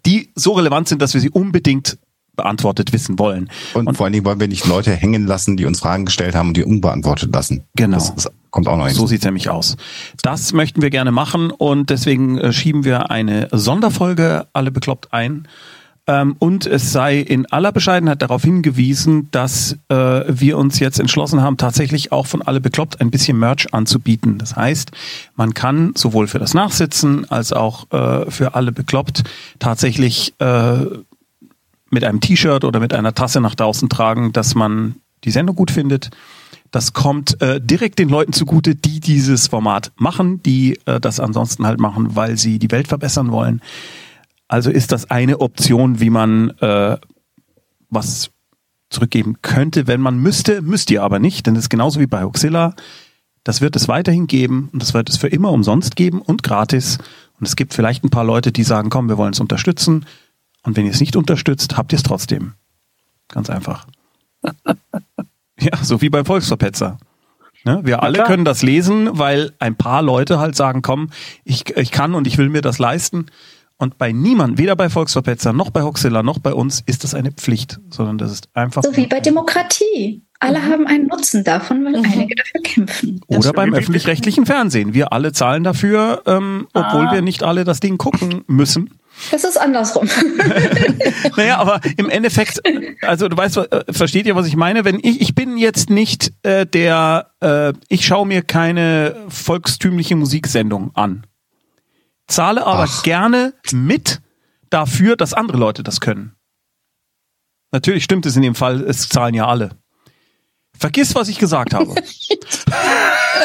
[0.07, 1.99] die so relevant sind, dass wir sie unbedingt
[2.41, 3.51] beantwortet wissen wollen.
[3.75, 6.35] Und, und, vor allen Dingen wollen wir nicht Leute hängen lassen, die uns Fragen gestellt
[6.35, 7.65] haben und die unbeantwortet lassen.
[7.77, 7.99] Genau.
[7.99, 8.95] Das, das kommt auch noch hin.
[8.95, 9.77] So sieht's nämlich aus.
[10.23, 15.47] Das möchten wir gerne machen und deswegen äh, schieben wir eine Sonderfolge alle bekloppt ein.
[16.07, 21.43] Ähm, und es sei in aller Bescheidenheit darauf hingewiesen, dass äh, wir uns jetzt entschlossen
[21.43, 24.39] haben, tatsächlich auch von alle bekloppt ein bisschen Merch anzubieten.
[24.39, 24.93] Das heißt,
[25.37, 29.25] man kann sowohl für das Nachsitzen als auch äh, für alle bekloppt
[29.59, 30.79] tatsächlich äh,
[31.91, 35.71] mit einem T-Shirt oder mit einer Tasse nach draußen tragen, dass man die Sendung gut
[35.71, 36.11] findet.
[36.71, 41.67] Das kommt äh, direkt den Leuten zugute, die dieses Format machen, die äh, das ansonsten
[41.67, 43.61] halt machen, weil sie die Welt verbessern wollen.
[44.47, 46.97] Also ist das eine Option, wie man äh,
[47.91, 48.31] was
[48.89, 52.25] zurückgeben könnte, wenn man müsste, müsst ihr aber nicht, denn das ist genauso wie bei
[52.25, 52.75] Oxilla.
[53.45, 56.99] Das wird es weiterhin geben und das wird es für immer umsonst geben und gratis.
[57.39, 60.05] Und es gibt vielleicht ein paar Leute, die sagen, komm, wir wollen es unterstützen.
[60.63, 62.55] Und wenn ihr es nicht unterstützt, habt ihr es trotzdem.
[63.29, 63.87] Ganz einfach.
[65.61, 66.99] ja, so wie beim Volksverpetzer.
[67.65, 67.81] Ne?
[67.85, 71.11] Wir alle können das lesen, weil ein paar Leute halt sagen, komm,
[71.45, 73.27] ich, ich kann und ich will mir das leisten.
[73.77, 77.33] Und bei niemand, weder bei Volksverpetzer noch bei Hoxilla noch bei uns, ist das eine
[77.33, 78.83] Pflicht, sondern das ist einfach.
[78.83, 80.23] So wie bei Demokratie.
[80.39, 80.65] Alle mhm.
[80.65, 82.05] haben einen Nutzen davon, weil mhm.
[82.05, 83.21] einige dafür kämpfen.
[83.27, 84.93] Oder beim öffentlich-rechtlichen Fernsehen.
[84.95, 87.13] Wir alle zahlen dafür, ähm, obwohl ah.
[87.13, 88.91] wir nicht alle das Ding gucken müssen.
[89.31, 90.09] Das ist andersrum.
[91.37, 92.61] naja, aber im Endeffekt,
[93.03, 94.85] also du weißt, äh, versteht ihr, was ich meine?
[94.85, 100.91] Wenn ich, ich bin jetzt nicht äh, der, äh, ich schaue mir keine volkstümliche Musiksendung
[100.95, 101.27] an.
[102.27, 103.03] Zahle aber Ach.
[103.03, 104.21] gerne mit
[104.71, 106.37] dafür, dass andere Leute das können.
[107.73, 109.71] Natürlich stimmt es in dem Fall, es zahlen ja alle.
[110.81, 111.95] Vergiss, was ich gesagt habe.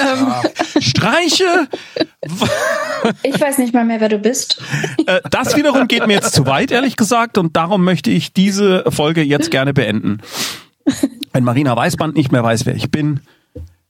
[0.01, 1.67] ähm, Streiche.
[3.23, 4.61] ich weiß nicht mal mehr, wer du bist.
[5.05, 8.89] Äh, das wiederum geht mir jetzt zu weit, ehrlich gesagt, und darum möchte ich diese
[8.89, 10.21] Folge jetzt gerne beenden.
[11.33, 13.19] Wenn Marina Weißband nicht mehr weiß, wer ich bin,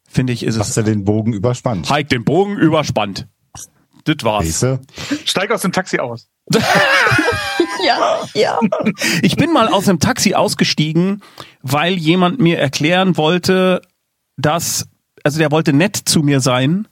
[0.09, 0.61] finde ich, ist es.
[0.61, 1.87] Hast du den Bogen überspannt?
[1.87, 3.27] Heik den Bogen überspannt.
[4.05, 4.45] Das war's.
[4.45, 4.79] Weiße?
[5.23, 6.29] Steig aus dem Taxi aus.
[7.83, 8.59] ja, ja.
[9.21, 11.21] Ich bin mal aus dem Taxi ausgestiegen,
[11.61, 13.81] weil jemand mir erklären wollte,
[14.37, 14.87] dass,
[15.23, 16.87] also der wollte nett zu mir sein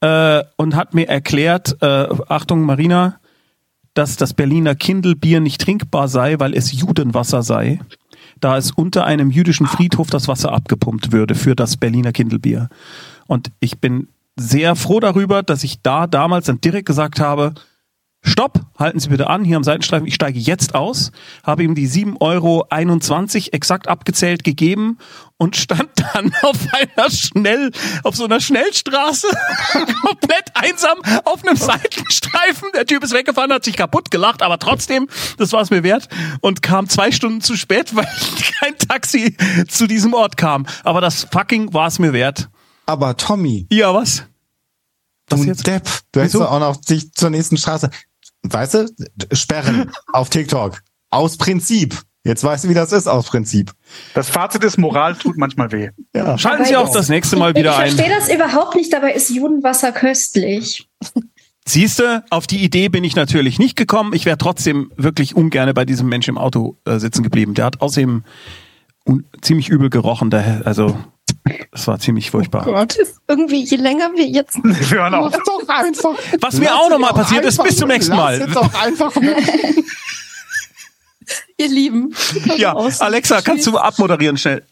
[0.00, 3.18] äh, und hat mir erklärt, äh, Achtung Marina,
[3.94, 7.80] dass das Berliner Kindelbier nicht trinkbar sei, weil es Judenwasser sei,
[8.40, 12.68] da es unter einem jüdischen Friedhof das Wasser abgepumpt würde für das Berliner Kindelbier.
[13.26, 17.54] Und ich bin sehr froh darüber, dass ich da damals dann direkt gesagt habe,
[18.24, 21.12] Stopp, halten Sie bitte an, hier am Seitenstreifen, ich steige jetzt aus,
[21.44, 22.66] habe ihm die 7,21 Euro
[23.52, 24.98] exakt abgezählt gegeben
[25.36, 27.70] und stand dann auf einer Schnell,
[28.02, 29.28] auf so einer Schnellstraße,
[30.02, 32.70] komplett einsam auf einem Seitenstreifen.
[32.74, 36.08] Der Typ ist weggefahren, hat sich kaputt gelacht, aber trotzdem, das war es mir wert
[36.40, 38.08] und kam zwei Stunden zu spät, weil
[38.60, 39.36] kein Taxi
[39.68, 40.66] zu diesem Ort kam.
[40.82, 42.50] Aber das fucking war es mir wert.
[42.84, 43.66] Aber Tommy.
[43.70, 44.24] Ja, was?
[45.28, 45.36] Du?
[45.44, 45.88] Depp.
[46.12, 47.90] Du hättest auch noch dich zur nächsten Straße
[48.42, 48.86] weißt du,
[49.32, 50.80] sperren auf TikTok.
[51.10, 52.00] Aus Prinzip.
[52.24, 53.72] Jetzt weißt du, wie das ist aus Prinzip.
[54.12, 55.90] Das Fazit ist, Moral tut manchmal weh.
[56.14, 56.36] Ja.
[56.36, 57.88] Schalten Sie auch das nächste Mal wieder ein.
[57.88, 60.88] Ich verstehe das überhaupt nicht, dabei ist Judenwasser köstlich.
[61.66, 64.12] Siehste, auf die Idee bin ich natürlich nicht gekommen.
[64.12, 67.54] Ich wäre trotzdem wirklich ungern bei diesem Mensch im Auto äh, sitzen geblieben.
[67.54, 68.24] Der hat außerdem
[69.40, 70.30] ziemlich übel gerochen.
[70.30, 70.98] Daher, also
[71.70, 72.66] das war ziemlich furchtbar.
[72.66, 72.96] Oh Gott,
[73.26, 74.56] irgendwie, je länger wir jetzt.
[74.62, 75.32] Wir hören auf.
[75.32, 76.14] doch einfach.
[76.40, 78.38] Was mir auch nochmal passiert ist, bis zum nächsten Mal.
[78.40, 79.12] Jetzt doch einfach
[81.58, 82.14] Ihr Lieben.
[82.56, 84.64] Ja, Alexa, kannst du abmoderieren schnell?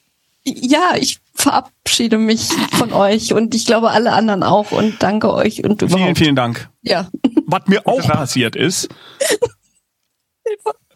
[0.44, 2.48] Ja, ich verabschiede mich
[2.78, 6.02] von euch und ich glaube alle anderen auch und danke euch und überhaupt.
[6.02, 6.70] Vielen, vielen Dank.
[6.82, 7.08] Ja.
[7.46, 8.88] Was mir auch passiert ist.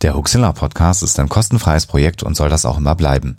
[0.03, 3.39] Der Huxilla Podcast ist ein kostenfreies Projekt und soll das auch immer bleiben.